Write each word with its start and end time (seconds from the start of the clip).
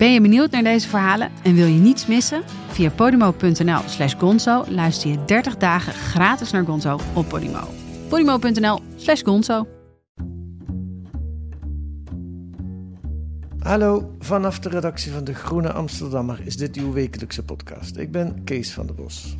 Ben 0.00 0.12
je 0.12 0.20
benieuwd 0.20 0.50
naar 0.50 0.62
deze 0.62 0.88
verhalen 0.88 1.30
en 1.42 1.54
wil 1.54 1.66
je 1.66 1.78
niets 1.78 2.06
missen? 2.06 2.42
Via 2.68 2.90
podimo.nl 2.90 3.80
slash 3.86 4.14
gonzo 4.18 4.64
luister 4.68 5.10
je 5.10 5.24
30 5.24 5.56
dagen 5.56 5.92
gratis 5.92 6.50
naar 6.50 6.64
Gonzo 6.64 6.98
op 7.14 7.28
Podimo. 7.28 7.68
podimo.nl 8.08 8.80
slash 8.96 9.22
gonzo 9.22 9.66
Hallo, 13.58 14.14
vanaf 14.18 14.58
de 14.58 14.68
redactie 14.68 15.12
van 15.12 15.24
De 15.24 15.34
Groene 15.34 15.72
Amsterdammer 15.72 16.40
is 16.44 16.56
dit 16.56 16.76
uw 16.76 16.92
wekelijkse 16.92 17.42
podcast. 17.42 17.96
Ik 17.96 18.10
ben 18.10 18.44
Kees 18.44 18.72
van 18.72 18.86
der 18.86 18.94
Bos. 18.94 19.36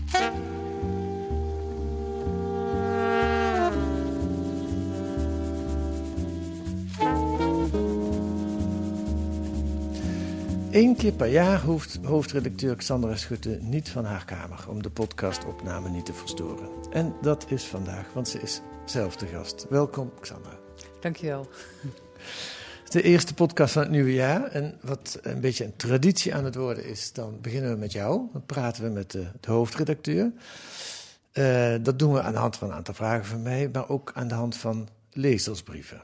Eén 10.71 10.97
keer 10.97 11.13
per 11.13 11.27
jaar 11.27 11.61
hoeft 11.61 11.99
hoofdredacteur 12.05 12.77
Xandra 12.77 13.17
Schutte 13.17 13.59
niet 13.61 13.89
van 13.89 14.05
haar 14.05 14.25
kamer 14.25 14.65
om 14.69 14.83
de 14.83 14.91
podcastopname 14.91 15.89
niet 15.89 16.07
te 16.07 16.13
verstoren. 16.13 16.69
En 16.91 17.15
dat 17.21 17.45
is 17.49 17.65
vandaag, 17.65 18.13
want 18.13 18.29
ze 18.29 18.41
is 18.41 18.61
zelf 18.85 19.17
de 19.17 19.27
gast. 19.27 19.67
Welkom, 19.69 20.13
Xandra. 20.21 20.59
Dankjewel. 21.01 21.49
De 22.89 23.03
eerste 23.03 23.35
podcast 23.35 23.73
van 23.73 23.83
het 23.83 23.91
nieuwe 23.91 24.13
jaar. 24.13 24.43
En 24.43 24.79
wat 24.83 25.19
een 25.23 25.41
beetje 25.41 25.65
een 25.65 25.77
traditie 25.77 26.35
aan 26.35 26.45
het 26.45 26.55
worden 26.55 26.85
is, 26.85 27.13
dan 27.13 27.39
beginnen 27.41 27.73
we 27.73 27.79
met 27.79 27.93
jou. 27.93 28.29
Dan 28.33 28.47
praten 28.47 28.83
we 28.83 28.91
met 28.91 29.11
de, 29.11 29.27
de 29.41 29.51
hoofdredacteur. 29.51 30.33
Uh, 31.33 31.75
dat 31.83 31.99
doen 31.99 32.13
we 32.13 32.23
aan 32.23 32.33
de 32.33 32.39
hand 32.39 32.57
van 32.57 32.69
een 32.69 32.75
aantal 32.75 32.95
vragen 32.95 33.25
van 33.25 33.43
mij, 33.43 33.69
maar 33.73 33.89
ook 33.89 34.13
aan 34.15 34.29
de 34.29 34.35
hand 34.35 34.57
van 34.57 34.89
lezersbrieven. 35.13 36.03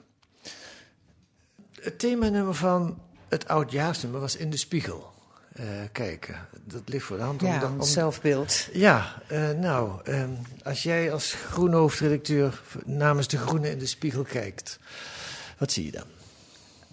Het 1.80 1.98
themanummer 1.98 2.54
van 2.54 2.98
het 3.28 3.48
oudjaarsnummer 3.48 4.20
was 4.20 4.36
In 4.36 4.50
de 4.50 4.56
Spiegel. 4.56 5.14
Uh, 5.60 5.64
kijken, 5.92 6.48
dat 6.64 6.82
ligt 6.84 7.04
voor 7.04 7.16
de 7.16 7.22
hand. 7.22 7.42
Om, 7.42 7.48
ja, 7.48 7.72
om, 7.78 7.82
zelfbeeld. 7.82 8.68
Ja, 8.72 9.22
uh, 9.32 9.50
nou, 9.50 10.00
um, 10.04 10.38
als 10.64 10.82
jij 10.82 11.12
als 11.12 11.32
groene 11.32 11.76
hoofdredacteur 11.76 12.62
namens 12.84 13.28
de 13.28 13.38
Groene 13.38 13.70
in 13.70 13.78
de 13.78 13.86
Spiegel 13.86 14.22
kijkt, 14.22 14.78
wat 15.58 15.72
zie 15.72 15.84
je 15.84 15.90
dan? 15.90 16.06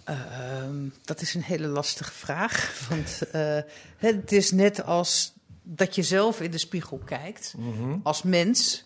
Uh, 0.08 0.90
dat 1.04 1.20
is 1.20 1.34
een 1.34 1.42
hele 1.42 1.66
lastige 1.66 2.12
vraag. 2.12 2.72
Want 2.88 3.20
uh, 3.34 3.58
het 3.96 4.32
is 4.32 4.50
net 4.50 4.84
als 4.84 5.32
dat 5.62 5.94
je 5.94 6.02
zelf 6.02 6.40
in 6.40 6.50
de 6.50 6.58
spiegel 6.58 6.98
kijkt, 7.04 7.54
mm 7.56 7.72
-hmm. 7.72 8.00
als 8.02 8.22
mens. 8.22 8.84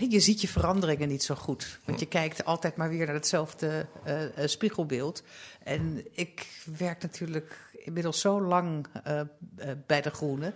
Uh, 0.00 0.10
je 0.10 0.20
ziet 0.20 0.40
je 0.40 0.48
veranderingen 0.48 1.08
niet 1.08 1.22
zo 1.22 1.34
goed. 1.34 1.78
Want 1.84 2.00
je 2.00 2.06
kijkt 2.06 2.44
altijd 2.44 2.76
maar 2.76 2.88
weer 2.88 3.06
naar 3.06 3.14
hetzelfde 3.14 3.86
spiegelbeeld. 4.44 5.22
En 5.62 6.04
ik 6.12 6.46
werk 6.76 7.02
natuurlijk 7.02 7.70
inmiddels 7.72 8.20
zo 8.20 8.42
lang 8.42 8.86
bij 9.86 10.00
de 10.00 10.10
Groene. 10.10 10.52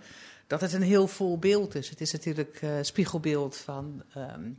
dat 0.47 0.61
het 0.61 0.73
een 0.73 0.81
heel 0.81 1.07
vol 1.07 1.37
beeld 1.37 1.75
is. 1.75 1.89
Het 1.89 2.01
is 2.01 2.11
natuurlijk 2.11 2.61
spiegelbeeld 2.81 3.57
van. 3.57 4.03
Um, 4.17 4.57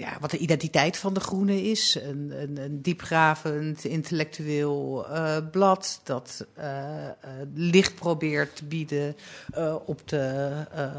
ja, 0.00 0.16
wat 0.20 0.30
de 0.30 0.38
identiteit 0.38 0.96
van 0.96 1.14
de 1.14 1.20
Groene 1.20 1.62
is. 1.62 1.94
Een, 1.94 2.42
een, 2.42 2.56
een 2.56 2.82
diepgravend, 2.82 3.84
intellectueel 3.84 5.06
uh, 5.10 5.36
blad 5.50 6.00
dat 6.04 6.46
uh, 6.58 6.64
uh, 6.64 7.10
licht 7.54 7.94
probeert 7.94 8.56
te 8.56 8.64
bieden 8.64 9.16
op 9.84 10.08
de 10.08 10.52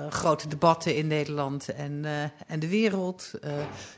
grote 0.09 0.47
debatten 0.47 0.95
in 0.95 1.07
Nederland 1.07 1.69
en, 1.69 2.05
en 2.47 2.59
de 2.59 2.67
wereld. 2.67 3.31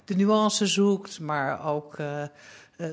de 0.06 0.16
nuance 0.16 0.68
zoekt, 0.68 1.20
maar 1.20 1.66
ook 1.66 1.97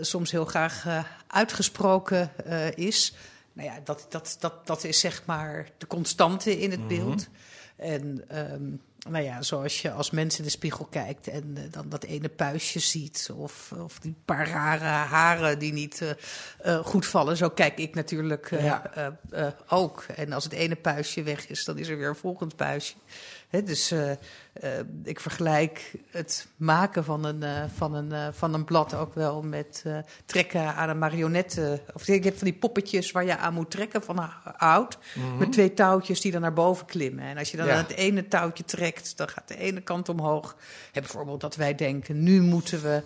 soms 0.00 0.30
heel 0.30 0.44
graag 0.44 1.04
uitgesproken 1.26 2.30
is. 2.74 3.14
Nou 3.52 3.68
ja, 3.68 3.80
dat, 3.84 4.06
dat, 4.08 4.36
dat, 4.40 4.66
dat 4.66 4.84
is 4.84 5.00
zeg 5.00 5.22
maar 5.26 5.70
de 5.78 5.86
constante 5.86 6.60
in 6.60 6.70
het 6.70 6.88
beeld. 6.88 7.28
Mm 7.28 7.34
-hmm. 7.34 7.38
En 7.76 8.24
um, 8.52 8.80
nou 9.08 9.24
ja, 9.24 9.42
zoals 9.42 9.82
je 9.82 9.90
als 9.90 10.10
mens 10.10 10.38
in 10.38 10.44
de 10.44 10.50
spiegel 10.50 10.84
kijkt 10.84 11.28
en 11.28 11.54
uh, 11.58 11.62
dan 11.70 11.88
dat 11.88 12.04
ene 12.04 12.28
puistje 12.28 12.78
ziet, 12.78 13.30
of, 13.34 13.72
of 13.72 13.98
die 13.98 14.14
paar 14.24 14.48
rare 14.48 14.84
haren 14.84 15.58
die 15.58 15.72
niet 15.72 16.00
uh, 16.00 16.10
uh, 16.66 16.84
goed 16.84 17.06
vallen. 17.06 17.36
Zo 17.36 17.50
kijk 17.50 17.78
ik 17.78 17.94
natuurlijk 17.94 18.50
ja. 18.50 18.90
ook. 19.68 20.04
En 20.16 20.32
als 20.32 20.44
het 20.44 20.52
ene 20.52 20.76
puistje 20.76 21.22
weg 21.22 21.48
is, 21.48 21.64
dan 21.64 21.78
is 21.78 21.88
er 21.88 21.98
weer 21.98 22.08
een 22.08 22.14
volgend 22.14 22.56
puistje. 22.56 22.96
He, 23.50 23.62
dus 23.62 23.94
ik 25.04 25.20
vergelijk 25.20 25.92
het 26.10 26.46
maken 26.56 27.04
van 27.04 27.24
een, 27.24 27.70
van, 27.76 27.94
een, 27.94 28.34
van 28.34 28.54
een 28.54 28.64
blad 28.64 28.94
ook 28.94 29.14
wel 29.14 29.42
met 29.42 29.84
trekken 30.24 30.74
aan 30.74 30.88
een 30.88 30.98
marionette. 30.98 31.82
Of 31.94 32.06
je 32.06 32.12
hebt 32.12 32.38
van 32.38 32.48
die 32.48 32.58
poppetjes 32.58 33.10
waar 33.10 33.24
je 33.24 33.36
aan 33.36 33.54
moet 33.54 33.70
trekken 33.70 34.02
van 34.02 34.30
hout. 34.42 34.98
Mm 35.14 35.22
-hmm. 35.22 35.38
Met 35.38 35.52
twee 35.52 35.74
touwtjes 35.74 36.20
die 36.20 36.32
dan 36.32 36.40
naar 36.40 36.52
boven 36.52 36.86
klimmen. 36.86 37.24
En 37.24 37.38
als 37.38 37.50
je 37.50 37.56
dan 37.56 37.66
ja. 37.66 37.72
aan 37.72 37.84
het 37.84 37.96
ene 37.96 38.28
touwtje 38.28 38.64
trekt, 38.64 39.16
dan 39.16 39.28
gaat 39.28 39.48
de 39.48 39.56
ene 39.56 39.80
kant 39.80 40.08
omhoog. 40.08 40.56
He, 40.92 41.00
bijvoorbeeld 41.00 41.40
dat 41.40 41.56
wij 41.56 41.74
denken, 41.74 42.22
nu 42.22 42.40
moeten 42.40 42.82
we 42.82 43.02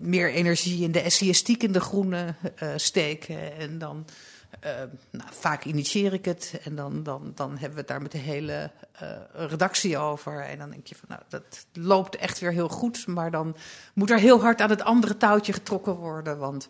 meer 0.00 0.32
energie 0.32 0.82
in 0.82 0.92
de 0.92 1.00
essayistiek 1.00 1.62
in 1.62 1.72
de 1.72 1.80
groene 1.80 2.34
steken. 2.76 3.58
En 3.58 3.78
dan, 3.78 4.04
uh, 4.64 4.70
nou, 5.10 5.30
vaak 5.32 5.64
initieer 5.64 6.12
ik 6.12 6.24
het 6.24 6.60
en 6.64 6.74
dan, 6.74 7.02
dan, 7.02 7.32
dan 7.34 7.50
hebben 7.50 7.70
we 7.70 7.78
het 7.78 7.88
daar 7.88 8.02
met 8.02 8.12
de 8.12 8.18
hele 8.18 8.70
redactie 9.32 9.98
over. 9.98 10.40
En 10.40 10.58
dan 10.58 10.70
denk 10.70 10.86
je 10.86 10.94
van, 10.94 11.08
nou, 11.08 11.22
dat 11.28 11.66
loopt 11.72 12.16
echt 12.16 12.38
weer 12.38 12.52
heel 12.52 12.68
goed. 12.68 13.06
Maar 13.06 13.30
dan 13.30 13.56
moet 13.94 14.10
er 14.10 14.18
heel 14.18 14.40
hard 14.40 14.60
aan 14.60 14.70
het 14.70 14.82
andere 14.82 15.16
touwtje 15.16 15.52
getrokken 15.52 15.94
worden, 15.94 16.38
want 16.38 16.68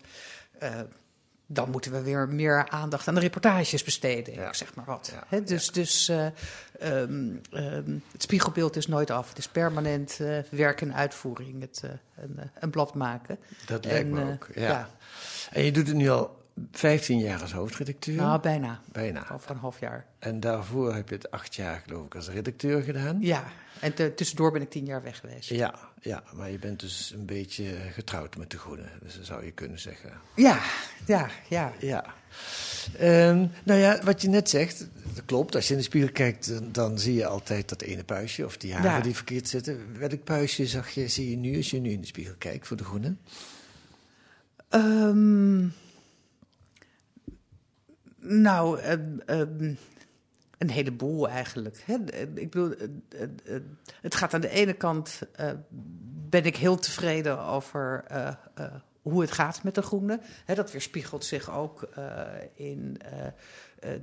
dan 1.46 1.70
moeten 1.70 1.92
we 1.92 2.02
weer 2.02 2.28
meer 2.28 2.68
aandacht 2.68 3.08
aan 3.08 3.14
de 3.14 3.20
reportages 3.20 3.84
besteden. 3.84 4.34
Ja. 4.34 4.52
Zeg 4.52 4.74
maar 4.74 4.84
wat. 4.84 5.10
Ja, 5.12 5.24
He, 5.28 5.42
dus 5.42 5.66
ja. 5.66 5.72
dus 5.72 6.08
um, 6.82 7.40
um, 7.52 8.02
het 8.12 8.22
spiegelbeeld 8.22 8.76
is 8.76 8.86
nooit 8.86 9.10
af. 9.10 9.28
Het 9.28 9.38
is 9.38 9.48
permanent 9.48 10.20
werk 10.50 10.80
en 10.80 10.94
uitvoering, 10.94 11.60
het, 11.60 11.82
een, 12.16 12.40
een, 12.60 12.70
blad 12.70 12.94
maken. 12.94 13.38
Dat 13.66 13.84
lijkt 13.84 14.10
me 14.10 14.32
ook, 14.32 14.48
ja. 14.54 14.88
En 15.50 15.64
je 15.64 15.72
doet 15.72 15.86
het 15.86 15.96
nu 15.96 16.08
al 16.08 16.44
15 16.72 17.18
jaar 17.18 17.40
als 17.40 17.52
hoofdredacteur? 17.52 18.16
Nou, 18.16 18.40
bijna. 18.40 18.80
Bijna. 18.92 19.26
Over 19.32 19.50
een 19.50 19.56
half 19.56 19.80
jaar. 19.80 20.06
En 20.18 20.40
daarvoor 20.40 20.94
heb 20.94 21.08
je 21.08 21.14
het 21.14 21.30
acht 21.30 21.54
jaar, 21.54 21.82
geloof 21.86 22.06
ik, 22.06 22.14
als 22.14 22.28
redacteur 22.28 22.82
gedaan? 22.82 23.16
Ja, 23.20 23.44
en 23.80 23.94
te, 23.94 24.14
tussendoor 24.14 24.52
ben 24.52 24.62
ik 24.62 24.70
tien 24.70 24.84
jaar 24.84 25.02
weg 25.02 25.20
geweest. 25.20 25.48
Ja, 25.48 25.74
ja, 26.00 26.22
maar 26.34 26.50
je 26.50 26.58
bent 26.58 26.80
dus 26.80 27.12
een 27.16 27.26
beetje 27.26 27.64
getrouwd 27.92 28.36
met 28.36 28.50
de 28.50 28.58
Groene, 28.58 28.88
dus 29.02 29.20
zou 29.20 29.44
je 29.44 29.50
kunnen 29.50 29.78
zeggen. 29.78 30.10
Ja, 30.34 30.60
ja, 31.06 31.28
ja. 31.48 31.72
ja. 31.80 32.04
Um, 33.00 33.50
nou 33.64 33.80
ja, 33.80 34.00
wat 34.04 34.22
je 34.22 34.28
net 34.28 34.50
zegt, 34.50 34.88
dat 35.14 35.24
klopt. 35.24 35.54
Als 35.54 35.66
je 35.66 35.72
in 35.72 35.78
de 35.78 35.84
spiegel 35.84 36.12
kijkt, 36.12 36.48
dan, 36.48 36.72
dan 36.72 36.98
zie 36.98 37.14
je 37.14 37.26
altijd 37.26 37.68
dat 37.68 37.82
ene 37.82 38.04
puistje 38.04 38.44
of 38.44 38.56
die 38.56 38.74
haren 38.74 38.90
ja. 38.90 39.00
die 39.00 39.14
verkeerd 39.14 39.48
zitten. 39.48 39.98
Welk 39.98 40.24
puistje 40.24 40.66
zag 40.66 40.90
je, 40.90 41.08
zie 41.08 41.30
je 41.30 41.36
nu 41.36 41.56
als 41.56 41.70
je 41.70 41.80
nu 41.80 41.90
in 41.90 42.00
de 42.00 42.06
spiegel 42.06 42.34
kijkt 42.38 42.66
voor 42.66 42.76
de 42.76 42.84
Groene? 42.84 43.14
Um, 44.70 45.72
nou, 48.28 48.80
uh, 48.80 48.92
uh, 49.26 49.70
een 50.58 50.70
heleboel 50.70 51.28
eigenlijk. 51.28 51.82
Hè. 51.84 51.94
Ik 52.34 52.50
bedoel, 52.50 52.74
het 54.00 54.14
gaat 54.14 54.34
aan 54.34 54.40
de 54.40 54.48
ene 54.48 54.72
kant, 54.72 55.20
ben 56.28 56.44
ik 56.44 56.56
heel 56.56 56.76
tevreden 56.76 57.40
over 57.40 58.04
hoe 59.02 59.20
het 59.20 59.32
gaat 59.32 59.62
met 59.62 59.74
de 59.74 59.82
groene. 59.82 60.20
Hè, 60.44 60.54
dat 60.54 60.72
weerspiegelt 60.72 61.24
zich 61.24 61.50
ook 61.50 61.88
in 62.54 63.00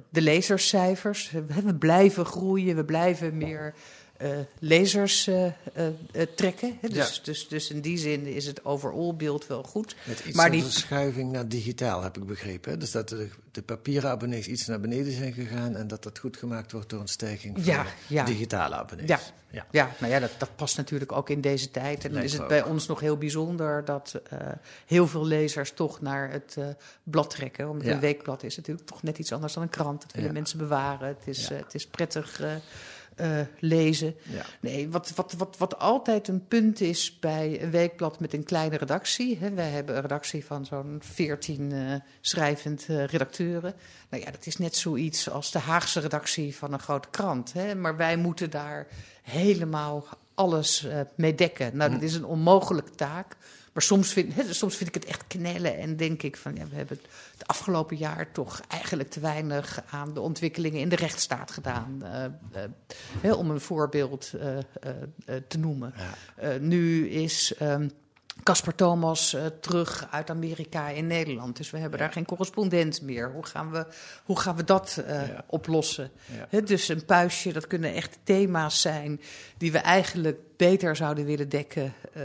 de 0.09 0.21
lezerscijfers. 0.21 1.31
We 1.63 1.75
blijven 1.75 2.25
groeien, 2.25 2.75
we 2.75 2.85
blijven 2.85 3.37
meer 3.37 3.65
eh, 3.67 3.73
lezers 4.59 5.27
eh, 5.27 5.45
eh, 5.45 5.53
eh, 6.11 6.27
trekken. 6.35 6.77
Hè? 6.81 6.87
Dus, 6.87 7.15
Ja. 7.15 7.23
dus, 7.23 7.47
dus 7.47 7.69
in 7.69 7.81
die 7.81 7.97
zin 7.97 8.25
is 8.25 8.45
het 8.45 8.65
overall 8.65 9.13
beeld 9.15 9.47
wel 9.47 9.63
goed. 9.63 9.95
Met 10.03 10.19
iets 10.25 10.35
Maar 10.37 10.51
die- 10.51 10.63
verschuiving 10.63 11.31
naar 11.31 11.47
digitaal, 11.47 12.01
heb 12.01 12.17
ik 12.17 12.25
begrepen. 12.25 12.71
hè? 12.71 12.77
Dus 12.77 12.91
dat 12.91 13.09
de, 13.09 13.29
de 13.51 13.61
papieren 13.61 14.09
abonnees 14.09 14.47
iets 14.47 14.65
naar 14.65 14.79
beneden 14.79 15.13
zijn 15.13 15.33
gegaan... 15.33 15.75
en 15.75 15.87
dat 15.87 16.03
dat 16.03 16.19
goed 16.19 16.37
gemaakt 16.37 16.71
wordt 16.71 16.89
door 16.89 17.01
een 17.01 17.07
stijging 17.07 17.63
van 17.63 17.85
Ja, 18.07 18.23
digitale 18.25 18.75
abonnees. 18.75 19.07
Ja. 19.07 19.19
ja. 19.49 19.65
Ja, 19.71 19.91
nou 19.99 20.11
ja, 20.13 20.19
dat, 20.19 20.31
dat 20.37 20.55
past 20.55 20.77
natuurlijk 20.77 21.11
ook 21.11 21.29
in 21.29 21.41
deze 21.41 21.71
tijd. 21.71 22.05
En 22.05 22.13
dan 22.13 22.21
is 22.23 22.33
het 22.33 22.47
bij 22.47 22.63
ook. 22.63 22.69
ons 22.69 22.87
nog 22.87 22.99
heel 22.99 23.17
bijzonder 23.17 23.85
dat 23.85 24.21
eh, 24.29 24.39
heel 24.85 25.07
veel 25.07 25.25
lezers 25.25 25.71
toch 25.71 26.01
naar 26.01 26.31
het 26.31 26.55
eh, 26.57 26.65
blad 27.03 27.29
trekken. 27.29 27.69
Omdat 27.69 27.87
Ja. 27.87 27.93
een 27.93 27.99
weekblad 27.99 28.43
is 28.43 28.55
natuurlijk 28.57 28.87
toch 28.87 29.03
net 29.03 29.17
iets 29.17 29.31
anders 29.31 29.53
dan 29.53 29.63
een 29.63 29.69
krant. 29.69 30.01
Dat 30.01 30.11
willen 30.11 30.27
Ja. 30.27 30.33
mensen 30.33 30.57
bewaren. 30.57 31.07
Het 31.07 31.17
is, 31.27 31.47
Ja. 31.47 31.55
eh, 31.55 31.63
het 31.63 31.73
is 31.75 31.87
prettig 31.87 32.41
eh, 33.15 33.39
lezen. 33.59 34.15
Ja. 34.23 34.45
Nee, 34.59 34.89
wat, 34.89 35.11
wat, 35.15 35.33
wat, 35.37 35.57
wat 35.57 35.79
altijd 35.79 36.27
een 36.27 36.47
punt 36.47 36.81
is 36.81 37.19
bij 37.19 37.61
een 37.61 37.71
weekblad 37.71 38.19
met 38.19 38.33
een 38.33 38.43
kleine 38.43 38.77
redactie. 38.77 39.37
Hè, 39.37 39.53
wij 39.53 39.69
hebben 39.69 39.95
een 39.95 40.01
redactie 40.01 40.45
van 40.45 40.65
zo'n 40.65 40.97
14 41.03 41.71
eh, 41.71 41.93
schrijvend 42.21 42.85
eh, 42.87 43.05
redacteuren. 43.05 43.73
Nou 44.09 44.23
ja, 44.23 44.31
dat 44.31 44.45
is 44.45 44.57
net 44.57 44.75
zoiets 44.75 45.29
als 45.29 45.51
de 45.51 45.59
Haagse 45.59 45.99
redactie 45.99 46.55
van 46.55 46.73
een 46.73 46.79
grote 46.79 47.09
krant. 47.11 47.53
Hè, 47.53 47.75
maar 47.75 47.97
wij 47.97 48.17
moeten 48.17 48.49
daar 48.49 48.87
helemaal 49.21 50.07
alles 50.33 50.87
mee 51.15 51.35
dekken. 51.35 51.77
Nou, 51.77 51.91
dat 51.91 52.01
is 52.01 52.15
een 52.15 52.25
onmogelijke 52.25 52.95
taak. 52.95 53.35
Maar 53.73 53.83
soms 53.83 54.13
vind, 54.13 54.33
soms 54.49 54.75
vind 54.75 54.95
ik 54.95 55.01
het 55.01 55.05
echt 55.05 55.27
knellen 55.27 55.77
en 55.77 55.97
denk 55.97 56.23
ik 56.23 56.37
van 56.37 56.55
ja, 56.55 56.67
we 56.67 56.75
hebben 56.75 56.99
het 57.37 57.47
afgelopen 57.47 57.97
jaar 57.97 58.31
toch 58.31 58.61
eigenlijk 58.67 59.09
te 59.09 59.19
weinig 59.19 59.83
aan 59.89 60.13
de 60.13 60.21
ontwikkelingen 60.21 60.79
in 60.79 60.89
de 60.89 60.95
rechtsstaat 60.95 61.51
gedaan. 61.51 62.03
eh, 62.51 62.63
eh, 63.21 63.37
om 63.37 63.49
een 63.49 63.61
voorbeeld 63.61 64.33
eh, 64.33 65.35
te 65.47 65.57
noemen. 65.57 65.93
Ja. 66.37 66.57
Nu 66.57 67.09
is 67.09 67.53
ehm, 67.57 67.87
Casper 68.43 68.75
Thomas 68.75 69.33
eh, 69.33 69.45
terug 69.45 70.07
uit 70.11 70.29
Amerika 70.29 70.87
in 70.89 71.07
Nederland. 71.07 71.57
Dus 71.57 71.71
we 71.71 71.77
hebben 71.77 71.99
daar 71.99 72.11
geen 72.11 72.25
correspondent 72.25 73.01
meer. 73.01 73.31
Hoe 73.31 73.45
gaan 73.45 73.71
we, 73.71 73.85
hoe 74.23 74.39
gaan 74.39 74.55
we 74.55 74.63
dat 74.63 75.03
eh, 75.07 75.27
Ja. 75.27 75.43
oplossen? 75.47 76.11
Ja. 76.49 76.61
Dus 76.61 76.87
een 76.87 77.05
puistje, 77.05 77.53
dat 77.53 77.67
kunnen 77.67 77.93
echt 77.93 78.17
thema's 78.23 78.81
zijn 78.81 79.21
die 79.57 79.71
we 79.71 79.77
eigenlijk 79.77 80.39
beter 80.57 80.95
zouden 80.95 81.25
willen 81.25 81.49
dekken 81.49 81.93
eh, 82.13 82.23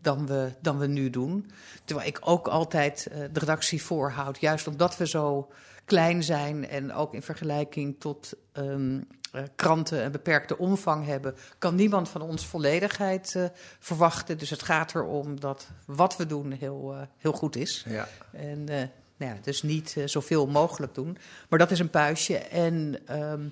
dan, 0.00 0.26
we, 0.26 0.52
dan 0.60 0.78
we 0.78 0.86
nu 0.86 1.10
doen. 1.10 1.50
Terwijl 1.84 2.08
ik 2.08 2.18
ook 2.20 2.48
altijd 2.48 3.08
de 3.32 3.40
redactie 3.40 3.82
voorhoud, 3.82 4.40
juist 4.40 4.66
omdat 4.66 4.96
we 4.96 5.06
zo 5.06 5.48
klein 5.84 6.22
zijn 6.22 6.68
en 6.68 6.92
ook 6.92 7.14
in 7.14 7.22
vergelijking 7.22 7.96
tot 7.98 8.32
ehm, 8.52 9.00
eh, 9.32 9.42
kranten 9.56 10.04
een 10.04 10.12
beperkte 10.12 10.58
omvang 10.58 11.06
hebben, 11.06 11.34
kan 11.58 11.74
niemand 11.74 12.08
van 12.08 12.22
ons 12.22 12.46
volledigheid 12.46 13.34
eh, 13.34 13.44
verwachten. 13.78 14.38
Dus 14.38 14.50
het 14.50 14.62
gaat 14.62 14.94
erom 14.94 15.40
dat 15.40 15.68
wat 15.86 16.16
we 16.16 16.26
doen 16.26 16.52
heel, 16.52 16.94
eh, 16.94 17.00
heel 17.18 17.32
goed 17.32 17.56
is. 17.56 17.84
Ja. 17.88 18.08
En 18.32 18.64
nou 18.64 19.34
ja, 19.34 19.36
dus 19.42 19.62
niet 19.62 19.96
zoveel 20.04 20.46
mogelijk 20.46 20.94
doen. 20.94 21.18
Maar 21.48 21.58
dat 21.58 21.70
is 21.70 21.78
een 21.78 21.90
puistje. 21.90 22.36
En 22.38 22.98
ehm, 23.06 23.48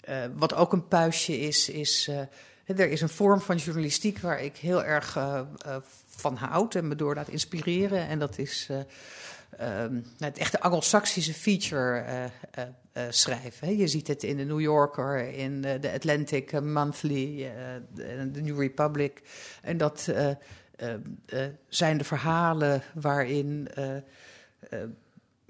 eh, 0.00 0.24
wat 0.36 0.54
ook 0.54 0.72
een 0.72 0.88
puistje 0.88 1.38
is, 1.38 1.68
is. 1.68 2.10
er 2.66 2.90
is 2.90 3.00
een 3.00 3.08
vorm 3.08 3.40
van 3.40 3.56
journalistiek 3.56 4.18
waar 4.18 4.40
ik 4.40 4.56
heel 4.56 4.84
erg 4.84 5.18
van 6.06 6.36
houd 6.36 6.74
en 6.74 6.88
me 6.88 6.94
door 6.94 7.14
laat 7.14 7.28
inspireren. 7.28 8.08
En 8.08 8.18
dat 8.18 8.38
is 8.38 8.68
ehm, 9.50 10.00
het 10.18 10.38
echte 10.38 10.60
Anglo-Saxische 10.60 11.34
feature 11.34 11.98
eh, 11.98 12.24
eh, 12.24 12.30
eh, 12.92 13.04
schrijven. 13.10 13.76
Je 13.76 13.88
ziet 13.88 14.08
het 14.08 14.22
in 14.22 14.36
de 14.36 14.44
New 14.44 14.60
Yorker, 14.60 15.32
in 15.32 15.60
de 15.60 15.92
Atlantic 15.94 16.60
Monthly, 16.60 17.52
de 17.94 18.40
New 18.42 18.60
Republic. 18.60 19.22
En 19.62 19.76
dat 19.76 20.12
zijn 21.68 21.98
de 21.98 22.04
verhalen 22.04 22.82
waarin. 22.94 23.68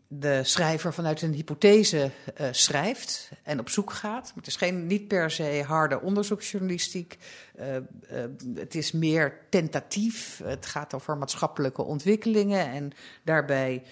De 0.09 0.45
schrijver 0.45 0.93
vanuit 0.93 1.23
een 1.23 1.33
hypothese 1.33 2.11
eh, 2.35 2.49
schrijft 2.51 3.31
en 3.43 3.61
op 3.61 3.69
zoek 3.69 3.93
gaat. 3.93 4.33
Het 4.35 4.47
is 4.47 4.57
geen, 4.57 4.87
niet 4.87 5.09
per 5.09 5.31
se 5.31 5.63
harde 5.67 6.01
onderzoeksjournalistiek. 6.01 7.19
Eh, 7.55 7.77
eh, 7.77 7.83
het 8.55 8.75
is 8.75 8.93
meer 8.93 9.39
tentatief. 9.49 10.41
Het 10.45 10.67
gaat 10.67 10.95
over 10.95 11.17
maatschappelijke 11.17 11.83
ontwikkelingen. 11.83 12.71
En 12.71 12.93
daarbij 13.25 13.83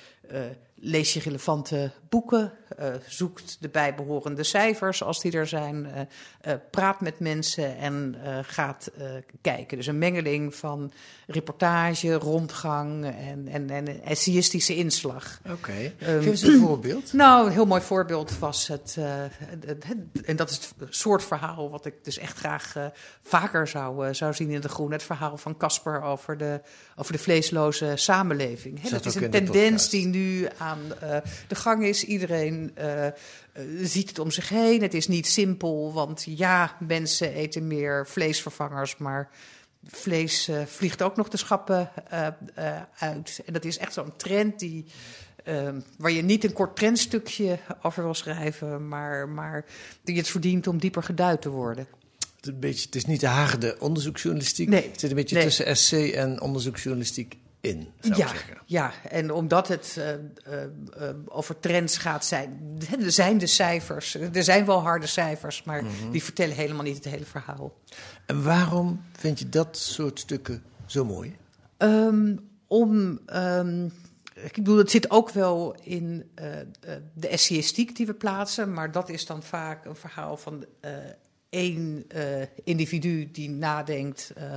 lees 0.75 1.14
je 1.14 1.20
relevante 1.20 1.93
boeken. 2.14 2.52
eh, 2.78 2.88
zoekt 3.06 3.56
de 3.61 3.69
bijbehorende 3.69 4.43
cijfers 4.43 5.02
als 5.02 5.20
die 5.20 5.32
er 5.32 5.46
zijn. 5.46 5.87
eh, 5.87 6.00
eh, 6.52 6.58
praat 6.70 7.00
met 7.00 7.19
mensen 7.20 7.76
en 7.78 8.16
gaat 8.43 8.90
kijken. 9.40 9.76
Dus 9.76 9.87
een 9.87 9.99
mengeling 9.99 10.55
van 10.55 10.93
reportage, 11.26 12.12
rondgang 12.14 13.05
en, 13.05 13.49
en, 13.49 13.70
en 13.70 14.02
essayistische 14.05 14.76
inslag. 14.76 15.40
Oké. 15.50 15.72
Ehm, 15.72 15.93
Geef 16.22 16.26
eens 16.26 16.43
een 16.43 16.61
voorbeeld. 16.61 17.12
Nou, 17.25 17.46
een 17.46 17.52
heel 17.52 17.66
mooi 17.66 17.81
voorbeeld 17.82 18.38
was 18.38 18.66
het, 18.69 18.96
het- 19.66 19.84
en 20.25 20.37
dat 20.37 20.50
is 20.50 20.56
het 20.78 20.94
soort 20.94 21.25
verhaal 21.25 21.70
wat 21.70 21.87
ik 21.87 21.94
dus 22.05 22.19
echt 22.19 22.38
graag 22.38 22.75
vaker 23.22 23.69
zou, 23.69 24.14
zou 24.14 24.34
zien 24.34 24.50
in 24.50 24.61
de 24.61 24.69
groen. 24.69 24.93
Het 24.93 25.02
verhaal 25.02 25.37
van 25.37 25.56
Casper 25.56 26.02
over 26.02 26.37
de, 26.38 26.61
over 26.96 27.12
de 27.12 27.19
vleesloze 27.19 27.93
samenleving. 27.94 28.81
Dat 28.81 29.05
is 29.06 29.14
een 29.14 29.20
tendens 29.52 29.88
die 29.90 30.06
nu 30.06 30.49
aan 30.58 30.81
de 31.49 31.55
gang 31.55 31.84
is. 31.84 32.03
Iedereen 32.04 32.70
eh, 32.74 33.06
eh, 33.06 33.12
ziet 33.82 34.08
het 34.08 34.18
om 34.18 34.30
zich 34.30 34.48
heen. 34.48 34.82
Het 34.82 34.94
is 34.94 35.08
niet 35.08 35.26
simpel, 35.26 35.92
want 35.92 36.24
ja, 36.28 36.76
mensen 36.80 37.32
eten 37.32 37.66
meer 37.66 38.06
vleesvervangers, 38.06 38.96
maar 38.96 39.30
vlees 39.86 40.48
eh, 40.48 40.62
vliegt 40.66 41.02
ook 41.02 41.16
nog 41.16 41.28
de 41.28 41.36
schappen 41.36 41.90
uit. 42.98 43.42
En 43.46 43.52
dat 43.52 43.64
is 43.64 43.78
echt 43.78 43.92
zo'n 43.92 44.16
trend 44.16 44.58
die, 44.58 44.84
ehm, 45.44 45.80
waar 45.98 46.10
je 46.10 46.22
niet 46.22 46.44
een 46.44 46.52
kort 46.52 46.76
trendstukje 46.76 47.58
over 47.82 48.02
wil 48.02 48.14
schrijven, 48.14 48.88
maar, 48.88 49.28
maar 49.28 49.64
die 50.04 50.16
het 50.16 50.28
verdient 50.28 50.66
om 50.66 50.78
dieper 50.78 51.02
geduid 51.02 51.42
te 51.42 51.50
worden. 51.50 51.86
Het 52.36 52.46
is, 52.46 52.48
een 52.52 52.60
beetje, 52.60 52.86
het 52.86 52.94
is 52.94 53.04
niet 53.04 53.20
de 53.20 53.26
harde 53.26 53.76
onderzoeksjournalistiek. 53.78 54.68
Nee. 54.68 54.90
Het 54.90 55.00
zit 55.00 55.10
een 55.10 55.16
beetje 55.16 55.36
Nee. 55.36 55.44
tussen 55.44 55.66
essay 55.66 56.12
en 56.12 56.40
onderzoeksjournalistiek 56.40 57.36
in, 57.64 57.88
zou 58.00 58.16
ja, 58.16 58.25
ik 58.25 58.31
zeggen. 58.31 58.56
ja, 58.66 58.93
en 59.11 59.32
omdat 59.32 59.69
het 59.69 59.96
eh, 59.99 60.12
eh, 60.12 60.62
eh, 61.08 61.16
over 61.25 61.61
trends 61.61 61.96
gaat 61.96 62.25
zijn, 62.25 62.78
er 63.00 63.12
zijn 63.12 63.38
de 63.38 63.46
cijfers, 63.46 64.14
er 64.14 64.44
zijn 64.44 64.64
wel 64.66 64.81
harde 64.82 65.06
cijfers, 65.06 65.62
maar 65.62 65.84
Mhm. 65.84 66.11
die 66.11 66.22
vertellen 66.22 66.55
helemaal 66.55 66.82
niet 66.82 66.96
het 66.96 67.05
hele 67.05 67.25
verhaal. 67.25 67.75
En 68.26 68.43
waarom 68.43 69.02
vind 69.12 69.38
je 69.38 69.49
dat 69.49 69.76
soort 69.76 70.19
stukken 70.20 70.62
zo 70.87 71.05
mooi? 71.05 71.37
Ehm, 71.76 72.37
om, 72.66 73.19
ehm, 73.26 73.84
ik 74.34 74.55
bedoel, 74.55 74.76
het 74.78 74.90
zit 74.90 75.11
ook 75.11 75.31
wel 75.31 75.76
in 75.82 76.31
de 77.14 77.28
essayistiek 77.28 77.96
die 77.96 78.06
we 78.06 78.14
plaatsen, 78.14 78.72
maar 78.72 78.93
dat 78.93 79.08
is 79.08 79.26
dan 79.26 79.43
vaak 79.43 79.84
een 79.84 79.96
verhaal 79.96 80.37
van 80.37 80.64
één 81.54 82.04
eh, 82.08 82.22
individu 82.64 83.30
die 83.30 83.50
nadenkt 83.50 84.32
eh, 84.34 84.56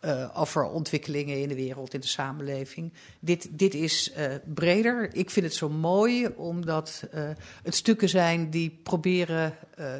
eh, 0.00 0.38
over 0.40 0.64
ontwikkelingen 0.64 1.40
in 1.40 1.48
de 1.48 1.54
wereld, 1.54 1.94
in 1.94 2.00
de 2.00 2.06
samenleving. 2.06 2.92
Dit, 3.18 3.48
dit 3.50 3.74
is 3.74 4.12
breder. 4.44 5.14
Ik 5.14 5.30
vind 5.30 5.46
het 5.46 5.54
zo 5.54 5.68
mooi 5.68 6.26
omdat 6.26 7.04
het 7.62 7.74
stukken 7.74 8.08
zijn 8.08 8.50
die 8.50 8.80
proberen 8.82 9.54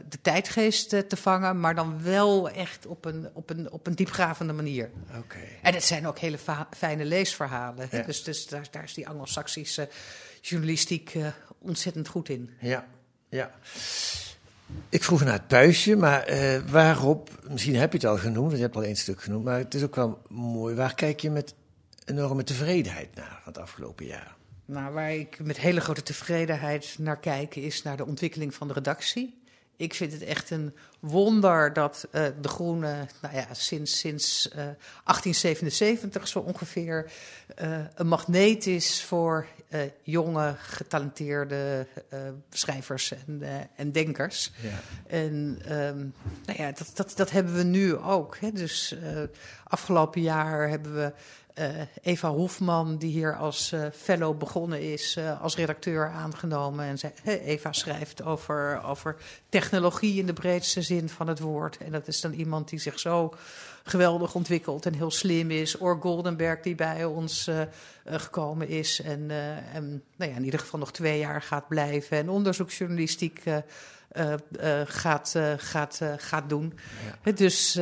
de 0.08 0.20
tijdgeest 0.22 0.88
te 0.88 1.16
vangen, 1.16 1.60
maar 1.60 1.74
dan 1.74 2.02
wel 2.02 2.50
echt 2.50 2.86
op 2.86 3.04
een, 3.04 3.28
op 3.32 3.50
een, 3.50 3.70
op 3.70 3.86
een 3.86 3.94
diepgravende 3.94 4.52
manier. 4.52 4.90
Oké. 5.18 5.38
En 5.62 5.74
het 5.74 5.84
zijn 5.84 6.06
ook 6.06 6.18
hele 6.18 6.38
fijne 6.70 7.04
leesverhalen. 7.04 7.88
Ja. 7.90 8.02
Dus, 8.02 8.22
dus 8.22 8.46
daar, 8.46 8.66
daar 8.70 8.84
is 8.84 8.94
die 8.94 9.08
Anglo-Saxische 9.08 9.88
journalistiek 10.40 11.16
ontzettend 11.58 12.08
goed 12.08 12.28
in. 12.28 12.50
Ja, 12.60 12.86
ja. 13.28 13.50
Ik 14.88 15.04
vroeg 15.04 15.24
naar 15.24 15.32
het 15.32 15.46
puistje, 15.46 15.96
maar 15.96 16.22
eh, 16.22 16.60
waarop, 16.70 17.30
misschien 17.48 17.76
heb 17.76 17.92
je 17.92 17.98
het 17.98 18.06
al 18.06 18.16
genoemd, 18.16 18.46
want 18.46 18.56
je 18.56 18.62
hebt 18.62 18.76
al 18.76 18.84
één 18.84 18.96
stuk 18.96 19.22
genoemd, 19.22 19.44
maar 19.44 19.58
het 19.58 19.74
is 19.74 19.82
ook 19.82 19.94
wel 19.94 20.22
mooi. 20.28 20.74
Waar 20.74 20.94
kijk 20.94 21.20
je 21.20 21.30
met 21.30 21.54
enorme 22.04 22.44
tevredenheid 22.44 23.14
naar 23.14 23.40
van 23.42 23.52
het 23.52 23.58
afgelopen 23.58 24.06
jaar? 24.06 24.36
Nou, 24.64 24.92
waar 24.92 25.14
ik 25.14 25.38
met 25.42 25.58
hele 25.58 25.80
grote 25.80 26.02
tevredenheid 26.02 26.96
naar 26.98 27.18
kijk, 27.18 27.56
is 27.56 27.82
naar 27.82 27.96
de 27.96 28.06
ontwikkeling 28.06 28.54
van 28.54 28.68
de 28.68 28.74
redactie. 28.74 29.39
Ik 29.80 29.94
vind 29.94 30.12
het 30.12 30.22
echt 30.22 30.50
een 30.50 30.74
wonder 30.98 31.72
dat 31.72 32.08
eh, 32.10 32.24
De 32.40 32.48
Groene, 32.48 33.06
nou 33.22 33.34
ja, 33.34 33.46
sinds, 33.52 33.98
sinds 33.98 34.48
eh, 34.48 34.56
1877 34.56 36.28
zo 36.28 36.38
ongeveer, 36.38 37.12
eh, 37.56 37.78
een 37.94 38.06
magneet 38.06 38.66
is 38.66 39.02
voor 39.02 39.46
eh, 39.70 39.80
jonge, 40.02 40.54
getalenteerde 40.58 41.86
eh, 42.08 42.18
schrijvers 42.50 43.12
en, 43.12 43.42
eh, 43.42 43.50
en 43.76 43.92
denkers. 43.92 44.52
Ja. 44.62 44.80
En 45.06 45.58
ehm, 45.64 45.98
nou 46.46 46.62
ja, 46.62 46.72
dat, 46.72 46.90
dat, 46.94 47.12
dat 47.16 47.30
hebben 47.30 47.54
we 47.54 47.62
nu 47.62 47.96
ook. 47.96 48.36
Hè. 48.40 48.52
Dus 48.52 48.96
eh, 49.02 49.22
afgelopen 49.64 50.20
jaar 50.20 50.68
hebben 50.68 50.94
we 50.94 51.04
eh, 51.04 51.12
Eva 52.02 52.28
Hofman, 52.28 52.96
die 52.96 53.10
hier 53.10 53.36
als 53.36 53.72
uh, 53.72 53.86
fellow 53.92 54.38
begonnen 54.38 54.92
is, 54.92 55.16
uh, 55.16 55.40
als 55.42 55.56
redacteur 55.56 56.08
aangenomen. 56.08 56.84
En 56.84 56.98
zij, 56.98 57.12
Eva 57.24 57.72
schrijft 57.72 58.22
over, 58.22 58.82
over 58.82 59.16
technologie 59.48 60.18
in 60.18 60.26
de 60.26 60.32
breedste 60.32 60.82
zin 60.82 61.08
van 61.08 61.28
het 61.28 61.40
woord. 61.40 61.76
En 61.78 61.92
dat 61.92 62.08
is 62.08 62.20
dan 62.20 62.32
iemand 62.32 62.68
die 62.68 62.78
zich 62.78 62.98
zo 62.98 63.34
geweldig 63.84 64.34
ontwikkelt 64.34 64.86
en 64.86 64.94
heel 64.94 65.10
slim 65.10 65.50
is. 65.50 65.78
Or 65.78 65.98
Goldenberg, 66.00 66.60
die 66.60 66.74
bij 66.74 67.04
ons 67.04 67.50
gekomen 68.04 68.68
is. 68.68 69.00
En, 69.00 69.30
en 69.72 70.02
nou 70.16 70.30
ja, 70.30 70.36
in 70.36 70.44
ieder 70.44 70.60
geval 70.60 70.78
nog 70.78 70.92
twee 70.92 71.18
jaar 71.18 71.42
gaat 71.42 71.68
blijven. 71.68 72.16
En 72.16 72.28
onderzoeksjournalistiek 72.28 73.42
gaat, 74.84 75.38
gaat, 75.56 76.00
gaat 76.16 76.48
doen. 76.48 76.74
Ja. 77.24 77.32
Dus 77.32 77.78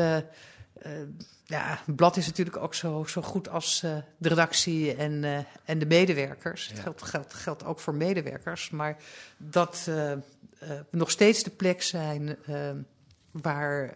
ja, 1.49 1.79
het 1.85 1.97
blad 1.97 2.17
is 2.17 2.27
natuurlijk 2.27 2.57
ook 2.57 2.75
zo, 2.75 3.05
zo 3.05 3.23
goed 3.23 3.49
als 3.49 3.83
uh, 3.85 3.97
de 4.17 4.29
redactie 4.29 4.95
en, 4.95 5.23
uh, 5.23 5.39
en 5.65 5.79
de 5.79 5.87
medewerkers. 5.87 6.67
Ja. 6.67 6.73
Het 6.73 6.83
geldt, 6.83 7.03
geldt, 7.03 7.35
geldt 7.35 7.65
ook 7.65 7.81
voor 7.81 7.95
medewerkers. 7.95 8.71
Maar 8.71 8.97
dat 9.37 9.87
uh, 9.89 10.13
nog 10.91 11.11
steeds 11.11 11.43
de 11.43 11.51
plek 11.51 11.83
zijn 11.83 12.37
waar 13.31 13.95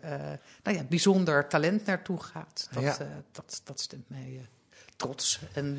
nou 0.62 0.76
ja, 0.76 0.82
bijzonder 0.88 1.49
talent 1.49 1.87
naartoe 1.87 2.23
gaat. 2.23 2.68
Dat, 2.71 2.82
ja. 2.82 2.97
dat, 3.32 3.61
dat 3.64 3.80
stemt 3.80 4.09
mij 4.09 4.47
trots. 4.97 5.40
En 5.52 5.75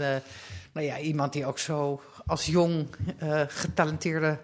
nou 0.72 0.86
ja, 0.86 1.00
iemand 1.00 1.34
die 1.34 1.46
ook 1.46 1.60
zo 1.60 2.02
als 2.26 2.46
jong 2.46 2.88
getalenteerde 3.48 4.40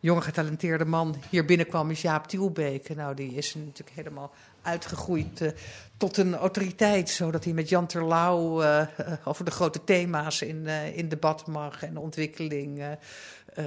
jonge 0.00 0.20
getalenteerde 0.20 0.84
man 0.84 1.16
hier 1.30 1.44
binnenkwam 1.44 1.90
is 1.90 2.02
Jaap 2.02 2.26
Tielbeek. 2.26 2.94
Nou, 2.94 3.14
die 3.14 3.34
is 3.34 3.54
natuurlijk 3.54 3.96
helemaal 3.96 4.32
uitgegroeid 4.64 5.40
uh, 5.40 5.48
tot 5.96 6.16
een 6.16 6.34
autoriteit, 6.34 7.10
zodat 7.10 7.44
hij 7.44 7.52
met 7.52 7.68
Jan 7.68 7.86
Terlouw 7.86 8.62
uh, 8.62 8.80
over 9.24 9.44
de 9.44 9.50
grote 9.50 9.84
thema's 9.84 10.42
in, 10.42 10.66
in 10.94 11.08
debat 11.08 11.46
mag 11.46 11.82
en 11.82 11.96
ontwikkeling. 11.96 12.82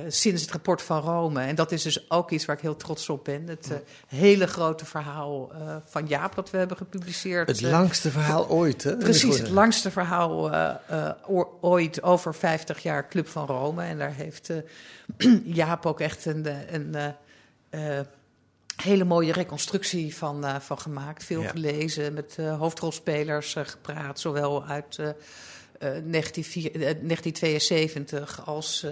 sinds 0.07 0.41
het 0.41 0.51
rapport 0.51 0.81
van 0.81 1.01
Rome. 1.01 1.41
En 1.41 1.55
dat 1.55 1.71
is 1.71 1.81
dus 1.81 2.11
ook 2.11 2.31
iets 2.31 2.45
waar 2.45 2.55
ik 2.55 2.61
heel 2.61 2.75
trots 2.75 3.09
op 3.09 3.23
ben. 3.23 3.47
Het 3.47 3.71
hele 4.07 4.47
grote 4.47 4.85
verhaal 4.85 5.51
van 5.85 6.07
Jaap 6.07 6.35
dat 6.35 6.49
we 6.49 6.57
hebben 6.57 6.77
gepubliceerd. 6.77 7.47
Het 7.47 7.61
langste 7.61 8.11
verhaal 8.11 8.49
ooit, 8.49 8.83
hè? 8.83 8.97
Precies, 8.97 9.37
het 9.37 9.49
langste 9.49 9.91
verhaal 9.91 10.51
ooit 11.61 12.03
over 12.03 12.35
50 12.35 12.83
jaar 12.83 13.07
Club 13.07 13.27
van 13.27 13.45
Rome. 13.45 13.83
En 13.83 13.97
daar 13.97 14.13
heeft 14.13 14.51
Jaap 15.43 15.85
ook 15.85 15.99
echt 15.99 16.25
een, 16.25 16.47
een, 16.73 16.95
een 17.69 18.05
hele 18.87 19.03
mooie 19.03 19.31
reconstructie 19.31 20.15
van, 20.15 20.45
uh, 20.45 20.55
van 20.59 20.79
gemaakt. 20.79 21.23
Veel 21.23 21.41
ja. 21.41 21.49
gelezen, 21.49 22.13
met 22.13 22.37
uh, 22.39 22.59
hoofdrolspelers 22.59 23.55
uh, 23.55 23.63
gepraat, 23.65 24.19
zowel 24.19 24.65
uit 24.65 24.99
1972 25.79 28.45
als 28.45 28.85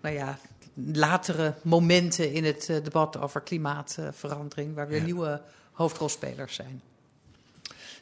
nou 0.00 0.14
ja, 0.14 0.38
latere 0.74 1.54
momenten 1.62 2.32
in 2.32 2.44
het 2.44 2.66
debat 2.66 3.18
over 3.18 3.40
klimaatverandering, 3.40 4.74
waar 4.74 4.88
weer 4.88 4.98
ja. 4.98 5.04
nieuwe 5.04 5.40
hoofdrolspelers 5.72 6.54
zijn. 6.54 6.82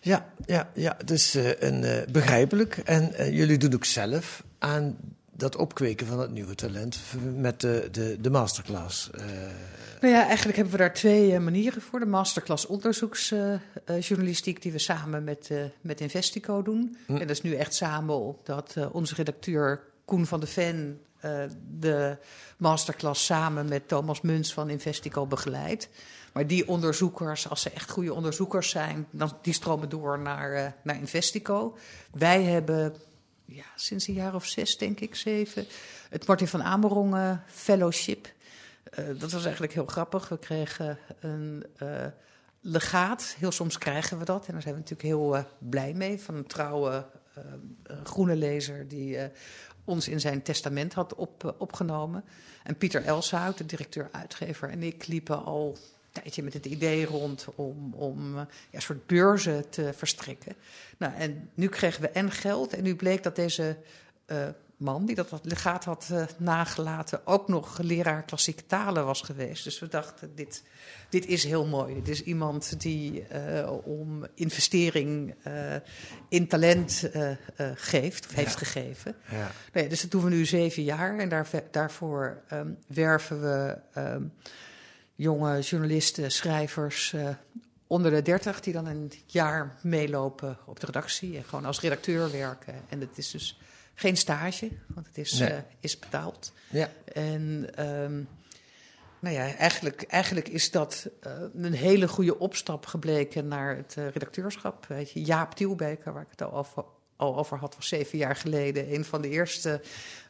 Ja, 0.00 0.32
ja, 0.46 0.70
ja 0.74 0.96
dus 1.04 1.34
een, 1.58 2.04
begrijpelijk. 2.12 2.76
En 2.76 3.34
jullie 3.34 3.58
doen 3.58 3.74
ook 3.74 3.84
zelf 3.84 4.42
aan 4.58 4.96
dat 5.36 5.56
opkweken 5.56 6.06
van 6.06 6.20
het 6.20 6.30
nieuwe 6.30 6.54
talent 6.54 6.98
met 7.36 7.60
de, 7.60 7.88
de, 7.90 8.16
de 8.20 8.30
masterclass. 8.30 9.10
Nou 10.00 10.14
ja, 10.14 10.26
eigenlijk 10.26 10.56
hebben 10.56 10.74
we 10.74 10.80
daar 10.80 10.94
twee 10.94 11.32
uh, 11.32 11.38
manieren 11.38 11.82
voor. 11.82 12.00
De 12.00 12.06
masterclass 12.06 12.66
onderzoeksjournalistiek, 12.66 14.56
uh, 14.56 14.62
die 14.62 14.72
we 14.72 14.78
samen 14.78 15.24
met, 15.24 15.48
uh, 15.52 15.62
met 15.80 16.00
Investico 16.00 16.62
doen. 16.62 16.96
Hm. 17.06 17.12
En 17.12 17.26
dat 17.26 17.30
is 17.30 17.42
nu 17.42 17.54
echt 17.54 17.74
samen 17.74 18.14
omdat 18.14 18.76
onze 18.92 19.14
redacteur 19.14 19.82
Koen 20.04 20.26
van 20.26 20.40
de 20.40 20.46
Ven 20.46 21.00
de 21.78 22.16
masterclass 22.56 23.24
samen 23.24 23.68
met 23.68 23.88
Thomas 23.88 24.20
Muns 24.20 24.52
van 24.52 24.70
Investico 24.70 25.26
begeleidt. 25.26 25.88
Maar 26.32 26.46
die 26.46 26.68
onderzoekers, 26.68 27.48
als 27.48 27.62
ze 27.62 27.70
echt 27.70 27.90
goede 27.90 28.14
onderzoekers 28.14 28.70
zijn, 28.70 29.06
dan, 29.10 29.38
die 29.42 29.52
stromen 29.52 29.88
door 29.88 30.18
naar, 30.18 30.74
naar 30.82 30.96
Investico. 30.96 31.76
Wij 32.12 32.42
hebben 32.42 32.94
ja, 33.54 33.64
sinds 33.76 34.06
een 34.06 34.14
jaar 34.14 34.34
of 34.34 34.46
zes, 34.46 34.76
denk 34.76 35.00
ik, 35.00 35.14
zeven, 35.14 35.66
het 36.08 36.26
Martin 36.26 36.48
van 36.48 36.62
Amerongen 36.62 37.42
Fellowship. 37.46 38.32
Uh, 38.98 39.06
dat 39.18 39.32
was 39.32 39.42
eigenlijk 39.42 39.72
heel 39.72 39.86
grappig. 39.86 40.28
We 40.28 40.38
kregen 40.38 40.98
een 41.20 41.64
uh, 41.82 42.06
legaat. 42.60 43.34
Heel 43.38 43.52
soms 43.52 43.78
krijgen 43.78 44.18
we 44.18 44.24
dat. 44.24 44.46
En 44.46 44.52
daar 44.52 44.62
zijn 44.62 44.74
we 44.74 44.80
natuurlijk 44.80 45.08
heel 45.08 45.36
uh, 45.36 45.42
blij 45.58 45.92
mee. 45.92 46.20
Van 46.20 46.34
een 46.34 46.46
trouwe 46.46 47.06
groene 48.04 48.36
lezer 48.36 48.88
die 48.88 49.18
ons 49.84 50.08
in 50.08 50.20
zijn 50.20 50.42
testament 50.42 50.92
had 50.92 51.14
op, 51.14 51.54
opgenomen. 51.58 52.24
En 52.62 52.76
Pieter 52.76 53.04
Elshout, 53.04 53.58
de 53.58 53.66
directeur-uitgever, 53.66 54.68
en 54.68 54.82
ik 54.82 55.06
liepen 55.06 55.44
al 55.44 55.76
tijdje 56.12 56.42
met 56.42 56.52
het 56.52 56.66
idee 56.66 57.06
rond 57.06 57.46
om, 57.54 57.94
om 57.94 58.34
ja, 58.34 58.46
een 58.70 58.82
soort 58.82 59.06
beurzen 59.06 59.70
te 59.70 59.92
verstrekken. 59.96 60.54
Nou, 60.98 61.14
en 61.14 61.50
nu 61.54 61.68
kregen 61.68 62.00
we 62.00 62.08
en 62.08 62.30
geld. 62.30 62.72
En 62.72 62.82
nu 62.82 62.96
bleek 62.96 63.22
dat 63.22 63.36
deze 63.36 63.76
man 64.76 65.06
die 65.06 65.14
dat 65.14 65.40
legaat 65.42 65.84
had 65.84 66.08
uh, 66.12 66.24
nagelaten, 66.36 67.26
ook 67.26 67.48
nog 67.48 67.78
leraar 67.78 68.22
klassieke 68.22 68.66
talen 68.66 69.04
was 69.04 69.20
geweest. 69.20 69.64
Dus 69.64 69.78
we 69.78 69.88
dachten, 69.88 70.34
dit, 70.34 70.62
dit 71.08 71.26
is 71.26 71.44
heel 71.44 71.66
mooi. 71.66 71.94
Dit 71.94 72.08
is 72.08 72.22
iemand 72.22 72.80
die 72.80 73.26
uh, 73.32 73.70
om 73.84 74.26
investering 74.34 75.34
in 76.28 76.48
talent 76.48 77.10
geeft, 77.74 78.26
of 78.26 78.34
heeft 78.34 78.56
gegeven. 78.56 79.14
Ja. 79.30 79.50
Nee, 79.72 79.88
dus 79.88 80.00
dat 80.00 80.10
doen 80.10 80.24
we 80.24 80.30
nu 80.30 80.44
zeven 80.44 80.82
jaar 80.82 81.18
en 81.18 81.28
daar, 81.28 81.48
daarvoor 81.70 82.42
um, 82.52 82.78
werven 82.86 83.40
we 83.40 83.78
um, 84.00 84.32
jonge 85.14 85.60
journalisten, 85.60 86.30
schrijvers 86.30 87.14
onder 87.86 88.10
de 88.10 88.22
dertig 88.22 88.60
die 88.60 88.72
dan 88.72 88.86
een 88.86 89.12
jaar 89.26 89.76
meelopen 89.82 90.58
op 90.66 90.80
de 90.80 90.86
redactie 90.86 91.36
en 91.36 91.44
gewoon 91.44 91.64
als 91.64 91.80
redacteur 91.80 92.30
werken. 92.30 92.74
En 92.88 93.00
het 93.00 93.18
is 93.18 93.30
dus 93.30 93.60
geen 93.94 94.16
stage, 94.16 94.70
want 94.86 95.06
het 95.06 95.18
is, 95.18 95.38
nee. 95.38 95.50
uh, 95.50 95.58
is 95.80 95.98
betaald. 95.98 96.52
Ja. 96.70 96.90
En 97.12 97.70
um, 97.78 98.28
nou 99.20 99.34
ja, 99.34 99.54
eigenlijk, 99.54 100.02
eigenlijk 100.02 100.48
is 100.48 100.70
dat 100.70 101.08
uh, 101.26 101.32
een 101.54 101.72
hele 101.72 102.08
goede 102.08 102.38
opstap 102.38 102.86
gebleken 102.86 103.48
naar 103.48 103.76
het 103.76 103.94
redacteurschap. 103.94 104.86
Weet 104.86 105.10
je, 105.10 105.22
Jaap 105.22 105.54
Tielbeker, 105.54 106.12
waar 106.12 106.22
ik 106.22 106.30
het 106.30 106.42
al 106.42 106.52
over, 106.52 106.84
al 107.22 107.36
over 107.36 107.58
had, 107.58 107.76
was 107.76 107.88
zeven 107.88 108.18
jaar 108.18 108.36
geleden 108.36 108.94
een 108.94 109.04
van 109.04 109.22
de 109.22 109.28
eerste 109.28 109.80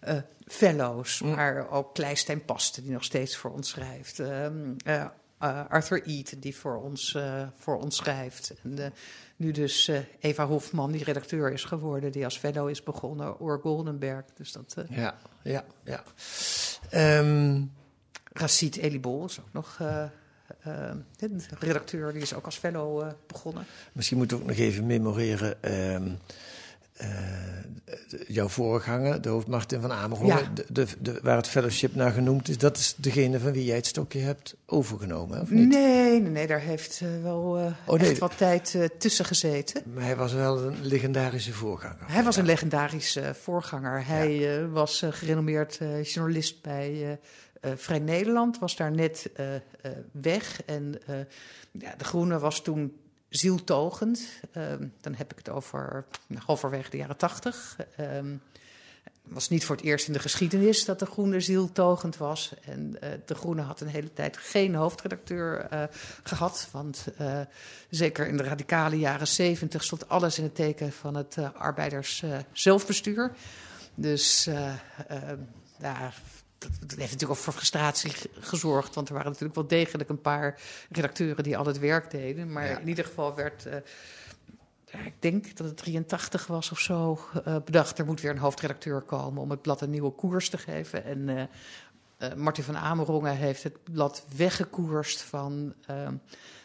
uh, 0.08 0.16
fellows. 0.46 1.20
Mm. 1.20 1.34
Maar 1.34 1.70
ook 1.70 1.94
Kleistijn 1.94 2.44
Paste, 2.44 2.82
die 2.82 2.92
nog 2.92 3.04
steeds 3.04 3.36
voor 3.36 3.50
ons 3.50 3.68
schrijft. 3.68 4.18
Um, 4.18 4.76
Arthur 5.68 6.02
Eat, 6.06 6.34
die 6.42 6.56
voor 6.56 6.82
ons, 6.82 7.18
voor 7.56 7.80
ons 7.80 7.96
schrijft. 7.96 8.54
En, 8.62 8.92
nu 9.36 9.50
dus 9.50 9.90
Eva 10.20 10.46
Hofman, 10.46 10.92
die 10.92 11.04
redacteur 11.04 11.52
is 11.52 11.64
geworden, 11.64 12.12
die 12.12 12.24
als 12.24 12.38
fellow 12.38 12.68
is 12.68 12.82
begonnen, 12.82 13.40
Oor 13.40 13.60
Goldenberg. 13.60 14.24
Dus 14.34 14.52
dat, 14.52 14.76
ja, 14.88 15.14
ja, 15.42 15.64
ja. 15.84 16.04
Um, 17.18 17.72
Racit 18.32 18.76
Elibol 18.76 19.24
is 19.24 19.40
ook 19.40 19.52
nog 19.52 19.78
uh, 19.82 20.04
de 21.16 21.30
redacteur, 21.58 22.12
die 22.12 22.22
is 22.22 22.34
ook 22.34 22.44
als 22.44 22.56
fellow 22.56 23.12
begonnen. 23.26 23.66
Misschien 23.92 24.18
moeten 24.18 24.36
we 24.36 24.42
ook 24.42 24.48
nog 24.48 24.58
even 24.58 24.86
memoreren. 24.86 25.74
Um, 25.94 26.18
uh, 27.00 27.08
jouw 28.26 28.48
voorganger, 28.48 29.22
de 29.22 29.28
hoofd 29.28 29.46
Martin 29.46 29.80
van 29.80 29.92
Amerongen, 29.92 30.36
ja. 30.36 30.50
de, 30.54 30.64
de, 30.68 30.86
de, 31.00 31.18
waar 31.22 31.36
het 31.36 31.48
fellowship 31.48 31.94
naar 31.94 32.12
genoemd 32.12 32.48
is, 32.48 32.58
dat 32.58 32.76
is 32.76 32.94
degene 32.96 33.40
van 33.40 33.52
wie 33.52 33.64
jij 33.64 33.76
het 33.76 33.86
stokje 33.86 34.18
hebt 34.18 34.56
overgenomen, 34.66 35.40
of 35.40 35.50
niet? 35.50 35.68
Nee, 35.68 36.20
nee, 36.20 36.30
nee 36.30 36.46
daar 36.46 36.60
heeft 36.60 37.00
uh, 37.02 37.22
wel 37.22 37.58
uh, 37.58 37.66
oh, 37.86 38.00
nee. 38.00 38.10
echt 38.10 38.18
wat 38.18 38.36
tijd 38.36 38.78
tussen 38.98 39.24
gezeten. 39.24 39.82
Maar 39.94 40.04
hij 40.04 40.16
was 40.16 40.32
wel 40.32 40.58
een 40.58 40.76
legendarische 40.80 41.52
voorganger. 41.52 42.04
Hij 42.04 42.22
was 42.22 42.36
een 42.36 42.46
legendarische 42.46 43.34
voorganger. 43.40 44.06
Hij 44.06 44.38
ja. 44.38 44.66
was 44.68 45.04
gerenommeerd 45.10 45.80
journalist 46.02 46.62
bij 46.62 47.18
Vrij 47.60 47.98
Nederland, 47.98 48.58
was 48.58 48.76
daar 48.76 48.92
net 48.92 49.30
weg. 50.12 50.62
En 50.66 50.98
ja, 51.72 51.94
De 51.96 52.04
Groene 52.04 52.38
was 52.38 52.62
toen 52.62 52.92
zieltogend. 53.36 54.20
Um, 54.56 54.92
dan 55.00 55.14
heb 55.14 55.32
ik 55.32 55.38
het 55.38 55.48
over 55.48 56.04
nou, 56.26 56.42
halverwege 56.44 56.90
de 56.90 56.96
jaren 56.96 57.16
tachtig. 57.16 57.76
Um, 58.00 58.42
het 59.22 59.32
was 59.32 59.48
niet 59.48 59.64
voor 59.64 59.76
het 59.76 59.84
eerst 59.84 60.06
in 60.06 60.12
de 60.12 60.18
geschiedenis 60.18 60.84
dat 60.84 60.98
de 60.98 61.06
Groene 61.06 61.40
zieltogend 61.40 62.16
was. 62.16 62.52
En 62.64 62.96
uh, 63.02 63.10
de 63.26 63.34
Groene 63.34 63.62
had 63.62 63.80
een 63.80 63.88
hele 63.88 64.12
tijd 64.12 64.36
geen 64.36 64.74
hoofdredacteur 64.74 65.72
uh, 65.72 65.82
gehad. 66.22 66.68
Want 66.70 67.06
uh, 67.20 67.40
zeker 67.90 68.26
in 68.26 68.36
de 68.36 68.42
radicale 68.42 68.98
jaren 68.98 69.28
zeventig 69.28 69.84
stond 69.84 70.08
alles 70.08 70.38
in 70.38 70.44
het 70.44 70.54
teken 70.54 70.92
van 70.92 71.14
het 71.14 71.36
arbeiders 71.54 72.24
zelfbestuur. 72.52 73.32
Dus 73.94 74.44
ja, 75.78 76.12
dat, 76.62 76.98
heeft 76.98 77.12
natuurlijk 77.12 77.30
ook 77.30 77.36
voor 77.36 77.52
frustratie 77.52 78.12
gezorgd. 78.40 78.94
Want 78.94 79.08
er 79.08 79.14
waren 79.14 79.28
natuurlijk 79.30 79.58
wel 79.58 79.66
degelijk 79.66 80.08
een 80.08 80.20
paar 80.20 80.60
redacteuren 80.90 81.44
die 81.44 81.56
al 81.56 81.66
het 81.66 81.78
werk 81.78 82.10
deden. 82.10 82.52
Maar 82.52 82.66
ja. 82.66 82.78
in 82.78 82.88
ieder 82.88 83.04
geval 83.04 83.34
werd 83.34 83.66
uh, 83.66 83.72
ja, 84.84 84.98
ik 84.98 85.14
denk 85.18 85.56
dat 85.56 85.66
het 85.66 85.76
83 85.76 86.46
was 86.46 86.70
of 86.70 86.78
zo, 86.78 87.20
uh, 87.46 87.56
bedacht 87.64 87.98
er 87.98 88.04
moet 88.04 88.20
weer 88.20 88.30
een 88.30 88.38
hoofdredacteur 88.38 89.00
komen 89.00 89.42
om 89.42 89.50
het 89.50 89.62
blad 89.62 89.80
een 89.80 89.90
nieuwe 89.90 90.10
koers 90.10 90.48
te 90.48 90.58
geven. 90.58 91.04
En 91.04 91.28
uh, 91.28 92.34
Martin 92.34 92.64
van 92.64 92.76
Amerongen 92.76 93.36
heeft 93.36 93.62
het 93.62 93.82
blad 93.82 94.24
weggekoerst 94.36 95.22
van 95.22 95.74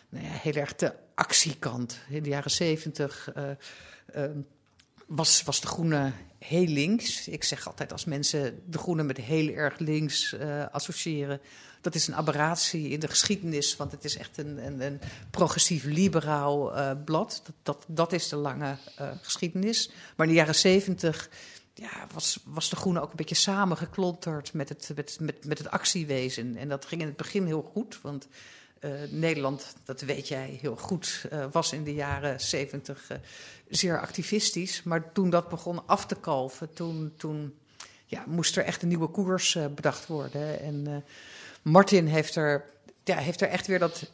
nou 0.10 0.26
ja, 0.26 0.32
heel 0.32 0.54
erg 0.54 0.76
de 0.76 0.94
actiekant. 1.16 2.00
In 2.10 2.24
de 2.24 2.30
jaren 2.30 2.52
70 2.52 3.30
was, 5.08 5.44
was 5.44 5.62
de 5.62 5.68
Groene 5.68 6.12
heel 6.40 6.68
links. 6.68 7.28
Ik 7.28 7.44
zeg 7.44 7.68
altijd 7.68 7.92
als 7.92 8.06
mensen 8.06 8.62
de 8.66 8.78
Groene 8.78 9.04
met 9.04 9.18
heel 9.18 9.48
erg 9.50 9.80
links 9.80 10.36
associëren 10.72 11.42
dat 11.82 11.96
is 11.96 12.08
een 12.08 12.16
aberratie 12.16 12.90
in 12.90 13.00
de 13.00 13.08
geschiedenis, 13.08 13.76
want 13.76 13.92
het 13.92 14.04
is 14.04 14.18
echt 14.18 14.38
een, 14.38 14.82
een, 14.82 15.00
progressief-liberaal 15.32 16.78
uh, 16.78 16.92
blad. 17.06 17.42
Dat, 17.46 17.56
dat, 17.64 17.86
dat, 17.88 18.14
is 18.14 18.30
de 18.30 18.36
lange 18.36 18.78
uh, 19.02 19.10
geschiedenis. 19.22 19.90
Maar 20.16 20.26
in 20.26 20.32
de 20.32 20.40
jaren 20.40 20.56
zeventig 20.56 21.30
ja, 21.74 22.08
was, 22.14 22.40
was 22.46 22.70
de 22.70 22.76
Groene 22.76 23.02
ook 23.02 23.10
een 23.10 23.16
beetje 23.16 23.36
samengeklonterd 23.36 24.54
met 24.54 24.70
het, 24.70 24.92
met, 24.96 25.18
met, 25.20 25.46
met 25.46 25.58
het 25.58 25.70
actiewezen. 25.70 26.58
En 26.58 26.70
dat 26.70 26.86
ging 26.86 27.02
in 27.02 27.08
het 27.08 27.18
begin 27.18 27.46
heel 27.46 27.72
goed, 27.74 28.00
want 28.02 28.28
uh, 28.82 28.92
Nederland, 29.10 29.76
dat 29.84 30.02
weet 30.02 30.28
jij 30.28 30.58
heel 30.62 30.76
goed, 30.76 31.26
was 31.52 31.74
in 31.74 31.84
de 31.84 31.94
jaren 31.94 32.42
zeventig 32.42 33.12
zeer 33.70 34.00
activistisch. 34.00 34.84
Maar 34.84 35.12
toen 35.12 35.30
dat 35.30 35.50
begon 35.50 35.88
af 35.88 36.06
te 36.06 36.16
kalven, 36.16 36.74
toen, 36.74 37.14
toen 37.18 37.58
ja, 38.06 38.24
moest 38.28 38.58
er 38.58 38.64
echt 38.64 38.82
een 38.82 38.88
nieuwe 38.88 39.08
koers 39.08 39.58
bedacht 39.76 40.08
worden. 40.08 40.60
En 40.60 41.06
Martin 41.62 42.06
heeft 42.06 42.36
er, 42.36 42.66
ja, 43.04 43.18
heeft 43.18 43.42
er 43.42 43.50
echt 43.50 43.68
weer 43.68 43.80
dat 43.80 44.12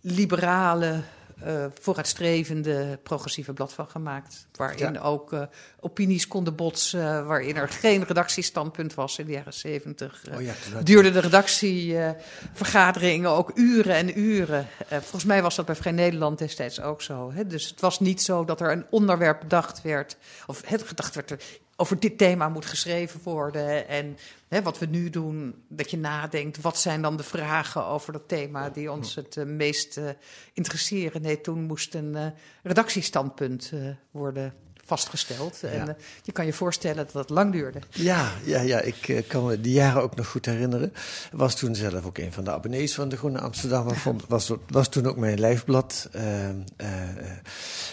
liberale, 0.00 1.02
uh, 1.46 1.64
vooruitstrevende, 1.80 2.98
progressieve 3.02 3.52
blad 3.52 3.72
van 3.72 3.88
gemaakt. 3.88 4.46
Waarin 4.52 5.00
ook 5.00 5.32
uh, 5.32 5.42
opinies 5.80 6.28
konden 6.28 6.54
botsen, 6.54 7.00
uh, 7.00 7.26
waarin 7.26 7.56
er 7.56 7.68
geen 7.68 8.04
redactiestandpunt 8.04 8.94
was 8.94 9.18
in 9.18 9.26
de 9.26 9.32
jaren 9.32 9.54
zeventig. 9.54 10.22
Oh 10.34 10.42
ja, 10.42 10.52
duurde 10.82 11.10
de 11.10 11.20
redactievergaderingen 11.20 13.30
ook 13.30 13.50
uren 13.54 13.94
en 13.94 14.18
uren. 14.18 14.66
volgens 14.88 15.24
mij 15.24 15.42
was 15.42 15.56
dat 15.56 15.66
bij 15.66 15.76
Vrij 15.76 15.92
Nederland 15.92 16.38
destijds 16.38 16.80
ook 16.80 17.02
zo. 17.02 17.32
Hè? 17.32 17.46
Dus 17.46 17.68
het 17.68 17.80
was 17.80 18.00
niet 18.00 18.22
zo 18.22 18.44
dat 18.44 18.60
er 18.60 18.72
een 18.72 18.86
onderwerp 18.90 19.40
bedacht 19.40 19.82
werd, 19.82 20.16
of 20.46 20.62
het 20.66 20.82
gedacht 20.82 21.14
werd, 21.14 21.34
over 21.80 22.00
dit 22.00 22.18
thema 22.18 22.48
moet 22.48 22.66
geschreven 22.66 23.20
worden. 23.24 23.88
En 23.88 24.16
hè, 24.48 24.62
wat 24.62 24.78
we 24.78 24.86
nu 24.86 25.10
doen, 25.10 25.64
dat 25.68 25.90
je 25.90 25.98
nadenkt, 25.98 26.60
wat 26.60 26.78
zijn 26.78 27.02
dan 27.02 27.16
de 27.16 27.22
vragen 27.22 27.84
over 27.84 28.12
dat 28.12 28.28
thema 28.28 28.70
die 28.70 28.92
ons 28.92 29.14
het 29.14 29.36
uh, 29.36 29.44
meest 29.44 29.96
uh, 29.96 30.08
interesseren. 30.52 31.22
Nee, 31.22 31.40
toen 31.40 31.62
moest 31.62 31.94
een 31.94 32.16
uh, 32.16 32.26
redactiestandpunt 32.62 33.72
worden 34.10 34.54
vastgesteld. 34.90 35.62
En 35.62 35.88
uh, 35.88 35.94
je 36.22 36.32
kan 36.32 36.46
je 36.46 36.52
voorstellen 36.52 36.96
dat 36.96 37.12
dat 37.12 37.30
lang 37.30 37.52
duurde. 37.52 37.78
Ja, 37.90 38.32
ja, 38.44 38.60
ja 38.60 38.80
ik 38.80 39.08
uh, 39.08 39.22
kan 39.26 39.46
me 39.46 39.60
die 39.60 39.72
jaren 39.72 40.02
ook 40.02 40.16
nog 40.16 40.26
goed 40.26 40.46
herinneren. 40.46 40.92
Was 41.32 41.54
toen 41.54 41.74
zelf 41.74 42.04
ook 42.04 42.18
een 42.18 42.32
van 42.32 42.44
de 42.44 42.50
abonnees 42.50 42.94
van 42.94 43.08
de 43.08 43.16
Groene 43.16 43.40
Amsterdam. 43.40 43.94
Vond, 43.94 44.24
was, 44.28 44.52
was 44.68 44.88
toen 44.88 45.06
ook 45.06 45.16
mijn 45.16 45.40
lijfblad. 45.40 46.08
Uh, 46.16 46.22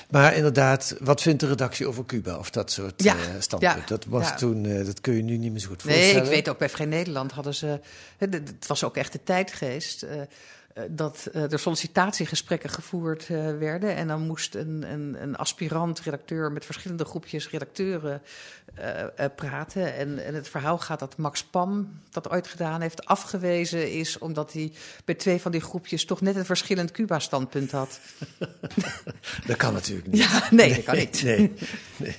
maar 0.10 0.36
inderdaad, 0.36 0.96
wat 1.00 1.22
vindt 1.22 1.40
de 1.40 1.48
redactie 1.48 1.88
over 1.88 2.06
Cuba 2.06 2.38
of 2.38 2.50
dat 2.50 2.72
soort? 2.72 3.04
Ja, 3.04 3.16
dat 3.86 4.06
was 4.06 4.38
toen, 4.38 4.84
dat 4.86 5.02
kun 5.02 5.16
je 5.16 5.24
nu 5.24 5.38
niet 5.38 5.52
meer 5.52 5.62
zo 5.62 5.68
goed 5.68 5.82
voorstellen. 5.82 6.14
Nee, 6.14 6.24
ik 6.24 6.30
weet 6.30 6.50
ook 6.50 6.58
bij 6.58 6.70
Vrij 6.70 6.86
Nederland 6.86 7.32
hadden 7.32 7.56
ze. 7.56 7.80
Het 8.18 8.68
was 8.68 8.84
ook 8.84 8.98
echt 8.98 9.12
de 9.12 9.24
tijdgeest. 9.24 10.06
Eh, 10.78 10.84
dat 10.90 11.28
uh, 11.36 11.52
er 11.52 11.60
sollicitatiegesprekken 11.60 12.70
gevoerd 12.70 13.30
uh, 13.30 13.58
werden. 13.58 13.96
En 13.96 14.08
dan 14.08 14.22
moest 14.22 14.56
een, 14.56 14.92
een, 14.92 15.22
een 15.22 15.36
aspirant-redacteur 15.36 16.52
met 16.52 16.66
verschillende 16.66 17.06
groepjes 17.06 17.50
redacteuren 17.50 18.22
praten. 19.36 19.96
En, 19.96 20.26
en, 20.26 20.34
het 20.34 20.50
verhaal 20.50 20.78
gaat 20.78 21.00
dat 21.00 21.18
Max 21.18 21.44
Pam 21.44 22.00
dat 22.10 22.30
ooit 22.30 22.48
gedaan 22.48 22.82
heeft, 22.82 23.06
afgewezen 23.06 23.92
is 23.92 24.18
omdat 24.18 24.54
hij 24.54 24.72
bij 25.06 25.16
twee 25.16 25.42
van 25.42 25.52
die 25.52 25.62
groepjes 25.62 26.06
toch 26.06 26.22
net 26.22 26.36
een 26.36 26.46
verschillend 26.46 26.92
Cuba-standpunt 26.92 27.72
had. 27.72 28.00
dat 29.48 29.58
kan 29.58 29.74
natuurlijk 29.74 30.08
niet. 30.08 30.22
Ja, 30.22 30.48
nee, 30.52 30.76
dat 30.76 30.84
kan 30.84 30.96
niet. 30.96 31.24
Nee, 31.24 31.54
nee. 31.98 32.18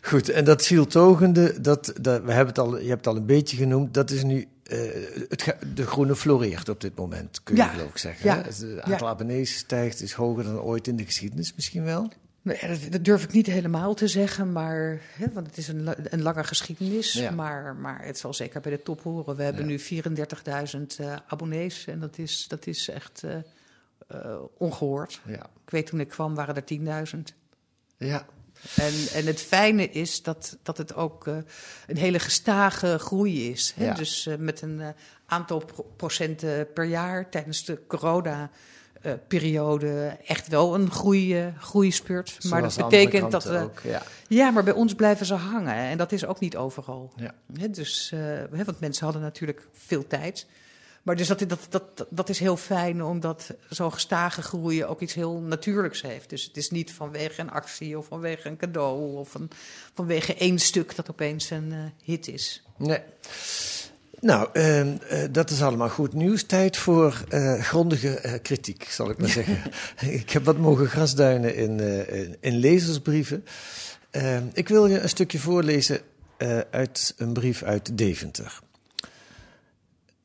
Goed, 0.00 0.28
en 0.28 0.44
dat 0.44 0.64
zieltogende, 0.64 1.60
dat, 1.60 1.92
dat, 2.00 2.22
we 2.22 2.32
hebben 2.32 2.54
het 2.54 2.58
al, 2.58 2.78
je 2.78 2.88
hebt 2.88 3.04
het 3.04 3.14
al 3.14 3.16
een 3.16 3.26
beetje 3.26 3.56
genoemd, 3.56 3.94
dat 3.94 4.10
is 4.10 4.22
nu 4.22 4.48
het, 5.28 5.56
de 5.74 5.86
groene 5.86 6.16
floreert 6.16 6.68
op 6.68 6.80
dit 6.80 6.96
moment, 6.96 7.42
kun 7.42 7.56
je 7.56 7.62
ja. 7.62 7.80
ook 7.82 7.98
zeggen. 7.98 8.26
Ja. 8.26 8.36
Het 8.36 8.64
aantal 8.80 9.06
ja. 9.06 9.12
abonnees 9.12 9.56
stijgt, 9.56 10.02
is 10.02 10.12
hoger 10.12 10.44
dan 10.44 10.60
ooit 10.60 10.86
in 10.86 10.96
de 10.96 11.04
geschiedenis 11.04 11.54
misschien 11.54 11.84
wel. 11.84 12.10
Dat, 12.42 12.78
dat, 12.90 13.04
durf 13.04 13.24
ik 13.24 13.32
niet 13.32 13.46
helemaal 13.46 13.94
te 13.94 14.08
zeggen, 14.08 14.52
maar, 14.52 15.00
hè, 15.12 15.26
want 15.32 15.46
het 15.46 15.56
is 15.56 15.68
een, 15.68 15.88
een 16.12 16.22
lange 16.22 16.44
geschiedenis. 16.44 17.12
Ja. 17.12 17.30
Maar, 17.30 17.76
maar 17.76 18.04
het 18.04 18.18
zal 18.18 18.34
zeker 18.34 18.60
bij 18.60 18.72
de 18.72 18.82
top 18.82 19.02
horen. 19.02 19.36
We 19.36 19.42
hebben 19.42 19.66
nu 19.66 19.80
34.000 19.80 19.84
uh, 21.00 21.16
abonnees 21.26 21.86
en 21.86 22.00
dat 22.00 22.18
is, 22.18 22.48
dat 22.48 22.66
is 22.66 22.88
echt 22.88 23.22
uh, 23.24 23.36
uh, 24.14 24.36
ongehoord. 24.58 25.20
Ik 25.64 25.70
weet 25.70 25.86
toen 25.86 26.00
ik 26.00 26.08
kwam 26.08 26.34
waren 26.34 26.56
er 26.56 27.04
10.000. 27.14 27.20
Ja, 27.96 28.26
en, 28.76 28.92
en 29.12 29.26
het 29.26 29.42
fijne 29.42 29.90
is 29.90 30.22
dat, 30.22 30.56
dat 30.62 30.78
het 30.78 30.94
ook 30.94 31.26
uh, 31.26 31.36
een 31.86 31.96
hele 31.96 32.18
gestage 32.18 32.98
groei 32.98 33.50
is. 33.50 33.74
Hè? 33.76 33.84
Ja. 33.84 33.94
Dus 33.94 34.26
uh, 34.26 34.34
met 34.36 34.62
een 34.62 34.78
uh, 34.78 34.88
aantal 35.26 35.64
pro 35.64 35.86
procenten 35.96 36.72
per 36.72 36.84
jaar 36.84 37.30
tijdens 37.30 37.64
de 37.64 37.78
corona-periode 37.86 40.16
echt 40.26 40.48
wel 40.48 40.74
een 40.74 40.90
groei, 40.90 41.52
groeispurt. 41.58 42.38
Maar 42.48 42.62
dat 42.62 42.76
betekent 42.76 43.30
dat 43.30 43.44
we. 43.44 43.68
Ja. 43.82 44.02
ja. 44.28 44.50
maar 44.50 44.64
bij 44.64 44.74
ons 44.74 44.94
blijven 44.94 45.26
ze 45.26 45.34
hangen. 45.34 45.74
En 45.74 45.98
dat 45.98 46.12
is 46.12 46.24
ook 46.24 46.40
niet 46.40 46.56
overal. 46.56 47.12
Ja. 47.16 47.34
Hè? 47.58 47.70
Dus, 47.70 48.12
hè, 48.14 48.64
want 48.64 48.80
mensen 48.80 49.04
hadden 49.04 49.22
natuurlijk 49.22 49.68
veel 49.72 50.06
tijd. 50.06 50.46
Maar 51.02 51.16
dus 51.16 51.26
dat, 51.26 51.38
dat, 51.38 51.66
dat, 51.68 52.06
dat 52.10 52.28
is 52.28 52.38
heel 52.38 52.56
fijn, 52.56 53.04
omdat 53.04 53.54
zo'n 53.68 53.92
gestage 53.92 54.42
groeien 54.42 54.88
ook 54.88 55.00
iets 55.00 55.14
heel 55.14 55.40
natuurlijks 55.40 56.02
heeft. 56.02 56.30
Dus 56.30 56.44
het 56.44 56.56
is 56.56 56.70
niet 56.70 56.92
vanwege 56.92 57.40
een 57.40 57.50
actie 57.50 57.98
of 57.98 58.06
vanwege 58.06 58.48
een 58.48 58.56
cadeau 58.56 59.16
of 59.16 59.34
een, 59.34 59.50
vanwege 59.94 60.34
één 60.34 60.58
stuk 60.58 60.96
dat 60.96 61.10
opeens 61.10 61.50
een 61.50 61.72
uh, 61.72 61.78
hit 62.02 62.28
is. 62.28 62.62
Nee. 62.76 63.00
Nou, 64.20 64.48
uh, 64.52 64.84
uh, 64.84 64.94
dat 65.30 65.50
is 65.50 65.62
allemaal 65.62 65.88
goed 65.88 66.12
nieuws. 66.12 66.42
Tijd 66.42 66.76
voor 66.76 67.24
uh, 67.30 67.62
grondige 67.62 68.38
kritiek, 68.42 68.84
zal 68.84 69.10
ik 69.10 69.18
maar 69.18 69.28
zeggen. 69.40 69.62
ik 70.00 70.30
heb 70.30 70.44
wat 70.44 70.58
mogen 70.58 70.86
grasduinen 70.86 71.54
in, 71.54 71.80
in, 72.08 72.36
in 72.40 72.56
lezersbrieven. 72.56 73.44
Ehm, 74.10 74.44
ik 74.52 74.68
wil 74.68 74.86
je 74.86 75.00
een 75.00 75.08
stukje 75.08 75.38
voorlezen 75.38 76.00
uit 76.70 77.14
een 77.16 77.32
brief 77.32 77.62
uit 77.62 77.98
Deventer 77.98 78.60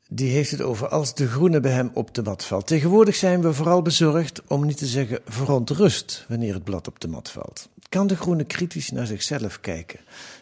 die 0.08 0.30
heeft 0.30 0.50
het 0.50 0.62
over 0.62 0.88
als 0.88 1.14
de 1.14 1.28
groene 1.28 1.60
bij 1.60 1.72
hem 1.72 1.90
op 1.94 2.14
de 2.14 2.22
mat 2.22 2.44
valt. 2.44 2.66
Tegenwoordig 2.66 3.14
zijn 3.14 3.40
we 3.40 3.52
vooral 3.52 3.82
bezorgd, 3.82 4.42
om 4.46 4.66
niet 4.66 4.76
te 4.76 4.86
zeggen 4.86 5.20
verontrust, 5.24 6.24
wanneer 6.28 6.54
het 6.54 6.64
blad 6.64 6.88
op 6.88 7.00
de 7.00 7.08
mat 7.08 7.30
valt. 7.30 7.68
Kan 7.88 8.06
de 8.06 8.16
groene 8.16 8.44
kritisch 8.44 8.90
naar 8.90 9.06
zichzelf 9.06 9.60
kijken 9.60 10.00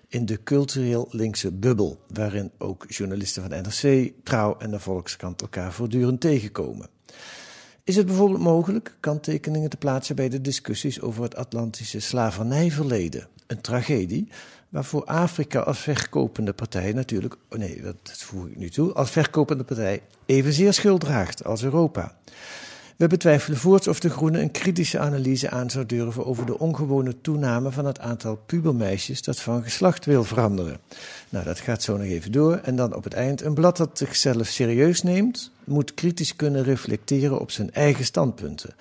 in 0.08 0.26
de 0.26 0.42
cultureel 0.42 1.08
linkse 1.10 1.52
bubbel, 1.52 2.00
waarin 2.08 2.50
ook 2.58 2.84
journalisten 2.88 3.42
van 3.42 3.62
NRC, 3.62 4.12
Trouw 4.22 4.56
en 4.58 4.70
de 4.70 4.78
Volkskrant 4.78 5.40
elkaar 5.40 5.72
voortdurend 5.72 6.20
tegenkomen? 6.20 6.88
Is 7.84 7.96
het 7.96 8.06
bijvoorbeeld 8.06 8.40
mogelijk 8.40 8.96
kanttekeningen 9.00 9.70
te 9.70 9.76
plaatsen 9.76 10.16
bij 10.16 10.28
de 10.28 10.40
discussies 10.40 11.00
over 11.00 11.22
het 11.22 11.36
Atlantische 11.36 12.00
slavernijverleden? 12.00 13.28
Een 13.46 13.60
tragedie 13.60 14.28
waarvoor 14.74 15.04
Afrika 15.04 15.60
als 15.60 15.78
verkopende 15.78 16.52
partij 16.52 16.92
natuurlijk, 16.92 17.36
oh 17.50 17.58
nee, 17.58 17.82
dat 17.82 17.96
voeg 18.04 18.46
ik 18.46 18.56
nu 18.56 18.70
toe, 18.70 18.92
als 18.92 19.10
verkopende 19.10 19.64
partij 19.64 20.02
evenzeer 20.26 20.72
schuld 20.72 21.00
draagt 21.00 21.44
als 21.44 21.62
Europa. 21.62 22.16
We 22.96 23.06
betwijfelen 23.06 23.58
voorts 23.58 23.88
of 23.88 24.00
de 24.00 24.10
Groenen 24.10 24.40
een 24.40 24.50
kritische 24.50 24.98
analyse 24.98 25.50
aan 25.50 25.70
zou 25.70 25.86
durven 25.86 26.26
over 26.26 26.46
de 26.46 26.58
ongewone 26.58 27.20
toename 27.20 27.70
van 27.70 27.84
het 27.86 28.00
aantal 28.00 28.36
pubermeisjes 28.46 29.22
dat 29.22 29.40
van 29.40 29.62
geslacht 29.62 30.04
wil 30.04 30.24
veranderen. 30.24 30.78
Nou, 31.28 31.44
dat 31.44 31.60
gaat 31.60 31.82
zo 31.82 31.96
nog 31.96 32.06
even 32.06 32.32
door. 32.32 32.56
En 32.56 32.76
dan 32.76 32.94
op 32.94 33.04
het 33.04 33.14
eind, 33.14 33.42
een 33.42 33.54
blad 33.54 33.76
dat 33.76 33.98
zichzelf 33.98 34.46
serieus 34.46 35.02
neemt, 35.02 35.50
moet 35.64 35.94
kritisch 35.94 36.36
kunnen 36.36 36.62
reflecteren 36.62 37.40
op 37.40 37.50
zijn 37.50 37.72
eigen 37.72 38.04
standpunten. 38.04 38.74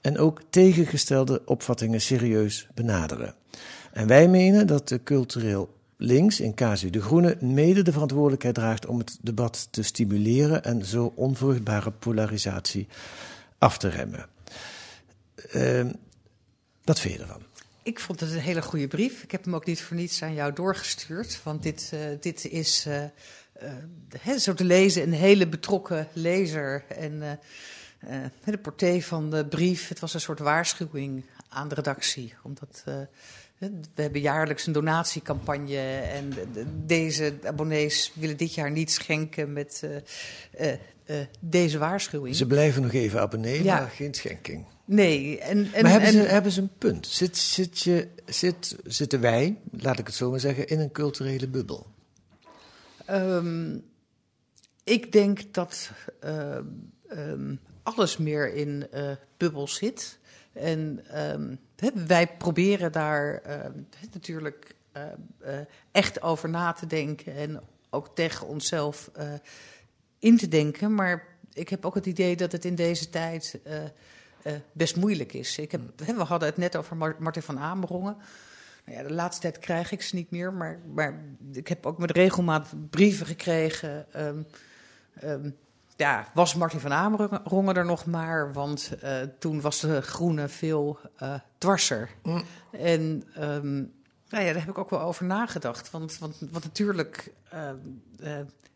En 0.00 0.18
ook 0.18 0.40
tegengestelde 0.50 1.42
opvattingen 1.44 2.00
serieus 2.00 2.66
benaderen. 2.74 3.34
En 3.92 4.06
wij 4.06 4.28
menen 4.28 4.66
dat 4.66 4.88
de 4.88 5.02
cultureel 5.02 5.76
links, 5.98 6.40
in 6.40 6.54
casu 6.54 6.90
de 6.90 7.02
Groene, 7.02 7.36
mede 7.40 7.82
de 7.82 7.92
verantwoordelijkheid 7.92 8.54
draagt 8.54 8.86
om 8.86 8.98
het 8.98 9.18
debat 9.20 9.68
te 9.70 9.82
stimuleren 9.82 10.64
en 10.64 10.84
zo 10.84 11.12
onvruchtbare 11.14 11.90
polarisatie 11.90 12.88
af 13.58 13.78
te 13.78 13.88
remmen. 13.88 14.28
Uh, 15.54 15.86
wat 16.84 17.00
vind 17.00 17.14
je 17.14 17.20
ervan? 17.20 17.42
Ik 17.82 18.00
vond 18.00 18.20
het 18.20 18.30
een 18.32 18.38
hele 18.38 18.62
goede 18.62 18.88
brief. 18.88 19.22
Ik 19.22 19.30
heb 19.30 19.44
hem 19.44 19.54
ook 19.54 19.66
niet 19.66 19.82
voor 19.82 19.96
niets 19.96 20.22
aan 20.22 20.34
jou 20.34 20.52
doorgestuurd. 20.52 21.40
Want 21.42 21.62
dit, 21.62 21.90
uh, 21.94 22.00
dit 22.20 22.44
is, 22.44 22.86
uh, 22.86 24.36
zo 24.38 24.54
te 24.54 24.64
lezen, 24.64 25.02
een 25.02 25.12
hele 25.12 25.48
betrokken 25.48 26.08
lezer. 26.12 26.84
En 26.88 27.40
de 28.44 28.58
portée 28.62 29.04
van 29.04 29.30
de 29.30 29.46
brief, 29.46 29.88
het 29.88 29.98
was 29.98 30.14
een 30.14 30.20
soort 30.20 30.38
waarschuwing 30.38 31.24
aan 31.48 31.68
de 31.68 31.74
redactie. 31.74 32.34
Omdat 32.42 32.84
we 33.58 34.02
hebben 34.02 34.20
jaarlijks 34.20 34.66
een 34.66 34.72
donatiecampagne 34.72 35.78
en 36.00 36.32
deze 36.86 37.34
abonnees 37.44 38.12
willen 38.14 38.36
dit 38.36 38.54
jaar 38.54 38.70
niet 38.70 38.90
schenken 38.90 39.52
met 39.52 39.82
uh, 40.60 41.16
deze 41.40 41.78
waarschuwing. 41.78 42.36
Ze 42.36 42.46
blijven 42.46 42.82
nog 42.82 42.92
even 42.92 43.20
abonnee, 43.20 43.62
ja. 43.62 43.78
maar 43.78 43.88
geen 43.88 44.14
schenking. 44.14 44.64
Nee. 44.84 45.38
En, 45.38 45.72
en, 45.72 45.82
maar 45.82 45.90
hebben, 45.90 46.08
en, 46.08 46.14
ze, 46.14 46.20
hebben 46.20 46.52
ze 46.52 46.60
een 46.60 46.70
punt? 46.78 47.06
Zit, 47.06 47.36
zit 47.36 47.80
je, 47.80 48.08
zit, 48.26 48.76
zitten 48.84 49.20
wij, 49.20 49.58
laat 49.70 49.98
ik 49.98 50.06
het 50.06 50.14
zo 50.14 50.30
maar 50.30 50.40
zeggen, 50.40 50.66
in 50.66 50.80
een 50.80 50.92
culturele 50.92 51.48
bubbel? 51.48 51.86
Um, 53.10 53.84
ik 54.84 55.12
denk 55.12 55.40
dat 55.54 55.90
uh, 56.24 56.56
um, 57.10 57.60
alles 57.82 58.16
meer 58.16 58.54
in 58.54 58.86
uh, 58.94 59.10
bubbels 59.36 59.74
zit. 59.74 60.18
En 60.58 61.04
um, 61.34 61.58
wij 62.06 62.26
proberen 62.26 62.92
daar 62.92 63.42
uh, 63.46 63.54
natuurlijk 64.12 64.76
echt 65.92 66.22
over 66.22 66.48
na 66.48 66.72
te 66.72 66.86
denken 66.86 67.34
en 67.34 67.60
ook 67.90 68.14
tegen 68.14 68.46
onszelf 68.46 69.10
in 70.18 70.36
te 70.36 70.48
denken. 70.48 70.94
Maar 70.94 71.26
ik 71.52 71.68
heb 71.68 71.84
ook 71.84 71.94
het 71.94 72.06
idee 72.06 72.36
dat 72.36 72.52
het 72.52 72.64
in 72.64 72.74
deze 72.74 73.10
tijd 73.10 73.60
best 74.72 74.96
moeilijk 74.96 75.32
is. 75.32 75.58
Ik 75.58 75.72
heb, 75.72 75.80
we 75.96 76.22
hadden 76.22 76.48
het 76.48 76.56
net 76.56 76.76
over 76.76 76.96
Martin 76.96 77.42
van 77.42 77.58
Amerongen. 77.58 78.16
Nou 78.84 78.98
ja, 78.98 79.08
de 79.08 79.14
laatste 79.14 79.40
tijd 79.40 79.58
krijg 79.58 79.92
ik 79.92 80.02
ze 80.02 80.14
niet 80.14 80.30
meer, 80.30 80.52
maar, 80.52 80.80
maar 80.94 81.20
ik 81.52 81.68
heb 81.68 81.86
ook 81.86 81.98
met 81.98 82.10
regelmaat 82.10 82.74
brieven 82.90 83.26
gekregen. 83.26 84.06
Ja, 85.98 86.26
was 86.34 86.54
Martin 86.54 86.80
van 86.80 86.92
Amerongen 86.92 87.76
er 87.76 87.84
nog 87.84 88.06
maar, 88.06 88.52
want 88.52 88.92
uh, 89.04 89.10
toen 89.38 89.60
was 89.60 89.80
de 89.80 90.02
groene 90.02 90.48
veel 90.48 90.98
uh, 91.22 91.34
dwarser. 91.58 92.10
Mm. 92.22 92.44
En 92.70 93.24
um, 93.38 93.92
nou 94.28 94.44
ja, 94.44 94.52
daar 94.52 94.60
heb 94.60 94.68
ik 94.68 94.78
ook 94.78 94.90
wel 94.90 95.00
over 95.00 95.24
nagedacht. 95.24 95.90
Want, 95.90 96.18
want, 96.18 96.36
want 96.50 96.64
natuurlijk 96.64 97.32
uh, 97.54 97.70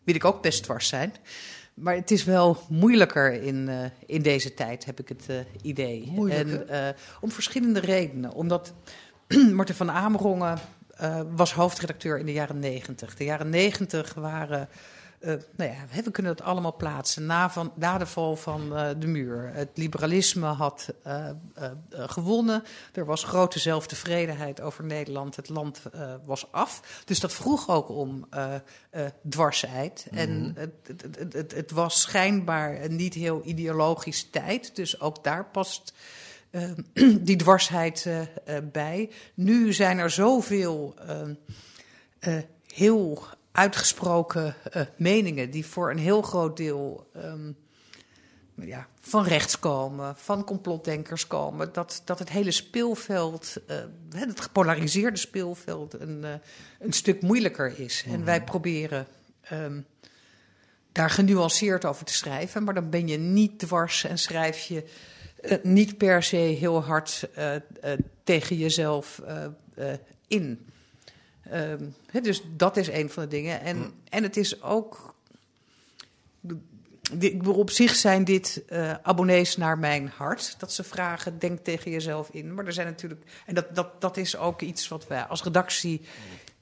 wil 0.05 0.15
ik 0.15 0.25
ook 0.25 0.43
best 0.43 0.63
dwars 0.63 0.89
zijn. 0.89 1.15
Maar 1.75 1.95
het 1.95 2.11
is 2.11 2.25
wel 2.25 2.59
moeilijker 2.69 3.33
in, 3.33 3.91
in 4.07 4.23
deze 4.23 4.55
tijd, 4.55 4.85
heb 4.85 5.01
ik 5.01 5.09
het 5.09 5.47
idee. 5.63 6.13
En 6.31 6.67
om 7.21 7.31
verschillende 7.31 7.81
redenen. 7.81 8.33
Omdat 8.33 8.73
Martin 9.53 9.75
van 9.75 9.91
Amerongen 9.91 10.59
was 11.35 11.53
hoofdredacteur 11.53 12.19
in 12.19 12.27
de 12.27 12.33
jaren 12.33 12.59
negentig. 12.59 13.15
De 13.17 13.25
jaren 13.25 13.51
negentig 13.51 14.15
waren 14.15 14.69
nou 15.57 15.71
ja, 15.71 16.03
we 16.03 16.11
kunnen 16.11 16.33
het 16.33 16.43
allemaal 16.43 16.77
plaatsen. 16.77 17.27
Na, 17.27 17.51
van, 17.51 17.73
na 17.75 17.99
de 17.99 18.07
val 18.07 18.37
van 18.37 18.73
uh, 18.73 18.89
de 18.99 19.07
muur. 19.07 19.51
Het 19.55 19.71
liberalisme 19.75 20.47
had 20.47 20.95
uh, 21.07 21.29
gewonnen. 21.91 22.63
Er 22.93 23.05
was 23.05 23.25
grote 23.25 23.59
zelftevredenheid 23.59 24.61
over 24.61 24.85
Nederland. 24.85 25.37
Het 25.37 25.49
land 25.49 25.83
was 26.25 26.53
af. 26.53 27.03
Dus 27.05 27.21
dat 27.21 27.33
vroeg 27.33 27.69
ook 27.69 27.89
om 27.89 28.29
dwarsheid. 29.29 30.07
-hmm. 30.09 30.19
En 30.19 30.55
het, 30.57 30.73
het, 30.87 31.33
het, 31.33 31.53
het, 31.53 31.71
was 31.71 32.01
schijnbaar 32.01 32.83
een 32.83 32.97
niet 32.97 33.15
heel 33.15 33.43
ideologische 33.45 34.31
tijd. 34.31 34.77
Dus 34.77 35.01
ook 35.01 35.25
daar 35.25 35.45
past. 35.45 35.95
die 37.21 37.37
dwarsheid 37.37 38.09
bij. 38.73 39.11
Nu 39.35 39.73
zijn 39.73 39.99
er 39.99 40.11
zoveel 40.11 40.95
heel 42.67 43.25
uitgesproken 43.53 44.55
uh, 44.77 44.83
meningen 44.97 45.51
die 45.51 45.67
voor 45.67 45.91
een 45.91 45.99
heel 45.99 46.23
groot 46.23 46.57
deel 46.57 47.11
um, 47.17 47.57
ja, 48.55 48.87
van 49.01 49.25
rechts 49.25 49.59
komen, 49.59 50.17
van 50.17 50.45
complotdenkers 50.45 51.27
komen, 51.27 51.73
dat, 51.73 52.03
dat 52.05 52.19
het 52.19 52.29
hele 52.29 52.51
speelveld, 52.51 53.57
uh, 53.71 53.77
het 54.15 54.41
gepolariseerde 54.41 55.19
speelveld, 55.19 56.01
een, 56.01 56.21
uh, 56.25 56.31
een 56.79 56.93
stuk 56.93 57.23
moeilijker 57.23 57.79
is. 57.81 58.05
En 58.07 58.25
wij 58.25 58.37
mhm. 58.37 58.47
proberen 58.47 59.07
um, 59.53 59.87
daar 60.93 61.11
genuanceerd 61.11 61.85
over 61.85 62.05
te 62.05 62.12
schrijven, 62.12 62.65
maar 62.65 62.75
dan 62.75 62.91
ben 62.91 63.09
je 63.09 63.19
niet 63.19 63.59
dwars 63.59 64.05
en 64.05 64.19
schrijf 64.19 64.61
je 64.61 64.85
niet 65.62 65.99
per 65.99 66.23
se 66.23 66.37
heel 66.37 66.83
hard 66.83 67.29
tegen 68.25 68.57
jezelf 68.57 69.23
in. 70.27 70.67
Um, 71.53 71.95
dus 72.23 72.43
dat 72.57 72.77
is 72.77 72.88
een 72.88 73.11
van 73.11 73.23
de 73.23 73.29
dingen. 73.29 73.61
En, 73.61 73.77
mm. 73.77 73.93
en 74.09 74.23
het 74.23 74.37
is 74.37 74.62
ook. 74.62 75.15
op 77.47 77.71
zich 77.71 77.95
zijn 77.95 78.25
dit 78.25 78.62
uh, 78.69 78.95
abonnees 79.03 79.57
naar 79.57 79.79
mijn 79.79 80.12
hart. 80.17 80.55
Dat 80.59 80.73
ze 80.73 80.85
vragen, 80.85 81.38
denk 81.38 81.59
tegen 81.59 81.91
jezelf 81.91 82.29
in. 82.31 82.55
Maar 82.55 82.67
er 82.67 82.73
zijn 82.73 82.87
natuurlijk. 82.87 83.23
En 83.47 83.55
dat, 83.55 83.75
dat, 83.75 84.01
dat 84.01 84.17
is 84.17 84.37
ook 84.37 84.61
iets 84.61 84.88
wat 84.88 85.07
wij 85.07 85.23
als 85.23 85.43
redactie 85.43 86.01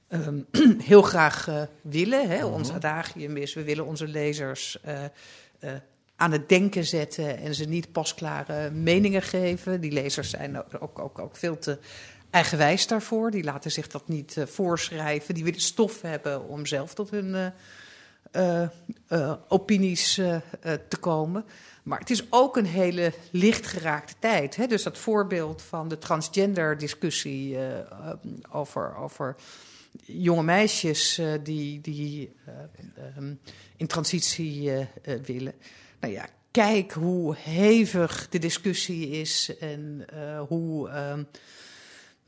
um, 0.08 0.46
heel 0.92 1.02
graag 1.02 1.48
uh, 1.48 1.62
willen. 1.80 2.28
Hè. 2.28 2.36
Mm-hmm. 2.36 2.52
Ons 2.52 2.72
adagium 2.72 3.36
is: 3.36 3.54
we 3.54 3.64
willen 3.64 3.86
onze 3.86 4.08
lezers. 4.08 4.78
Uh, 4.86 5.72
aan 6.20 6.32
het 6.32 6.48
denken 6.48 6.84
zetten 6.84 7.38
en 7.38 7.54
ze 7.54 7.64
niet 7.64 7.92
pasklare 7.92 8.70
meningen 8.70 9.22
geven. 9.22 9.80
Die 9.80 9.92
lezers 9.92 10.30
zijn 10.30 10.56
ook, 10.80 11.00
ook, 11.00 11.18
ook 11.18 11.36
veel 11.36 11.58
te 11.58 11.78
eigenwijs 12.30 12.86
daarvoor. 12.86 13.30
Die 13.30 13.44
laten 13.44 13.70
zich 13.70 13.86
dat 13.86 14.08
niet 14.08 14.36
uh, 14.36 14.46
voorschrijven. 14.46 15.34
Die 15.34 15.44
willen 15.44 15.60
stof 15.60 16.02
hebben 16.02 16.48
om 16.48 16.66
zelf 16.66 16.94
tot 16.94 17.10
hun 17.10 17.52
uh, 18.32 18.62
uh, 19.08 19.32
opinies 19.48 20.14
te 20.88 20.96
komen. 21.00 21.44
Maar 21.82 21.98
het 21.98 22.10
is 22.10 22.32
ook 22.32 22.56
een 22.56 22.66
hele 22.66 23.12
lichtgeraakte 23.30 24.14
tijd. 24.18 24.56
Hè? 24.56 24.66
Dus 24.66 24.82
dat 24.82 24.98
voorbeeld 24.98 25.62
van 25.62 25.88
de 25.88 25.98
transgender 25.98 26.78
discussie 26.78 27.58
over, 28.50 28.96
over 28.96 29.36
jonge 30.04 30.42
meisjes 30.42 31.20
die, 31.42 31.80
die 31.80 32.36
um, 33.18 33.40
in 33.76 33.86
transitie 33.86 34.70
willen. 35.24 35.54
Nou 36.00 36.12
ja, 36.12 36.28
kijk 36.50 36.92
hoe 36.92 37.36
hevig 37.36 38.28
de 38.28 38.38
discussie 38.38 39.08
is 39.08 39.56
en 39.58 40.04
hoe 40.48 40.88
ehm, 40.88 41.22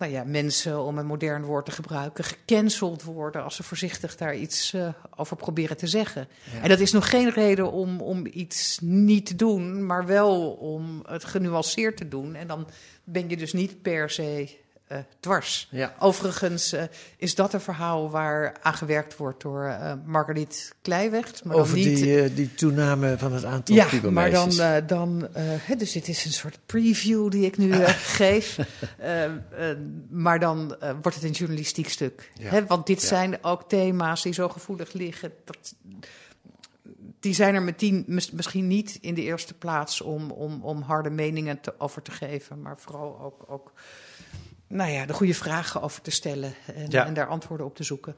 nou 0.02 0.14
ja, 0.14 0.24
mensen, 0.24 0.80
om 0.80 0.98
een 0.98 1.06
modern 1.06 1.44
woord 1.44 1.64
te 1.64 1.70
gebruiken, 1.70 2.24
gecanceld 2.24 3.02
worden 3.02 3.44
als 3.44 3.56
ze 3.56 3.62
voorzichtig 3.62 4.16
daar 4.16 4.36
iets 4.36 4.74
uh, 4.74 4.88
over 5.16 5.36
proberen 5.36 5.76
te 5.76 5.86
zeggen. 5.86 6.28
En 6.62 6.68
dat 6.68 6.80
is 6.80 6.92
nog 6.92 7.10
geen 7.10 7.30
reden 7.30 7.72
om, 7.72 8.00
om 8.00 8.26
iets 8.32 8.78
niet 8.80 9.26
te 9.26 9.36
doen, 9.36 9.86
maar 9.86 10.06
wel 10.06 10.50
om 10.50 11.02
het 11.06 11.24
genuanceerd 11.24 11.96
te 11.96 12.08
doen. 12.08 12.34
En 12.34 12.46
dan 12.46 12.66
ben 13.04 13.28
je 13.28 13.36
dus 13.36 13.52
niet 13.52 13.82
per 13.82 14.10
se 14.10 14.60
uh, 14.92 14.98
dwars. 15.20 15.68
Ja. 15.70 15.94
Overigens 15.98 16.74
uh, 16.74 16.82
is 17.16 17.34
dat 17.34 17.52
een 17.52 17.60
verhaal 17.60 18.10
waar 18.10 18.56
aan 18.62 18.74
gewerkt 18.74 19.16
wordt 19.16 19.42
door 19.42 19.64
uh, 19.64 19.92
Marguerite 20.04 20.58
Kleiwecht. 20.82 21.44
Maar 21.44 21.56
Over 21.56 21.76
niet... 21.76 21.96
die, 21.96 22.34
die 22.34 22.54
toename 22.54 23.18
van 23.18 23.32
het 23.32 23.44
aantal 23.44 23.74
Ja, 23.74 23.88
maar 24.10 24.30
dan, 24.30 24.52
dan 24.86 25.28
dus 25.78 25.92
dit 25.92 26.08
is 26.08 26.24
een 26.24 26.32
soort 26.32 26.58
preview 26.66 27.30
die 27.30 27.44
ik 27.44 27.56
nu 27.56 27.72
geef. 27.86 28.58
maar 30.10 30.40
dan 30.40 30.76
wordt 31.02 31.14
het 31.14 31.24
een 31.24 31.30
journalistiek 31.30 31.88
stuk. 31.88 32.30
Ja. 32.34 32.66
Want 32.66 32.86
dit 32.86 33.00
ja. 33.00 33.06
zijn 33.06 33.44
ook 33.44 33.68
thema's 33.68 34.22
die 34.22 34.32
zo 34.32 34.48
gevoelig 34.48 34.92
liggen. 34.92 35.32
Dat, 35.44 35.74
die 37.22 37.34
zijn 37.34 37.54
er 37.54 37.62
meteen 37.62 38.04
misschien 38.32 38.66
niet 38.66 38.98
in 39.00 39.14
de 39.14 39.22
eerste 39.22 39.54
plaats 39.54 40.00
om, 40.00 40.30
om, 40.30 40.62
om 40.62 40.82
harde 40.82 41.10
meningen 41.10 41.60
te, 41.60 41.74
over 41.78 42.02
te 42.02 42.10
geven, 42.10 42.62
maar 42.62 42.78
vooral 42.78 43.20
ook, 43.20 43.44
ook 43.48 43.72
nou 44.72 44.90
ja, 44.90 45.06
de 45.06 45.12
goede 45.12 45.34
vragen 45.34 45.82
over 45.82 46.02
te 46.02 46.10
stellen 46.10 46.54
en, 46.74 46.90
en, 46.90 47.14
daar 47.14 47.26
antwoorden 47.26 47.66
op 47.66 47.76
te 47.76 47.82
zoeken. 47.82 48.14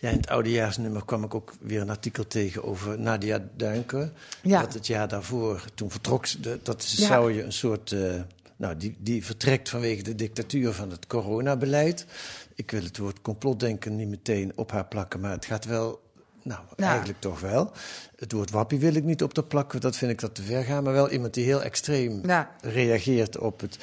Ja, 0.00 0.10
in 0.10 0.16
het 0.16 0.28
oudejaarsnummer 0.28 1.04
kwam 1.04 1.24
ik 1.24 1.34
ook 1.34 1.54
weer 1.60 1.80
een 1.80 1.90
artikel 1.90 2.26
tegen 2.26 2.64
over 2.64 3.00
Nadia 3.00 3.48
Duinken. 3.56 4.12
Ja. 4.42 4.60
Dat 4.60 4.74
het 4.74 4.86
jaar 4.86 5.08
daarvoor, 5.08 5.64
toen 5.74 5.90
vertrok 5.90 6.26
ze, 6.26 6.60
dat 6.62 6.82
zou 6.82 7.32
je 7.32 7.42
een 7.42 7.52
soort... 7.52 7.90
Uh, 7.90 8.20
nou, 8.56 8.76
die, 8.76 8.96
die 8.98 9.24
vertrekt 9.24 9.68
vanwege 9.68 10.02
de 10.02 10.14
dictatuur 10.14 10.72
van 10.72 10.90
het 10.90 11.06
coronabeleid. 11.06 12.06
Ik 12.54 12.70
wil 12.70 12.82
het 12.82 12.98
woord 12.98 13.20
complotdenken 13.20 13.96
niet 13.96 14.08
meteen 14.08 14.52
op 14.54 14.70
haar 14.70 14.86
plakken, 14.86 15.20
maar 15.20 15.30
het 15.30 15.44
gaat 15.44 15.64
wel 15.64 16.03
nou, 16.44 16.60
nou, 16.76 16.90
eigenlijk 16.90 17.20
toch 17.20 17.40
wel. 17.40 17.72
Het 18.16 18.32
woord 18.32 18.50
wappie 18.50 18.78
wil 18.78 18.94
ik 18.94 19.04
niet 19.04 19.22
op 19.22 19.34
de 19.34 19.42
plakken, 19.42 19.80
dat 19.80 19.96
vind 19.96 20.10
ik 20.10 20.20
dat 20.20 20.34
te 20.34 20.42
ver 20.42 20.64
gaan. 20.64 20.84
Maar 20.84 20.92
wel 20.92 21.10
iemand 21.10 21.34
die 21.34 21.44
heel 21.44 21.62
extreem 21.62 22.20
reageert 22.60 23.38
op 23.38 23.60
het. 23.60 23.78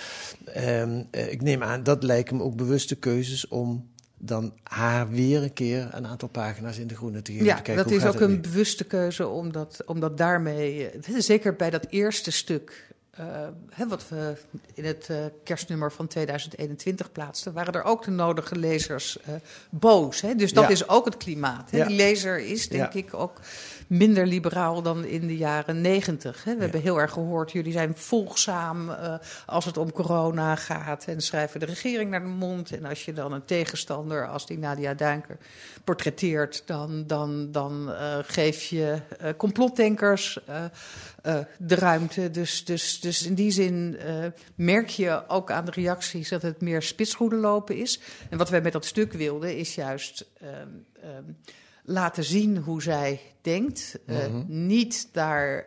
Um, 0.58 1.08
ik 1.12 1.42
neem 1.42 1.64
aan, 1.64 1.84
dat 1.84 2.04
lijken 2.04 2.38
me 2.38 2.44
ook 2.44 2.56
bewuste 2.56 2.96
keuzes 2.96 3.48
om 3.48 3.90
dan 4.18 4.54
haar 4.64 5.10
weer 5.10 5.44
een 5.44 5.54
keer 5.54 5.90
een 5.92 6.08
aantal 6.08 6.28
pagina's 6.28 6.78
in 6.78 6.88
de 6.88 6.96
groene 6.96 7.22
te 7.22 7.32
geven. 7.32 7.46
Ja, 7.46 7.56
te 7.56 7.62
kijken, 7.62 7.84
dat 7.84 7.94
is 7.94 8.06
ook 8.06 8.20
een 8.20 8.42
bewuste 8.42 8.84
keuze, 8.84 9.28
omdat, 9.28 9.82
omdat 9.86 10.18
daarmee, 10.18 10.90
eh, 10.90 11.14
zeker 11.18 11.56
bij 11.56 11.70
dat 11.70 11.86
eerste 11.90 12.32
stuk 12.32 12.94
hè, 13.70 13.88
wat 13.88 14.10
we 14.10 14.38
in 14.74 14.86
het 14.86 15.08
uh, 15.12 15.18
kerstnummer 15.44 15.92
van 15.92 16.08
2021 16.08 17.12
plaatsten, 17.12 17.54
waren 17.54 17.74
er 17.74 17.84
ook 17.84 18.04
de 18.04 18.12
nodige 18.12 18.56
lezers 18.56 19.18
uh, 19.30 19.36
boos. 19.70 20.22
Hè? 20.22 20.36
Dus 20.36 20.54
dat 20.54 20.64
ja. 20.64 20.70
is 20.70 20.90
ook 20.90 21.06
het 21.06 21.18
klimaat. 21.18 21.72
Hè? 21.72 21.78
Ja. 21.78 21.88
Die 21.88 21.96
lezer 21.96 22.40
is, 22.40 22.70
denk 22.70 22.94
ik, 22.94 23.14
ook 23.14 23.40
minder 23.92 24.28
liberaal 24.28 24.82
dan 24.82 25.06
in 25.06 25.28
de 25.28 25.38
jaren 25.38 25.82
negentig. 25.82 26.44
We 26.44 26.56
hebben 26.58 26.82
heel 26.82 27.00
erg 27.00 27.12
gehoord, 27.12 27.52
jullie 27.52 27.72
zijn 27.72 27.98
volgzaam 27.98 28.90
uh, 28.90 29.16
als 29.46 29.66
het 29.66 29.78
om 29.78 29.92
corona 29.92 30.56
gaat 30.56 31.06
en 31.06 31.22
schrijven 31.22 31.60
de 31.60 31.66
regering 31.66 32.10
naar 32.10 32.24
de 32.24 32.28
mond. 32.28 32.72
En 32.72 32.86
als 32.86 33.06
je 33.06 33.14
dan 33.14 33.32
een 33.32 33.46
tegenstander 33.46 34.28
als 34.28 34.46
die 34.46 34.58
Nadia 34.58 34.94
Duinker 34.94 35.38
portretteert, 35.84 36.64
dan, 36.66 37.04
dan, 37.08 37.52
dan 37.52 37.90
uh, 37.90 38.18
geef 38.22 38.64
je 38.64 39.02
uh, 39.22 39.30
complotdenkers 39.38 40.40
de 41.58 41.76
ruimte. 41.76 42.32
Dus, 42.32 42.66
dus, 42.66 43.00
dus 43.00 43.26
in 43.26 43.34
die 43.34 43.52
zin 43.52 43.98
merk 44.56 44.90
je 44.90 45.24
ook 45.28 45.52
aan 45.52 45.66
de 45.66 45.72
reacties 45.72 46.30
dat 46.30 46.42
het 46.42 46.62
meer 46.62 46.82
spitsgoeden 46.82 47.40
lopen 47.40 47.76
is. 47.76 48.00
En 48.30 48.38
wat 48.38 48.50
wij 48.50 48.62
met 48.62 48.74
dat 48.74 48.86
stuk 48.86 49.14
wilden 49.14 49.58
is 49.58 49.76
juist... 49.76 50.26
Um, 50.44 50.86
um, 51.04 51.38
laten 51.84 52.24
zien 52.24 52.58
hoe 52.58 52.82
zij 52.82 53.22
denkt. 53.42 54.00
Uh, 54.06 54.18
niet 54.48 55.08
daar. 55.12 55.66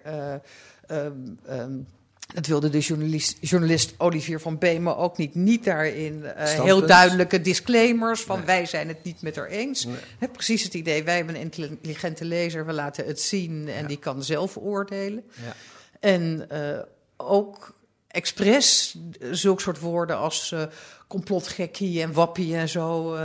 Um, 0.91 1.39
um, 1.51 1.87
dat 2.35 2.47
wilde 2.47 2.71
de 2.71 2.79
journalist, 2.79 3.37
journalist 3.41 3.95
Olivier 3.99 4.41
van 4.41 4.59
Beemen 4.59 4.97
ook 4.97 5.17
niet. 5.17 5.35
Niet 5.35 5.65
daarin 5.65 6.23
uh, 6.23 6.33
heel 6.37 6.87
duidelijke 6.87 7.41
disclaimers 7.41 8.21
van 8.21 8.37
nee. 8.37 8.47
wij 8.47 8.67
zijn 8.67 8.89
het 8.89 9.05
niet 9.05 9.23
met 9.23 9.37
haar 9.37 9.47
eens. 9.47 9.85
Nee. 9.85 9.97
He, 10.19 10.29
precies 10.29 10.63
het 10.63 10.75
idee, 10.75 11.05
wij 11.05 11.17
hebben 11.17 11.35
een 11.35 11.41
intelligente 11.41 12.25
lezer, 12.25 12.67
we 12.67 12.73
laten 12.73 13.07
het 13.07 13.21
zien 13.21 13.69
en 13.69 13.81
ja. 13.81 13.87
die 13.87 13.99
kan 13.99 14.23
zelf 14.23 14.57
oordelen. 14.57 15.25
Ja. 15.45 15.55
En 16.01 16.47
uh, 16.53 16.79
ook 17.17 17.77
expres 18.09 18.97
zulke 19.31 19.63
soort 19.63 19.81
woorden 19.81 20.17
als 20.17 20.51
uh, 20.55 20.63
complotgekkie 21.09 22.03
en 22.03 22.13
wappie 22.13 22.57
en 22.57 22.69
zo 22.69 23.17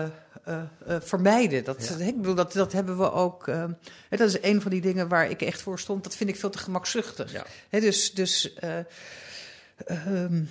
vermijden. 0.99 1.63
Dat, 1.63 1.95
ja. 1.97 2.05
ik 2.05 2.17
bedoel, 2.17 2.35
dat, 2.35 2.53
dat 2.53 2.71
hebben 2.71 2.97
we 2.97 3.11
ook. 3.11 3.45
dat 4.09 4.19
is 4.19 4.41
een 4.41 4.61
van 4.61 4.71
die 4.71 4.81
dingen 4.81 5.07
waar 5.07 5.29
ik 5.29 5.41
echt 5.41 5.61
voor 5.61 5.79
stond. 5.79 6.03
Dat 6.03 6.15
vind 6.15 6.29
ik 6.29 6.35
veel 6.35 6.49
te 6.49 6.57
gemakzuchtig. 6.57 7.31
Ja. 7.31 7.45
He, 7.69 7.79
dus. 7.79 8.13
dus 8.13 8.55
um, 10.07 10.49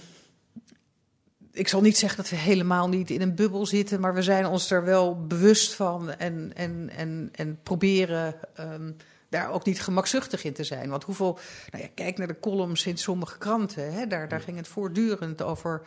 ik 1.52 1.68
zal 1.68 1.80
niet 1.80 1.98
zeggen 1.98 2.18
dat 2.18 2.30
we 2.30 2.36
helemaal 2.36 2.88
niet 2.88 3.10
in 3.10 3.20
een 3.20 3.34
bubbel 3.34 3.66
zitten, 3.66 4.00
maar 4.00 4.14
we 4.14 4.22
zijn 4.22 4.46
ons 4.46 4.70
er 4.70 4.84
wel 4.84 5.26
bewust 5.26 5.74
van 5.74 6.10
en, 6.10 6.52
en, 6.54 6.90
en, 6.96 7.28
en 7.32 7.58
proberen 7.62 8.34
um, 8.60 8.96
daar 9.28 9.50
ook 9.50 9.64
niet 9.64 9.80
gemakzuchtig 9.80 10.44
in 10.44 10.52
te 10.52 10.64
zijn. 10.64 10.90
Want 10.90 11.04
hoeveel, 11.04 11.38
nou 11.70 11.82
ja, 11.82 11.90
kijk 11.94 12.18
naar 12.18 12.26
de 12.26 12.40
columns 12.40 12.86
in 12.86 12.96
sommige 12.96 13.38
kranten, 13.38 13.92
hè, 13.92 14.06
daar, 14.06 14.28
daar 14.28 14.40
ging 14.40 14.56
het 14.56 14.68
voortdurend 14.68 15.42
over 15.42 15.82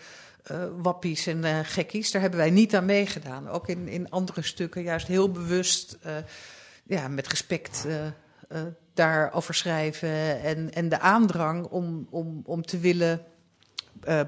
uh, 0.51 0.63
wappies 0.77 1.27
en 1.27 1.37
uh, 1.37 1.59
gekkies. 1.63 2.11
Daar 2.11 2.21
hebben 2.21 2.39
wij 2.39 2.49
niet 2.49 2.75
aan 2.75 2.85
meegedaan. 2.85 3.49
Ook 3.49 3.67
in, 3.67 3.87
in 3.87 4.09
andere 4.09 4.41
stukken 4.41 4.83
juist 4.83 5.07
heel 5.07 5.31
bewust, 5.31 5.97
uh, 6.05 6.11
ja, 6.83 7.07
met 7.07 7.27
respect 7.27 7.87
daarover 8.93 9.53
schrijven. 9.53 10.41
En, 10.41 10.73
en 10.73 10.89
de 10.89 10.99
aandrang 10.99 11.65
om, 11.65 12.07
om, 12.09 12.41
om 12.45 12.61
te 12.61 12.79
willen 12.79 13.25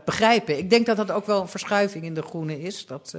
begrijpen. 0.06 0.58
Ik 0.58 0.70
denk 0.70 0.86
dat 0.86 0.98
dat 0.98 1.12
ook 1.12 1.26
wel 1.26 1.42
een 1.42 1.48
verschuiving 1.48 2.04
in 2.04 2.14
de 2.14 2.22
groene 2.22 2.62
is. 2.62 2.86
Dat 2.86 3.16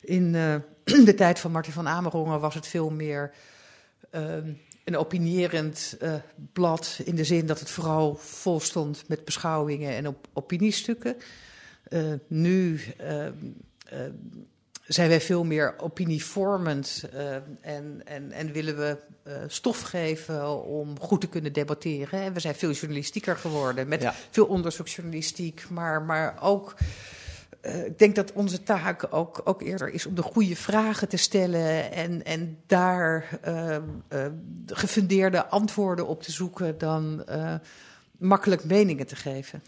in 0.00 0.32
de 1.04 1.14
tijd 1.16 1.38
van 1.38 1.50
Martin 1.50 1.72
van 1.72 1.88
Amerongen 1.88 2.40
was 2.40 2.54
het 2.54 2.66
veel 2.66 2.90
meer 2.90 3.32
ehm, 4.10 4.52
een 4.84 4.96
opinierend 4.96 5.98
blad 6.52 7.00
in 7.04 7.14
de 7.14 7.24
zin 7.24 7.46
dat 7.46 7.60
het 7.60 7.70
vooral 7.70 8.14
vol 8.16 8.60
stond 8.60 9.04
met 9.08 9.24
beschouwingen 9.24 9.94
en 9.94 10.06
op 10.06 10.26
opiniestukken. 10.32 11.16
Uh, 11.92 12.12
nu 12.26 12.80
uh, 13.00 13.26
zijn 14.86 15.08
wij 15.08 15.20
veel 15.20 15.44
meer 15.44 15.74
opinievormend 15.78 17.04
en, 17.60 18.00
en, 18.04 18.32
en 18.32 18.52
willen 18.52 18.76
we 18.76 18.96
stof 19.46 19.80
geven 19.80 20.64
om 20.64 21.00
goed 21.00 21.20
te 21.20 21.28
kunnen 21.28 21.52
debatteren. 21.52 22.20
En 22.20 22.32
we 22.32 22.40
zijn 22.40 22.54
veel 22.54 22.70
journalistieker 22.70 23.36
geworden 23.36 23.88
met 23.88 24.02
ja. 24.02 24.14
veel 24.30 24.46
onderzoeksjournalistiek, 24.46 25.64
maar, 25.68 26.02
maar 26.02 26.42
ook 26.42 26.74
uh, 27.62 27.84
ik 27.84 27.98
denk 27.98 28.14
dat 28.14 28.32
onze 28.32 28.62
taak 28.62 29.06
ook, 29.10 29.40
ook 29.44 29.62
eerder 29.62 29.88
is 29.88 30.06
om 30.06 30.14
de 30.14 30.22
goede 30.22 30.56
vragen 30.56 31.08
te 31.08 31.16
stellen 31.16 31.92
en, 31.92 32.24
en 32.24 32.58
daar 32.66 33.38
gefundeerde 34.66 35.46
antwoorden 35.46 36.06
op 36.06 36.22
te 36.22 36.32
zoeken 36.32 36.78
dan 36.78 37.24
makkelijk 38.22 38.64
meningen 38.64 39.06
te 39.06 39.16
geven. 39.16 39.62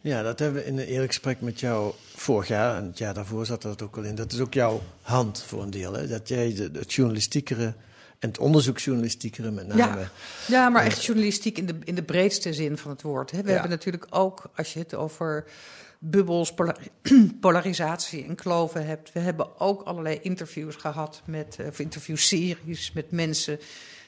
Ja, 0.00 0.22
dat 0.22 0.38
hebben 0.38 0.62
we 0.62 0.68
in 0.68 0.78
een 0.78 0.86
eerlijk 0.86 1.12
gesprek 1.12 1.40
met 1.40 1.60
jou 1.60 1.94
vorig 2.14 2.48
jaar, 2.48 2.76
en 2.76 2.86
het 2.86 2.98
jaar 2.98 3.14
daarvoor 3.14 3.46
zat 3.46 3.62
dat 3.62 3.82
ook 3.82 3.96
al 3.96 4.02
in. 4.02 4.14
Dat 4.14 4.32
is 4.32 4.40
ook 4.40 4.54
jouw 4.54 4.82
hand 5.02 5.42
voor 5.42 5.62
een 5.62 5.70
deel, 5.70 5.92
hè? 5.92 6.08
dat 6.08 6.28
jij 6.28 6.54
de, 6.54 6.70
het 6.72 6.92
journalistiekere 6.92 7.74
en 8.18 8.28
het 8.28 8.38
onderzoeksjournalistiekere 8.38 9.50
met 9.50 9.66
name. 9.66 10.00
Ja, 10.00 10.10
ja 10.46 10.68
maar 10.68 10.84
echt 10.84 11.04
journalistiek 11.04 11.58
in 11.58 11.66
de, 11.66 11.74
in 11.84 11.94
de 11.94 12.02
breedste 12.02 12.52
zin 12.52 12.78
van 12.78 12.90
het 12.90 13.02
woord. 13.02 13.30
Hè? 13.30 13.42
We 13.42 13.46
ja. 13.46 13.52
hebben 13.52 13.70
natuurlijk 13.70 14.06
ook, 14.10 14.50
als 14.56 14.72
je 14.72 14.78
het 14.78 14.94
over 14.94 15.44
bubbels, 15.98 16.54
polarisatie 17.40 18.24
en 18.24 18.34
kloven 18.34 18.86
hebt. 18.86 19.12
We 19.12 19.20
hebben 19.20 19.60
ook 19.60 19.82
allerlei 19.82 20.18
interviews 20.22 20.76
gehad 20.76 21.22
met, 21.24 21.58
of 21.68 21.78
interviewseries 21.78 22.92
met 22.92 23.10
mensen 23.10 23.58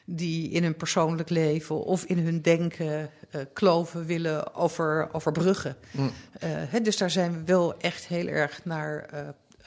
die 0.04 0.50
in 0.50 0.62
hun 0.62 0.76
persoonlijk 0.76 1.30
leven 1.30 1.84
of 1.84 2.04
in 2.04 2.18
hun 2.18 2.40
denken 2.40 3.10
uh, 3.30 3.40
kloven 3.52 4.06
willen 4.06 4.54
over, 4.54 5.08
overbruggen. 5.12 5.76
Mm. 5.90 6.10
Hè, 6.44 6.80
dus 6.80 6.96
daar 6.96 7.10
zijn 7.10 7.32
we 7.32 7.44
wel 7.44 7.78
echt 7.78 8.06
heel 8.06 8.26
erg 8.26 8.64
naar 8.64 9.08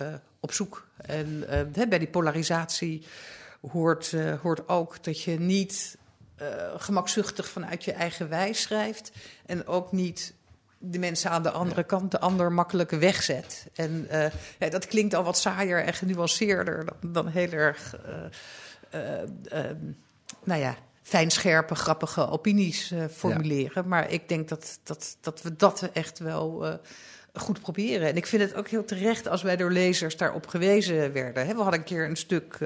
uh, 0.02 0.13
op 0.39 0.52
zoek. 0.52 0.88
En 0.97 1.45
bij 1.89 2.00
die 2.00 2.08
polarisatie 2.08 3.06
hoort, 3.71 4.15
hoort 4.41 4.69
ook 4.69 5.04
dat 5.04 5.21
je 5.21 5.39
niet 5.39 5.97
gemakzuchtig 6.78 7.50
vanuit 7.50 7.84
je 7.84 7.91
eigen 7.91 8.30
wijs 8.30 8.62
schrijft 8.62 9.12
en 9.45 9.67
ook 9.67 9.91
niet 9.91 10.34
de 10.80 11.00
mensen 11.00 11.30
aan 11.32 11.43
de 11.43 11.52
andere 11.52 11.84
kant 11.84 12.12
de 12.12 12.19
ander 12.19 12.52
makkelijk 12.52 12.91
wegzet. 12.91 13.67
En 13.73 14.08
uh, 14.12 14.26
ja, 14.60 14.69
dat 14.69 14.88
klinkt 14.88 15.13
al 15.13 15.23
wat 15.23 15.38
saaier 15.38 15.84
en 15.84 15.93
genuanceerder 15.93 16.86
dan, 16.86 17.12
dan 17.12 17.28
heel 17.28 17.52
erg, 17.52 17.95
uh, 18.93 19.21
uh, 19.54 19.62
nou 20.44 20.62
ja, 20.62 20.76
fijnscherpe, 21.02 21.76
grappige 21.76 22.30
opinies 22.30 22.94
formuleren. 23.12 23.84
Ja. 23.84 23.90
Maar 23.90 24.12
ik 24.12 24.30
denk 24.30 24.48
dat, 24.48 24.80
dat, 24.84 25.18
dat 25.22 25.42
we 25.42 25.56
dat 25.56 25.90
echt 25.94 26.20
wel 26.20 26.80
goed 27.34 27.62
proberen. 27.62 28.08
En 28.08 28.16
ik 28.16 28.28
vind 28.28 28.42
het 28.42 28.54
ook 28.54 28.68
heel 28.68 28.86
terecht 28.86 29.28
als 29.28 29.42
wij 29.42 29.56
door 29.56 29.72
lezers 29.72 30.18
daarop 30.18 30.48
gewezen 30.48 31.13
werden. 31.13 31.48
We 31.48 31.54
hadden 31.54 31.80
een 31.80 31.86
keer 31.86 32.06
een 32.06 32.18
stuk 32.18 32.58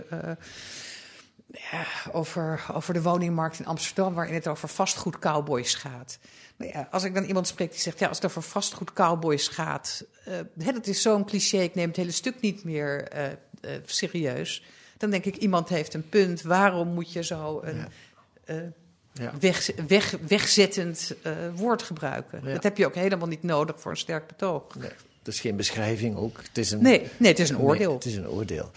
ja, 1.51 1.85
over, 2.11 2.65
over 2.73 2.93
de 2.93 3.01
woningmarkt 3.01 3.59
in 3.59 3.65
Amsterdam, 3.65 4.13
waarin 4.13 4.33
het 4.33 4.47
over 4.47 4.69
vastgoedcowboys 4.69 5.75
gaat. 5.75 6.19
Nou 6.57 6.71
ja, 6.71 6.87
als 6.91 7.03
ik 7.03 7.13
dan 7.13 7.23
iemand 7.23 7.47
spreek 7.47 7.71
die 7.71 7.79
zegt, 7.79 7.99
ja, 7.99 8.07
als 8.07 8.17
het 8.17 8.25
over 8.25 8.41
vastgoedcowboys 8.41 9.47
gaat, 9.47 10.05
uh, 10.27 10.33
hè, 10.65 10.71
dat 10.71 10.87
is 10.87 11.01
zo'n 11.01 11.25
cliché, 11.25 11.57
ik 11.57 11.75
neem 11.75 11.87
het 11.87 11.97
hele 11.97 12.11
stuk 12.11 12.41
niet 12.41 12.63
meer 12.63 13.07
serieus. 13.85 14.63
Dan 15.01 15.09
denk 15.09 15.25
ik, 15.25 15.35
iemand 15.35 15.69
heeft 15.69 15.93
een 15.93 16.09
punt, 16.09 16.41
waarom 16.41 16.87
moet 16.87 17.13
je 17.13 17.23
zo 17.23 17.61
een 17.63 17.87
ja. 18.45 18.73
Ja. 19.13 19.33
Weg, 19.39 19.71
weg, 19.87 20.15
wegzettend 20.27 21.15
woord 21.55 21.81
gebruiken? 21.81 22.43
Dat 22.43 22.63
heb 22.63 22.77
je 22.77 22.85
ook 22.85 22.95
helemaal 22.95 23.27
niet 23.27 23.43
nodig 23.43 23.79
voor 23.79 23.91
een 23.91 23.97
sterk 23.97 24.27
betoog. 24.27 24.75
Nee, 24.75 24.89
het 25.23 25.33
is 25.33 25.39
geen 25.39 25.55
beschrijving 25.55 26.15
ook. 26.15 26.37
Het 26.37 26.57
is 26.57 26.71
een, 26.71 26.81
nee, 26.81 27.07
nee, 27.17 27.31
het 27.31 27.39
is 27.39 27.49
een 27.49 27.59
oordeel. 27.59 27.87
Nee, 27.87 27.95
het 27.95 28.05
is 28.05 28.15
een 28.15 28.29
oordeel. 28.29 28.71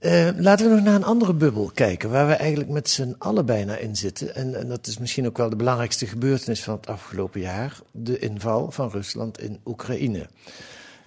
Uh, 0.00 0.28
laten 0.36 0.68
we 0.68 0.74
nog 0.74 0.84
naar 0.84 0.94
een 0.94 1.04
andere 1.04 1.34
bubbel 1.34 1.70
kijken, 1.74 2.10
waar 2.10 2.26
we 2.26 2.32
eigenlijk 2.32 2.70
met 2.70 2.90
z'n 2.90 3.14
allen 3.18 3.46
bijna 3.46 3.76
in 3.76 3.96
zitten. 3.96 4.34
En, 4.34 4.54
en, 4.54 4.68
dat 4.68 4.86
is 4.86 4.98
misschien 4.98 5.26
ook 5.26 5.36
wel 5.36 5.48
de 5.48 5.56
belangrijkste 5.56 6.06
gebeurtenis 6.06 6.62
van 6.62 6.76
het 6.76 6.86
afgelopen 6.86 7.40
jaar: 7.40 7.80
de 7.90 8.18
inval 8.18 8.70
van 8.70 8.90
Rusland 8.90 9.40
in 9.40 9.60
Oekraïne. 9.64 10.26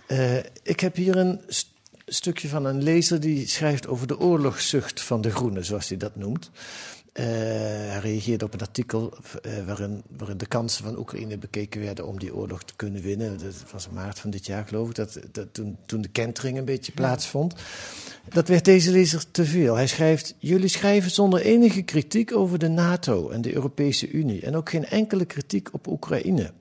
Uh, 0.08 0.38
ik 0.64 0.80
heb 0.80 0.96
hier 0.96 1.16
een 1.16 1.42
st 1.48 1.68
stukje 2.10 2.48
van 2.48 2.66
een 2.66 2.84
lezer 2.84 3.20
die 3.20 3.48
schrijft 3.48 3.88
over 3.88 4.08
de 4.08 4.20
oorlogszucht 4.20 5.02
van 5.02 5.22
de 5.22 5.32
Groenen, 5.32 5.66
zoals 5.66 5.90
hij 5.90 5.98
dat 5.98 6.16
noemt. 6.16 6.52
Uh, 7.14 7.26
hij 7.26 8.00
reageerde 8.02 8.46
op 8.46 8.54
een 8.54 8.60
artikel 8.60 9.14
uh, 9.46 9.66
waarin, 9.66 10.04
waarin, 10.18 10.38
de 10.38 10.46
kansen 10.46 10.84
van 10.84 10.98
Oekraïne 10.98 11.38
bekeken 11.38 11.82
werden 11.82 12.08
om 12.08 12.20
die 12.20 12.36
oorlog 12.36 12.64
te 12.64 12.74
kunnen 12.76 13.02
winnen. 13.02 13.38
Dat 13.38 13.72
was 13.72 13.88
in 13.88 13.94
maart 13.94 14.20
van 14.20 14.30
dit 14.30 14.46
jaar, 14.46 14.68
geloof 14.68 14.90
ik, 14.90 14.96
dat, 14.96 15.20
dat 15.32 15.54
toen, 15.54 15.78
toen, 15.86 16.02
de 16.02 16.08
kentering 16.08 16.58
een 16.58 16.66
beetje 16.66 16.92
plaatsvond. 16.92 17.54
Dat 18.34 18.48
werd 18.48 18.66
deze 18.66 18.92
lezer 18.92 19.32
te 19.32 19.46
veel. 19.46 19.76
Hij 19.76 19.88
schrijft: 19.88 20.36
Jullie 20.38 20.68
schrijven 20.68 21.12
zonder 21.12 21.42
enige 21.42 21.82
kritiek 21.82 22.36
over 22.36 22.60
de 22.60 22.70
NATO 22.70 23.30
en 23.30 23.42
de 23.42 23.54
Europese 23.54 24.10
Unie 24.10 24.42
en 24.42 24.56
ook 24.56 24.70
geen 24.70 24.86
enkele 24.86 25.26
kritiek 25.26 25.70
op 25.72 25.88
Oekraïne. 25.88 26.52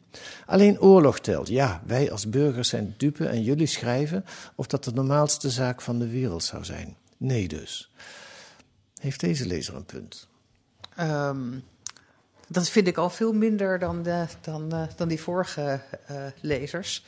Alleen 0.46 0.80
oorlog 0.80 1.20
telt. 1.20 1.48
Ja, 1.48 1.82
wij 1.86 2.10
als 2.12 2.28
burgers 2.28 2.68
zijn 2.68 2.94
dupe 2.96 3.26
en 3.26 3.42
jullie 3.42 3.66
schrijven 3.66 4.24
of 4.54 4.66
dat 4.66 4.84
de 4.84 4.92
normaalste 4.92 5.50
zaak 5.50 5.80
van 5.80 5.98
de 5.98 6.08
wereld 6.08 6.44
zou 6.44 6.64
zijn. 6.64 6.96
Nee 7.16 7.48
dus. 7.48 7.90
Heeft 9.00 9.20
deze 9.20 9.46
lezer 9.46 9.74
een 9.74 9.84
punt? 9.84 10.28
Um, 11.00 11.64
dat 12.48 12.68
vind 12.68 12.86
ik 12.86 12.96
al 12.96 13.10
veel 13.10 13.32
minder 13.32 13.78
dan, 13.78 14.02
de, 14.02 14.26
dan, 14.40 14.74
uh, 14.74 14.82
dan 14.96 15.08
die 15.08 15.20
vorige 15.20 15.80
uh, 16.10 16.26
lezers. 16.40 17.04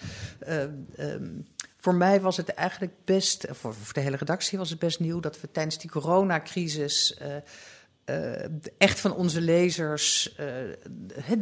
Uh, 0.48 0.62
um, 0.98 1.46
voor 1.80 1.94
mij 1.94 2.20
was 2.20 2.36
het 2.36 2.48
eigenlijk 2.48 2.92
best, 3.04 3.46
voor, 3.50 3.74
voor, 3.74 3.94
de 3.94 4.00
hele 4.00 4.16
redactie 4.16 4.58
was 4.58 4.70
het 4.70 4.78
best 4.78 5.00
nieuw 5.00 5.20
dat 5.20 5.40
we 5.40 5.50
tijdens 5.50 5.78
die 5.78 5.90
coronacrisis 5.90 7.14
eh, 7.14 7.36
echt 8.78 9.00
van 9.00 9.14
onze 9.14 9.40
lezers 9.40 10.34
uh, 10.40 10.46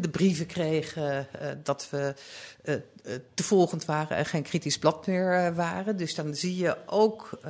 de 0.01 0.09
brieven 0.11 0.47
kregen 0.47 1.27
dat 1.63 1.89
we 1.91 2.15
te 3.35 3.43
volgend 3.43 3.85
waren 3.85 4.17
en 4.17 4.27
geen 4.27 4.43
kritisch 4.43 4.79
blad 4.79 5.07
meer 5.07 5.55
waren. 5.55 5.97
Dus 5.97 6.15
dan 6.15 6.35
zie 6.35 6.57
je 6.57 6.77
ook 6.87 7.41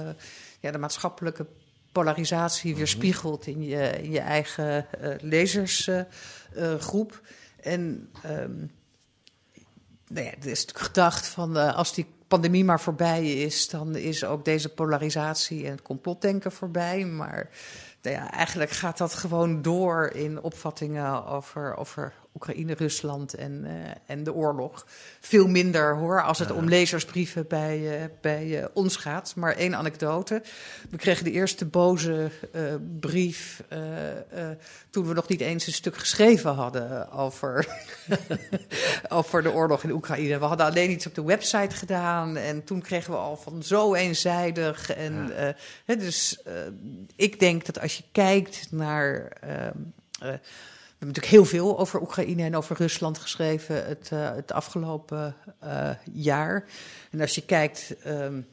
ja, 0.61 0.71
de 0.71 0.79
maatschappelijke 0.79 1.47
polarisatie 1.93 2.77
weerspiegeld 2.77 3.47
in 3.47 3.63
je, 3.63 3.91
in 4.03 4.11
je 4.11 4.21
eigen 4.21 4.87
lezersgroep. 5.21 7.21
en 7.61 8.11
um, 8.27 8.71
nou 10.09 10.25
ja, 10.25 10.31
er 10.31 10.47
is 10.47 10.65
natuurlijk 10.65 10.79
gedacht 10.79 11.27
van 11.27 11.75
als 11.75 11.95
die 11.95 12.07
pandemie 12.29 12.65
maar 12.65 12.81
voorbij 12.81 13.33
is, 13.33 13.69
dan 13.69 13.97
is 13.97 14.25
ook 14.25 14.45
deze 14.45 14.69
polarisatie 14.69 15.65
en 15.65 15.71
het 15.71 15.83
complotdenken 15.83 16.53
voorbij. 16.53 17.05
Maar 17.05 17.51
nou 18.03 18.17
ja, 18.17 18.31
eigenlijk 18.31 18.71
gaat 18.71 18.99
dat 18.99 19.15
gewoon 19.15 19.63
door 19.63 20.07
in 20.07 20.43
opvattingen 20.43 21.27
over, 21.27 21.77
over 21.77 22.13
Oekraïne, 22.39 22.75
Rusland 22.75 23.35
en, 23.35 23.65
uh, 23.65 23.71
en 24.07 24.25
de 24.25 24.33
oorlog. 24.33 24.87
Veel 25.21 25.49
minder 25.49 25.97
hoor, 25.97 26.23
als 26.23 26.39
het 26.39 26.51
om 26.51 26.69
lezersbrieven 26.69 27.47
bij, 27.49 27.79
uh, 27.79 28.05
bij 28.21 28.47
uh, 28.47 28.65
ons 28.73 28.97
gaat. 28.97 29.33
Maar 29.37 29.55
één 29.55 29.75
anekdote. 29.75 30.43
We 30.91 30.97
kregen 30.97 31.25
de 31.25 31.31
eerste 31.31 31.65
boze 31.65 32.31
brief 33.01 33.63
toen 34.91 35.07
we 35.07 35.15
nog 35.15 35.29
niet 35.29 35.41
eens 35.41 35.67
een 35.67 35.73
stuk 35.73 35.97
geschreven 35.97 36.55
hadden 36.55 37.11
over, 37.13 37.67
over 39.09 39.43
de 39.43 39.53
oorlog 39.53 39.85
in 39.85 39.91
Oekraïne. 39.91 40.39
We 40.39 40.45
hadden 40.45 40.67
alleen 40.67 40.91
iets 40.91 41.07
op 41.07 41.15
de 41.15 41.25
website 41.25 41.77
gedaan 41.77 42.37
en 42.37 42.65
toen 42.65 42.81
kregen 42.81 43.13
we 43.13 43.19
al 43.19 43.37
van 43.37 43.63
zo 43.63 43.95
eenzijdig. 43.95 44.93
En, 44.93 45.33
ja. 45.87 45.95
dus 45.95 46.43
ik 47.17 47.41
denk 47.41 47.67
dat 47.67 47.81
als 47.81 47.97
je 47.97 48.03
kijkt 48.13 48.67
naar 48.71 49.33
we 50.19 50.41
hebben 50.99 51.17
natuurlijk 51.17 51.51
heel 51.51 51.61
veel 51.61 51.79
over 51.79 52.01
Oekraïne 52.01 52.43
en 52.43 52.57
over 52.57 52.77
Rusland 52.77 53.19
geschreven 53.19 53.87
het, 53.87 54.11
uh, 54.13 54.35
het 54.35 54.53
afgelopen 54.53 55.35
uh, 55.65 55.91
jaar. 56.13 56.65
En 57.11 57.21
als 57.21 57.35
je 57.35 57.45
kijkt 57.45 57.95
um, 58.07 58.47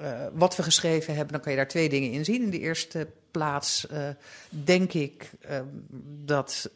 uh, 0.00 0.26
wat 0.32 0.56
we 0.56 0.62
geschreven 0.62 1.14
hebben, 1.14 1.32
dan 1.32 1.42
kan 1.42 1.52
je 1.52 1.58
daar 1.58 1.68
twee 1.68 1.88
dingen 1.88 2.10
in 2.10 2.24
zien. 2.24 2.42
In 2.42 2.50
de 2.50 2.58
eerste 2.58 3.06
plaats 3.30 3.86
denk 4.48 4.92
ik 4.92 5.30
um, 5.50 5.86
dat 6.24 6.70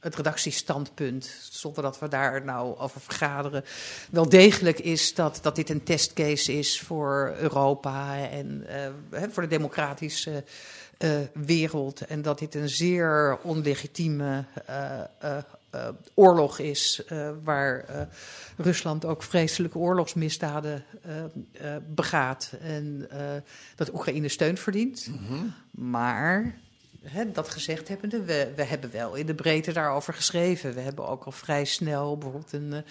het 0.00 0.14
redactiestandpunt, 0.14 1.36
zonder 1.50 1.82
dat 1.82 1.98
we 1.98 2.08
daar 2.08 2.44
nou 2.44 2.78
over 2.78 3.00
vergaderen, 3.00 3.64
wel 4.10 4.28
degelijk 4.28 4.78
is 4.78 5.14
dat, 5.14 5.38
dat 5.42 5.56
dit 5.56 5.70
een 5.70 5.82
testcase 5.82 6.52
is 6.58 6.80
voor 6.80 7.34
Europa 7.38 8.28
en 8.28 8.66
voor 9.30 9.42
de 9.42 9.48
democratische 9.48 10.44
wereld. 11.32 12.00
En 12.00 12.22
dat 12.22 12.38
dit 12.38 12.54
een 12.54 12.68
zeer 12.68 13.38
onlegitieme 13.42 14.44
uh, 14.70 15.00
uh, 15.24 15.88
oorlog 16.14 16.58
is, 16.58 17.02
waar 17.42 17.84
Rusland 18.56 19.04
ook 19.04 19.22
vreselijke 19.22 19.78
oorlogsmisdaden 19.78 20.84
begaat. 21.86 22.52
En 22.62 23.08
dat 23.76 23.92
Oekraïne 23.92 24.28
steun 24.28 24.56
verdient. 24.56 25.08
Mm 25.10 25.26
-hmm. 25.26 25.54
Maar 25.70 26.54
dat 27.32 27.48
gezegd 27.48 27.88
hebbende, 27.88 28.22
we, 28.22 28.52
we 28.56 28.64
hebben 28.64 28.90
wel 28.90 29.14
in 29.14 29.26
de 29.26 29.34
breedte 29.34 29.72
daarover 29.72 30.14
geschreven. 30.14 30.74
We 30.74 30.80
hebben 30.80 31.08
ook 31.08 31.24
al 31.24 31.32
vrij 31.32 31.64
snel 31.64 32.18
bijvoorbeeld 32.18 32.52
een 32.52 32.84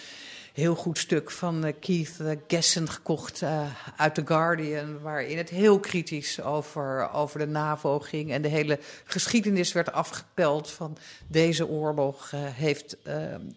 heel 0.53 0.75
goed 0.75 0.97
stuk 0.97 1.31
van 1.31 1.65
uh, 1.65 1.73
Keith 1.79 2.17
uh, 2.21 2.31
Gessen 2.47 2.89
gekocht 2.89 3.41
uh, 3.41 3.61
uit 3.95 4.15
The 4.15 4.25
Guardian, 4.25 5.01
waarin 5.01 5.37
het 5.37 5.49
heel 5.49 5.79
kritisch 5.79 6.41
over, 6.41 7.11
over 7.11 7.39
de 7.39 7.47
NAVO 7.47 7.99
ging 7.99 8.31
en 8.31 8.41
de 8.41 8.47
hele 8.47 8.79
geschiedenis 9.03 9.71
werd 9.71 9.91
afgepeld 9.91 10.71
van 10.71 10.97
deze 11.27 11.67
oorlog 11.67 12.31
heeft 12.35 12.97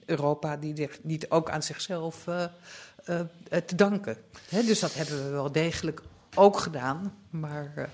Europa 0.05 0.57
die 0.57 0.89
niet 1.03 1.31
ook 1.31 1.51
aan 1.51 1.63
zichzelf 1.63 2.25
te 3.67 3.75
danken. 3.77 4.17
Dus 4.49 4.81
dat 4.81 4.95
hebben 4.95 5.25
we 5.25 5.31
wel 5.31 5.53
degelijk 5.53 6.03
ook 6.35 6.59
gedaan, 6.59 7.15
maar... 7.31 7.91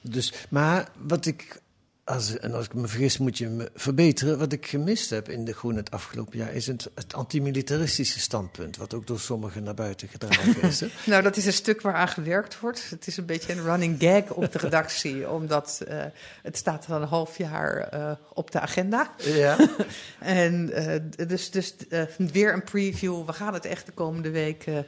Dus, 0.00 0.32
maar 0.48 0.88
wat 0.98 1.26
ik 1.26 1.60
als, 2.06 2.38
en 2.38 2.54
als 2.54 2.64
ik 2.64 2.74
me 2.74 2.88
vergis, 2.88 3.18
moet 3.18 3.38
je 3.38 3.48
me 3.48 3.70
verbeteren. 3.74 4.38
Wat 4.38 4.52
ik 4.52 4.66
gemist 4.66 5.10
heb 5.10 5.28
in 5.28 5.44
De 5.44 5.52
Groen 5.52 5.76
het 5.76 5.90
afgelopen 5.90 6.38
jaar 6.38 6.54
is 6.54 6.66
het, 6.66 6.90
het 6.94 7.14
antimilitaristische 7.14 8.20
standpunt, 8.20 8.76
wat 8.76 8.94
ook 8.94 9.06
door 9.06 9.20
sommigen 9.20 9.62
naar 9.62 9.74
buiten 9.74 10.08
gedragen 10.08 10.62
is. 10.62 10.82
nou, 11.06 11.22
dat 11.22 11.36
is 11.36 11.46
een 11.46 11.52
stuk 11.52 11.80
waar 11.80 11.94
aan 11.94 12.08
gewerkt 12.08 12.60
wordt. 12.60 12.90
Het 12.90 13.06
is 13.06 13.16
een 13.16 13.26
beetje 13.26 13.52
een 13.52 13.62
running 13.62 13.96
gag 13.98 14.30
op 14.30 14.52
de 14.52 14.58
redactie, 14.58 15.28
omdat 15.38 15.82
uh, 15.88 16.04
het 16.42 16.56
staat 16.56 16.86
al 16.88 17.02
een 17.02 17.08
half 17.08 17.38
jaar 17.38 17.94
uh, 17.94 18.12
op 18.32 18.50
de 18.50 18.60
agenda. 18.60 19.14
Ja. 19.16 19.56
en 20.20 20.70
uh, 20.74 21.28
dus, 21.28 21.50
dus 21.50 21.74
weer 22.16 22.52
een 22.52 22.64
preview. 22.64 23.24
We 23.24 23.32
gaan 23.32 23.54
het 23.54 23.64
echt 23.64 23.86
de 23.86 23.92
komende 23.92 24.30
weken 24.30 24.86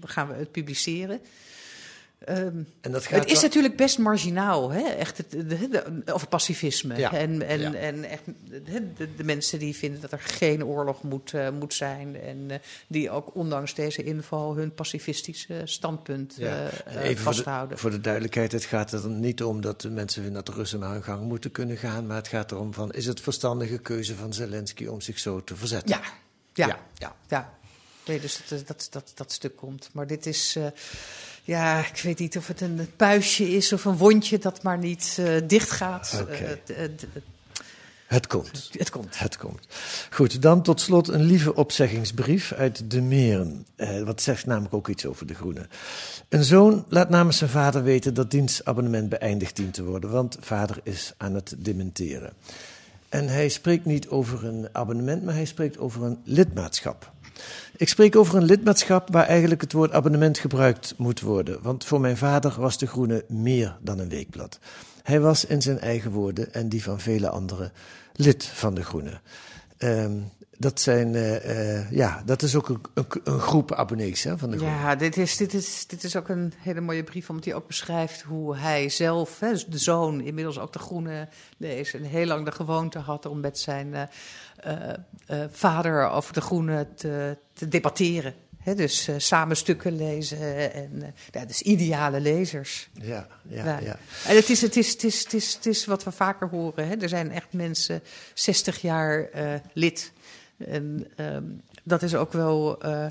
gaan 0.00 0.28
we 0.28 0.34
het 0.34 0.50
publiceren. 0.50 1.20
Um, 2.28 2.68
en 2.80 2.92
dat 2.92 3.06
gaat 3.06 3.20
het 3.20 3.28
is 3.28 3.32
wel... 3.32 3.42
natuurlijk 3.42 3.76
best 3.76 3.98
marginaal, 3.98 4.70
hè? 4.70 4.80
Echt 4.80 5.16
het, 5.16 5.30
de, 5.30 5.68
de, 5.68 6.02
over 6.12 6.28
pacifisme. 6.28 6.96
Ja. 6.96 7.12
En, 7.12 7.42
en, 7.42 7.60
ja. 7.60 7.74
en 7.74 8.04
echt 8.04 8.22
de, 8.64 9.14
de, 9.16 9.24
mensen 9.24 9.58
die 9.58 9.76
vinden 9.76 10.00
dat 10.00 10.12
er 10.12 10.20
geen 10.20 10.64
oorlog 10.64 11.02
moet, 11.02 11.32
uh, 11.32 11.50
moet 11.50 11.74
zijn. 11.74 12.20
En 12.20 12.36
uh, 12.50 12.56
die 12.86 13.10
ook 13.10 13.34
ondanks 13.34 13.74
deze 13.74 14.02
inval 14.02 14.56
hun 14.56 14.74
pacifistische 14.74 15.62
standpunt 15.64 16.34
ja. 16.36 16.70
uh, 16.88 17.04
Even 17.04 17.22
vasthouden. 17.22 17.68
Voor 17.68 17.76
de, 17.76 17.80
voor 17.80 17.90
de, 17.90 18.00
duidelijkheid, 18.00 18.52
het 18.52 18.64
gaat 18.64 18.92
er 18.92 19.08
niet 19.08 19.42
om 19.42 19.60
dat 19.60 19.80
de 19.80 19.90
mensen 19.90 20.22
vinden 20.22 20.44
dat 20.44 20.54
de 20.54 20.60
Russen 20.60 20.78
maar 20.78 20.92
hun 20.92 21.04
gang 21.04 21.22
moeten 21.22 21.50
kunnen 21.50 21.76
gaan. 21.76 22.06
Maar 22.06 22.16
het 22.16 22.28
gaat 22.28 22.50
erom 22.50 22.74
van, 22.74 22.92
is 22.92 23.06
het 23.06 23.20
verstandige 23.20 23.78
keuze 23.78 24.14
van 24.14 24.32
Zelensky 24.32 24.86
om 24.86 25.00
zich 25.00 25.18
zo 25.18 25.44
te 25.44 25.56
verzetten? 25.56 25.88
Ja, 25.88 26.02
ja, 26.52 26.66
ja. 26.66 26.78
ja. 26.94 27.16
ja. 27.28 27.60
Nee, 28.06 28.20
dus 28.20 28.40
dat, 28.48 28.66
dat, 28.66 28.86
dat, 28.90 29.12
dat 29.14 29.32
stuk 29.32 29.56
komt. 29.56 29.90
Maar 29.92 30.06
dit 30.06 30.26
is 30.26 30.58
ja, 31.42 31.78
ik 31.78 32.00
weet 32.02 32.18
niet 32.18 32.36
of 32.36 32.46
het 32.46 32.60
een 32.60 32.88
puistje 32.96 33.50
is 33.50 33.72
of 33.72 33.84
een 33.84 33.96
wondje 33.96 34.38
dat 34.38 34.62
maar 34.62 34.78
niet 34.78 35.16
uh, 35.20 35.40
dicht 35.46 35.70
gaat. 35.70 36.18
Okay. 36.22 36.60
Uh, 36.66 36.88
het 38.06 38.26
komt. 38.26 38.70
Het 38.78 38.90
komt. 38.90 39.18
Het 39.18 39.36
komt. 39.36 39.66
Goed, 40.10 40.42
dan 40.42 40.62
tot 40.62 40.80
slot 40.80 41.08
een 41.08 41.22
lieve 41.22 41.54
opzeggingsbrief 41.54 42.52
uit 42.52 42.90
De 42.90 43.00
Meren. 43.00 43.66
Uh, 43.76 44.02
wat 44.02 44.22
zegt 44.22 44.46
namelijk 44.46 44.74
ook 44.74 44.88
iets 44.88 45.06
over 45.06 45.26
de 45.26 45.34
Groene. 45.34 45.66
Een 46.28 46.44
zoon 46.44 46.84
laat 46.88 47.08
namens 47.08 47.38
zijn 47.38 47.50
vader 47.50 47.82
weten 47.82 48.14
dat 48.14 48.30
dienstabonnement 48.30 49.08
beëindigd 49.08 49.56
dient 49.56 49.74
te 49.74 49.84
worden, 49.84 50.10
want 50.10 50.36
vader 50.40 50.80
is 50.82 51.12
aan 51.16 51.34
het 51.34 51.54
dementeren. 51.58 52.32
En 53.08 53.28
hij 53.28 53.48
spreekt 53.48 53.84
niet 53.84 54.08
over 54.08 54.44
een 54.44 54.68
abonnement, 54.72 55.24
maar 55.24 55.34
hij 55.34 55.44
spreekt 55.44 55.78
over 55.78 56.02
een 56.02 56.18
lidmaatschap. 56.24 57.12
Ik 57.76 57.88
spreek 57.88 58.16
over 58.16 58.36
een 58.36 58.44
lidmaatschap 58.44 59.08
waar 59.12 59.26
eigenlijk 59.26 59.60
het 59.60 59.72
woord 59.72 59.92
abonnement 59.92 60.38
gebruikt 60.38 60.94
moet 60.96 61.20
worden. 61.20 61.62
Want 61.62 61.84
voor 61.84 62.00
mijn 62.00 62.16
vader 62.16 62.60
was 62.60 62.78
De 62.78 62.86
Groene 62.86 63.24
meer 63.28 63.76
dan 63.80 63.98
een 63.98 64.08
weekblad. 64.08 64.58
Hij 65.02 65.20
was 65.20 65.44
in 65.44 65.62
zijn 65.62 65.78
eigen 65.78 66.10
woorden 66.10 66.54
en 66.54 66.68
die 66.68 66.82
van 66.82 67.00
vele 67.00 67.28
anderen 67.28 67.72
lid 68.12 68.44
van 68.44 68.74
De 68.74 68.84
Groene. 68.84 69.20
Um, 69.78 70.30
dat, 70.58 70.80
zijn, 70.80 71.14
uh, 71.14 71.44
uh, 71.44 71.90
ja, 71.90 72.22
dat 72.24 72.42
is 72.42 72.56
ook 72.56 72.68
een, 72.68 72.80
een, 72.94 73.06
een 73.24 73.40
groep 73.40 73.72
abonnees 73.72 74.22
hè, 74.22 74.38
van 74.38 74.50
de 74.50 74.56
groep. 74.56 74.68
Ja, 74.68 74.96
dit 74.96 75.16
is, 75.16 75.36
dit, 75.36 75.54
is, 75.54 75.86
dit 75.86 76.04
is 76.04 76.16
ook 76.16 76.28
een 76.28 76.52
hele 76.56 76.80
mooie 76.80 77.04
brief, 77.04 77.28
omdat 77.28 77.44
hij 77.44 77.54
ook 77.54 77.66
beschrijft 77.66 78.22
hoe 78.22 78.56
hij 78.56 78.88
zelf, 78.88 79.40
hè, 79.40 79.52
de 79.68 79.78
zoon, 79.78 80.20
inmiddels 80.20 80.58
ook 80.58 80.72
de 80.72 80.78
groene 80.78 81.28
lezer, 81.56 82.00
en 82.00 82.06
heel 82.06 82.26
lang 82.26 82.44
de 82.44 82.52
gewoonte 82.52 82.98
had 82.98 83.26
om 83.26 83.40
met 83.40 83.58
zijn 83.58 84.08
uh, 84.66 85.44
vader 85.50 86.10
over 86.10 86.32
de 86.32 86.40
groene 86.40 86.88
te, 86.94 87.36
te 87.52 87.68
debatteren. 87.68 88.34
He, 88.62 88.74
dus 88.74 89.08
uh, 89.08 89.14
samen 89.18 89.56
stukken 89.56 89.96
lezen 89.96 90.72
en 90.72 90.90
uh, 90.94 91.08
ja, 91.30 91.44
dus 91.44 91.62
ideale 91.62 92.20
lezers. 92.20 92.88
Ja, 92.92 93.26
ja, 93.42 93.64
ja. 93.64 93.78
ja. 93.78 93.98
En 94.26 94.36
het 94.36 94.50
is, 94.50 94.62
het, 94.62 94.76
is, 94.76 94.90
het, 94.90 95.04
is, 95.04 95.22
het, 95.22 95.32
is, 95.32 95.54
het 95.54 95.66
is 95.66 95.84
wat 95.84 96.04
we 96.04 96.12
vaker 96.12 96.48
horen. 96.48 96.88
Hè. 96.88 96.94
Er 96.94 97.08
zijn 97.08 97.30
echt 97.30 97.52
mensen 97.52 98.02
60 98.34 98.80
jaar 98.80 99.28
uh, 99.34 99.54
lid 99.72 100.12
en 100.66 101.06
um, 101.16 101.62
dat 101.82 102.02
is 102.02 102.14
ook 102.14 102.32
wel 102.32 102.86
uh, 102.86 103.06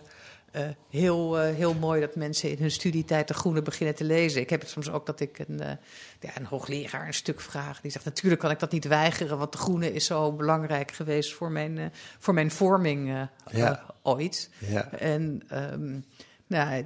uh, 0.55 0.61
heel, 0.89 1.39
uh, 1.39 1.55
heel 1.55 1.73
mooi 1.73 2.01
dat 2.01 2.15
mensen 2.15 2.49
in 2.49 2.57
hun 2.57 2.71
studietijd 2.71 3.27
de 3.27 3.33
Groene 3.33 3.61
beginnen 3.61 3.95
te 3.95 4.03
lezen. 4.03 4.41
Ik 4.41 4.49
heb 4.49 4.61
het 4.61 4.69
soms 4.69 4.89
ook 4.91 5.05
dat 5.05 5.19
ik 5.19 5.39
een, 5.39 5.57
ja, 6.19 6.37
een 6.37 6.45
hoogleraar 6.45 7.07
een 7.07 7.13
stuk 7.13 7.41
vraag. 7.41 7.81
Die 7.81 7.91
zegt, 7.91 8.05
natuurlijk 8.05 8.41
kan 8.41 8.51
ik 8.51 8.59
dat 8.59 8.71
niet 8.71 8.87
weigeren, 8.87 9.37
want 9.37 9.51
de 9.51 9.57
Groene 9.57 9.93
is 9.93 10.05
zo 10.05 10.31
belangrijk 10.31 10.91
geweest 10.91 11.33
voor 11.33 11.51
mijn, 11.51 11.93
voor 12.19 12.33
mijn 12.33 12.51
vorming 12.51 13.27
ja. 13.51 13.85
ooit. 14.01 14.49
Ja. 14.57 14.91
En 14.91 15.41
um, 15.73 16.05
nou, 16.47 16.85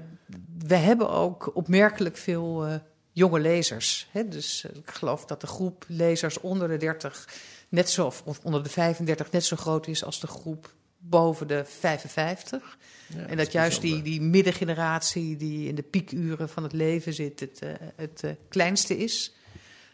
we 0.67 0.75
hebben 0.75 1.09
ook 1.09 1.55
opmerkelijk 1.55 2.17
veel 2.17 2.81
jonge 3.15 3.39
lezers. 3.39 4.07
Hè? 4.11 4.27
Dus 4.27 4.65
ik 4.73 4.91
geloof 4.91 5.25
dat 5.25 5.41
de 5.41 5.47
groep 5.47 5.85
lezers 5.87 6.39
onder 6.39 6.67
de 6.67 6.77
30 6.77 7.27
net 7.75 7.89
zo, 7.89 8.05
of 8.05 8.39
onder 8.43 8.63
de 8.63 8.69
35 8.69 9.31
net 9.31 9.45
zo 9.45 9.55
groot 9.55 9.87
is 9.87 10.03
als 10.03 10.19
de 10.19 10.27
groep 10.27 10.73
boven 10.97 11.47
de 11.47 11.65
55. 11.65 12.77
Ja, 13.07 13.19
en 13.19 13.27
dat, 13.27 13.37
dat 13.37 13.51
juist 13.51 13.81
die, 13.81 14.01
die 14.01 14.21
middengeneratie 14.21 15.37
die 15.37 15.67
in 15.67 15.75
de 15.75 15.83
piekuren 15.83 16.49
van 16.49 16.63
het 16.63 16.73
leven 16.73 17.13
zit, 17.13 17.39
het, 17.39 17.61
uh, 17.63 17.69
het 17.95 18.21
uh, 18.25 18.31
kleinste 18.49 18.97
is. 18.97 19.33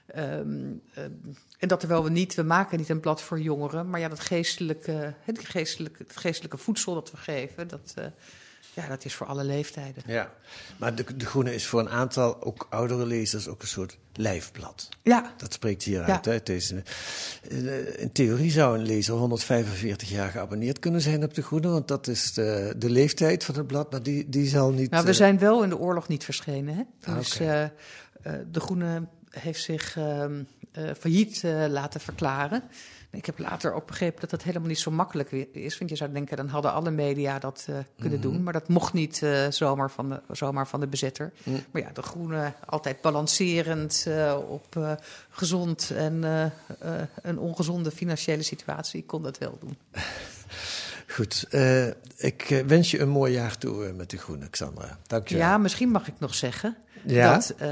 Ehm, 0.06 0.74
eh, 0.93 1.03
en 1.58 1.68
dat 1.68 1.80
terwijl 1.80 2.03
we 2.03 2.10
niet, 2.10 2.36
we 2.36 2.43
maken 2.43 2.78
niet 2.78 2.89
een 2.89 2.99
blad 2.99 3.22
voor 3.22 3.39
jongeren, 3.39 3.89
maar 3.89 3.99
ja, 3.99 4.08
dat 4.08 4.20
geestelijke, 4.20 5.14
het 5.22 5.39
geestelijke, 5.45 6.03
het 6.03 6.18
geestelijke 6.18 6.58
voedsel 6.58 6.93
dat 6.93 7.12
we 7.12 7.18
geven, 7.18 7.68
dat, 7.68 7.93
uh, 7.97 8.06
ja, 8.74 8.88
dat 8.88 9.05
is 9.05 9.13
voor 9.13 9.28
alle 9.28 9.43
leeftijden. 9.43 10.03
Ja, 10.05 10.32
maar 10.78 10.95
de, 10.95 11.15
de 11.15 11.26
Groene 11.26 11.53
is 11.53 11.65
voor 11.65 11.80
een 11.80 11.89
aantal 11.89 12.43
ook 12.43 12.67
oudere 12.69 13.05
lezers 13.05 13.47
ook 13.47 13.61
een 13.61 13.67
soort 13.67 13.97
lijfblad. 14.13 14.89
Ja. 15.01 15.34
Dat 15.38 15.53
spreekt 15.53 15.84
hieruit. 15.84 16.26
Ja. 16.26 16.32
Uit 16.32 16.45
deze, 16.45 16.84
eh, 17.49 17.99
in 17.99 18.11
theorie 18.11 18.51
zou 18.51 18.78
een 18.78 18.86
lezer 18.86 19.15
145 19.15 20.09
jaar 20.09 20.32
geabonneerd 20.32 20.80
kunnen 20.80 21.01
zijn 21.01 21.24
op 21.24 21.34
de 21.34 21.41
Groene, 21.41 21.67
want 21.67 21.88
dat 21.88 22.07
is 22.07 22.34
de, 22.34 22.74
de 22.78 22.89
leeftijd 22.89 23.43
van 23.43 23.55
het 23.55 23.67
blad, 23.67 23.91
maar 23.91 24.03
die, 24.03 24.30
die 24.30 24.47
zal 24.47 24.72
niet... 24.72 24.89
Nou, 24.89 25.05
we 25.05 25.13
zijn 25.13 25.39
wel 25.39 25.63
in 25.63 25.69
de 25.69 25.78
oorlog 25.78 26.07
niet 26.07 26.24
verschenen, 26.24 26.76
hè? 26.76 27.13
Dus 27.15 27.36
okay. 27.36 27.72
uh, 28.24 28.34
de 28.51 28.59
Groene 28.59 29.07
heeft 29.30 29.63
zich 29.63 29.95
uh, 29.97 30.24
uh, 30.78 30.89
failliet 30.99 31.43
laten 31.69 32.01
verklaren. 32.01 32.63
Ik 33.12 33.26
heb 33.26 33.39
later 33.39 33.74
ook 33.74 33.86
begrepen 33.86 34.22
dat 34.22 34.30
dat 34.30 34.43
helemaal 34.43 34.68
niet 34.68 34.80
zo 34.80 34.91
makkelijk 34.91 35.32
is. 35.51 35.78
Want 35.78 35.89
je 35.89 35.95
zou 35.95 36.12
denken, 36.12 36.38
dan 36.38 36.47
hadden 36.47 36.74
alle 36.74 36.91
media 36.91 37.39
dat 37.39 37.64
kunnen 37.66 37.86
mm 37.95 38.12
-hmm. 38.12 38.22
doen. 38.22 38.43
Maar 38.43 38.53
dat 38.53 38.68
mocht 38.68 38.93
niet 38.93 39.26
zomaar, 39.49 39.91
van 39.91 40.09
de, 40.09 40.22
zomaar 40.32 40.68
van 40.68 40.80
de 40.80 40.88
bezetter. 40.88 41.32
Mm. 41.43 41.64
Maar 41.72 41.82
ja, 41.82 41.89
de 41.93 42.01
Groene 42.01 42.53
altijd 42.66 43.01
balancerend 43.01 44.07
op 44.47 44.97
gezond 45.30 45.91
en 45.95 46.24
een 47.22 47.39
ongezonde 47.39 47.91
financiële 47.91 48.43
situatie 48.43 49.03
kon 49.05 49.24
dat 49.24 49.38
wel 49.38 49.57
doen. 49.59 49.78
Goed, 51.16 51.47
ik 52.18 52.64
wens 52.68 52.91
je 52.91 52.99
een 52.99 53.09
mooi 53.09 53.34
jaar 53.34 53.57
toe 53.57 53.91
met 53.93 54.09
de 54.09 54.18
Groene, 54.18 54.49
Xandra. 54.49 54.97
Dank 55.07 55.28
je 55.28 55.38
wel. 55.38 55.43
Ja, 55.43 55.57
misschien 55.57 55.89
mag 55.89 56.07
ik 56.07 56.20
nog 56.20 56.36
zeggen 56.36 56.78
ja? 57.05 57.34
dat 57.34 57.53
uh, 57.53 57.68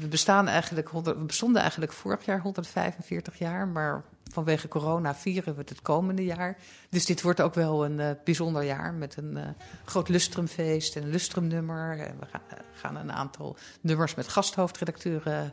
we, 0.00 0.08
bestaan 0.08 0.48
eigenlijk 0.48 0.88
100, 0.88 1.18
we 1.18 1.24
bestonden 1.24 1.60
eigenlijk 1.60 1.92
vorig 1.92 2.24
jaar 2.24 2.40
145 2.40 3.38
jaar, 3.38 3.68
maar 3.68 4.02
vanwege 4.36 4.68
corona 4.68 5.14
vieren 5.14 5.54
we 5.54 5.62
het 5.66 5.82
komende 5.82 6.24
jaar. 6.24 6.58
Dus 6.88 7.04
dit 7.04 7.22
wordt 7.22 7.40
ook 7.40 7.54
wel 7.54 7.84
een 7.84 8.18
bijzonder 8.24 8.62
jaar 8.64 8.94
met 8.94 9.16
een 9.16 9.38
groot 9.84 10.08
lustrumfeest 10.08 10.96
en 10.96 11.02
een 11.02 11.10
lustrumnummer. 11.10 11.98
En 12.00 12.18
we 12.18 12.26
gaan, 12.26 12.42
gaan, 12.72 12.96
een 12.96 13.12
aantal 13.12 13.56
nummers 13.80 14.14
met 14.14 14.28
gasthoofdredacteuren 14.28 15.52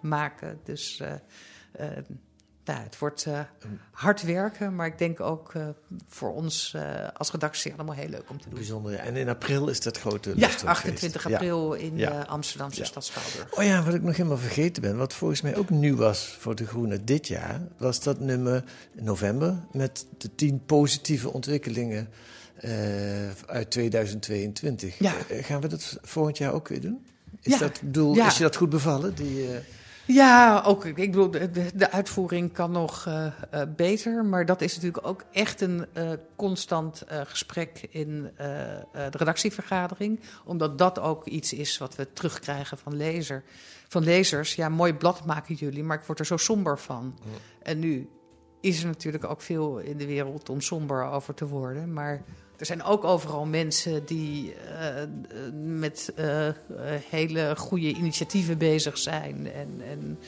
maken. 0.00 0.60
Dus 0.64 1.02
nou, 2.66 2.82
het 2.82 2.98
wordt 2.98 3.26
uh, 3.26 3.40
hard 3.90 4.22
werken, 4.22 4.74
maar 4.74 4.86
ik 4.86 4.98
denk 4.98 5.20
ook 5.20 5.54
uh, 5.54 5.66
voor 6.08 6.34
ons 6.34 6.72
uh, 6.76 6.82
als 7.14 7.30
redactie 7.30 7.72
allemaal 7.72 7.94
heel 7.94 8.08
leuk 8.08 8.30
om 8.30 8.40
te 8.40 8.48
doen. 8.48 8.58
Bijzonder, 8.58 8.92
ja. 8.92 8.98
En 8.98 9.16
in 9.16 9.28
april 9.28 9.68
is 9.68 9.80
dat 9.80 9.98
grote 9.98 10.32
Ja, 10.36 10.50
28 10.64 11.32
april 11.32 11.74
ja. 11.74 11.80
in 11.80 11.96
ja. 11.96 12.20
Amsterdamse 12.20 12.80
ja. 12.80 12.86
stad 12.86 13.04
Schouwburg. 13.04 13.58
Oh 13.58 13.64
ja, 13.64 13.82
wat 13.82 13.94
ik 13.94 14.02
nog 14.02 14.16
helemaal 14.16 14.38
vergeten 14.38 14.82
ben, 14.82 14.96
wat 14.96 15.14
volgens 15.14 15.40
mij 15.40 15.56
ook 15.56 15.70
nieuw 15.70 15.96
was 15.96 16.36
voor 16.38 16.54
De 16.54 16.66
Groene 16.66 17.04
dit 17.04 17.28
jaar, 17.28 17.60
was 17.78 18.02
dat 18.02 18.20
nummer 18.20 18.64
november 18.92 19.56
met 19.72 20.06
de 20.18 20.34
tien 20.34 20.64
positieve 20.64 21.32
ontwikkelingen 21.32 22.08
uit 23.46 23.70
2022. 23.70 24.98
Ja. 24.98 25.12
gaan 25.28 25.60
we 25.60 25.68
dat 25.68 25.98
volgend 26.02 26.38
jaar 26.38 26.52
ook 26.52 26.68
weer 26.68 26.80
doen? 26.80 27.06
Is, 27.42 27.58
dat, 27.58 27.80
bedoel, 27.80 28.16
is 28.16 28.36
je 28.36 28.42
dat 28.42 28.56
goed 28.56 28.70
bevallen? 28.70 29.14
Die, 29.14 29.46
ja, 30.06 30.62
ook. 30.66 30.84
Ik 30.84 30.94
bedoel, 30.94 31.30
de, 31.30 31.70
de 31.74 31.90
uitvoering 31.90 32.52
kan 32.52 32.70
nog 32.70 33.06
uh, 33.08 33.26
uh, 33.54 33.62
beter. 33.76 34.24
Maar 34.24 34.46
dat 34.46 34.60
is 34.60 34.74
natuurlijk 34.74 35.06
ook 35.06 35.24
echt 35.32 35.60
een 35.60 35.86
uh, 35.96 36.10
constant 36.36 37.04
gesprek 37.08 37.86
in 37.90 38.30
de 38.92 39.10
redactievergadering. 39.10 40.20
Omdat 40.44 40.78
dat 40.78 40.98
ook 40.98 41.26
iets 41.26 41.52
is 41.52 41.78
wat 41.78 41.94
we 41.94 42.12
terugkrijgen 42.12 42.78
van, 42.78 42.96
lezer, 42.96 43.42
van 43.88 44.04
lezers. 44.04 44.54
Ja, 44.54 44.68
mooi 44.68 44.94
blad 44.94 45.26
maken 45.26 45.54
jullie, 45.54 45.82
maar 45.82 45.98
ik 45.98 46.04
word 46.04 46.18
er 46.18 46.26
zo 46.26 46.36
somber 46.36 46.78
van. 46.78 47.18
Ja. 47.22 47.30
En 47.62 47.78
nu 47.78 48.08
is 48.60 48.80
er 48.80 48.86
natuurlijk 48.86 49.24
ook 49.24 49.40
veel 49.40 49.78
in 49.78 49.96
de 49.96 50.06
wereld 50.06 50.48
om 50.48 50.60
somber 50.60 51.04
over 51.04 51.34
te 51.34 51.46
worden. 51.46 51.92
Maar 51.92 52.24
er 52.58 52.66
zijn 52.66 52.82
ook 52.82 53.04
overal 53.04 53.44
mensen 53.44 54.04
die 54.04 54.54
uh, 54.54 55.02
met 55.62 56.12
uh, 56.18 56.48
hele 57.10 57.56
goede 57.56 57.88
initiatieven 57.88 58.58
bezig 58.58 58.98
zijn. 58.98 59.52
En, 59.52 59.82
en 59.88 60.18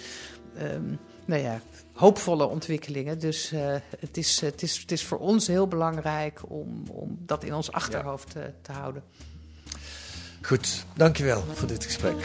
um, 0.74 0.98
nou 1.24 1.42
ja, 1.42 1.60
hoopvolle 1.92 2.46
ontwikkelingen. 2.46 3.18
Dus 3.18 3.52
het, 3.98 4.16
is, 4.16 4.40
het, 4.40 4.62
is, 4.62 4.78
het 4.78 4.92
is 4.92 5.04
voor 5.04 5.18
ons 5.18 5.46
heel 5.46 5.68
belangrijk 5.68 6.40
om, 6.48 6.82
om 6.90 7.18
dat 7.26 7.44
in 7.44 7.54
ons 7.54 7.72
achterhoofd 7.72 8.32
ja. 8.32 8.52
te 8.62 8.72
houden. 8.72 9.02
Goed, 10.42 10.84
dankjewel 10.96 11.44
voor 11.54 11.68
dit 11.68 11.84
gesprek. 11.84 12.16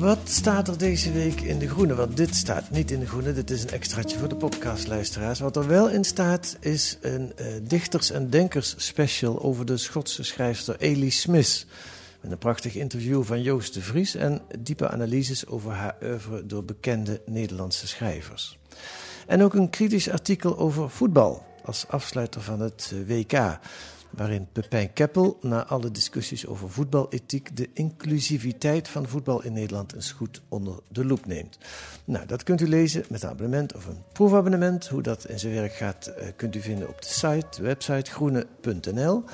Wat 0.00 0.18
staat 0.28 0.68
er 0.68 0.78
deze 0.78 1.12
week 1.12 1.40
in 1.40 1.58
de 1.58 1.68
groene? 1.68 1.94
Want 1.94 2.16
dit 2.16 2.34
staat 2.34 2.70
niet 2.70 2.90
in 2.90 3.00
de 3.00 3.06
groene, 3.06 3.32
dit 3.32 3.50
is 3.50 3.62
een 3.62 3.70
extraatje 3.70 4.18
voor 4.18 4.28
de 4.28 4.36
podcastluisteraars. 4.36 5.40
Wat 5.40 5.56
er 5.56 5.66
wel 5.66 5.88
in 5.88 6.04
staat 6.04 6.56
is 6.60 6.98
een 7.00 7.32
uh, 7.40 7.46
dichters- 7.62 8.10
en 8.10 8.30
denkers 8.30 8.74
special 8.76 9.42
over 9.42 9.66
de 9.66 9.76
Schotse 9.76 10.22
schrijfster 10.22 10.76
Elie 10.78 11.10
Smith. 11.10 11.66
Met 12.20 12.32
een 12.32 12.38
prachtig 12.38 12.74
interview 12.74 13.24
van 13.24 13.42
Joost 13.42 13.74
de 13.74 13.80
Vries 13.80 14.14
en 14.14 14.40
diepe 14.58 14.88
analyses 14.88 15.46
over 15.46 15.72
haar 15.72 15.96
oeuvre 16.02 16.46
door 16.46 16.64
bekende 16.64 17.20
Nederlandse 17.26 17.86
schrijvers. 17.86 18.58
En 19.26 19.42
ook 19.42 19.54
een 19.54 19.70
kritisch 19.70 20.10
artikel 20.10 20.58
over 20.58 20.90
voetbal 20.90 21.46
als 21.64 21.84
afsluiter 21.88 22.40
van 22.40 22.60
het 22.60 22.92
WK 23.06 23.58
waarin 24.10 24.48
Pepijn 24.52 24.92
Keppel 24.92 25.38
na 25.40 25.66
alle 25.66 25.90
discussies 25.90 26.46
over 26.46 26.70
voetbalethiek 26.70 27.56
de 27.56 27.68
inclusiviteit 27.74 28.88
van 28.88 29.08
voetbal 29.08 29.42
in 29.42 29.52
Nederland 29.52 29.94
eens 29.94 30.12
goed 30.12 30.42
onder 30.48 30.74
de 30.88 31.04
loep 31.04 31.26
neemt. 31.26 31.58
Nou, 32.04 32.26
dat 32.26 32.42
kunt 32.42 32.60
u 32.60 32.68
lezen 32.68 33.04
met 33.08 33.22
een 33.22 33.28
abonnement 33.28 33.74
of 33.74 33.86
een 33.86 34.02
proefabonnement. 34.12 34.88
Hoe 34.88 35.02
dat 35.02 35.28
in 35.28 35.38
zijn 35.38 35.54
werk 35.54 35.72
gaat, 35.72 36.12
kunt 36.36 36.56
u 36.56 36.60
vinden 36.60 36.88
op 36.88 37.02
de 37.02 37.08
site, 37.08 37.62
website 37.62 38.10
groene.nl. 38.10 39.24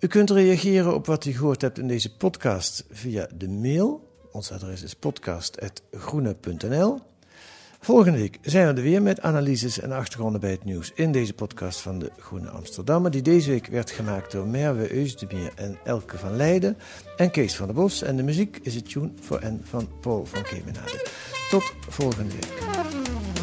U 0.00 0.06
kunt 0.06 0.30
reageren 0.30 0.94
op 0.94 1.06
wat 1.06 1.24
u 1.24 1.32
gehoord 1.32 1.60
hebt 1.60 1.78
in 1.78 1.88
deze 1.88 2.16
podcast 2.16 2.84
via 2.90 3.28
de 3.34 3.48
mail. 3.48 4.08
Ons 4.32 4.52
adres 4.52 4.82
is 4.82 4.94
podcast.groene.nl. 4.94 7.09
Volgende 7.82 8.18
week 8.18 8.38
zijn 8.42 8.66
we 8.66 8.72
er 8.74 8.82
weer 8.82 9.02
met 9.02 9.20
analyses 9.20 9.80
en 9.80 9.92
achtergronden 9.92 10.40
bij 10.40 10.50
het 10.50 10.64
nieuws 10.64 10.92
in 10.94 11.12
deze 11.12 11.34
podcast 11.34 11.80
van 11.80 11.98
de 11.98 12.10
Groene 12.18 12.48
Amsterdammer, 12.48 13.10
die 13.10 13.22
deze 13.22 13.50
week 13.50 13.66
werd 13.66 13.90
gemaakt 13.90 14.32
door 14.32 14.46
Merwe 14.46 14.92
Eusdemeer 14.92 15.52
en 15.54 15.78
Elke 15.84 16.18
van 16.18 16.36
Leiden 16.36 16.76
en 17.16 17.30
Kees 17.30 17.56
van 17.56 17.66
der 17.66 17.74
Bos. 17.74 18.02
En 18.02 18.16
de 18.16 18.22
muziek 18.22 18.58
is 18.62 18.74
het 18.74 18.90
tune 18.90 19.10
voor 19.20 19.38
en 19.38 19.60
van 19.64 19.88
Paul 20.00 20.26
van 20.26 20.42
Kemenade. 20.42 21.08
Tot 21.50 21.72
volgende 21.88 22.32
week. 22.32 23.39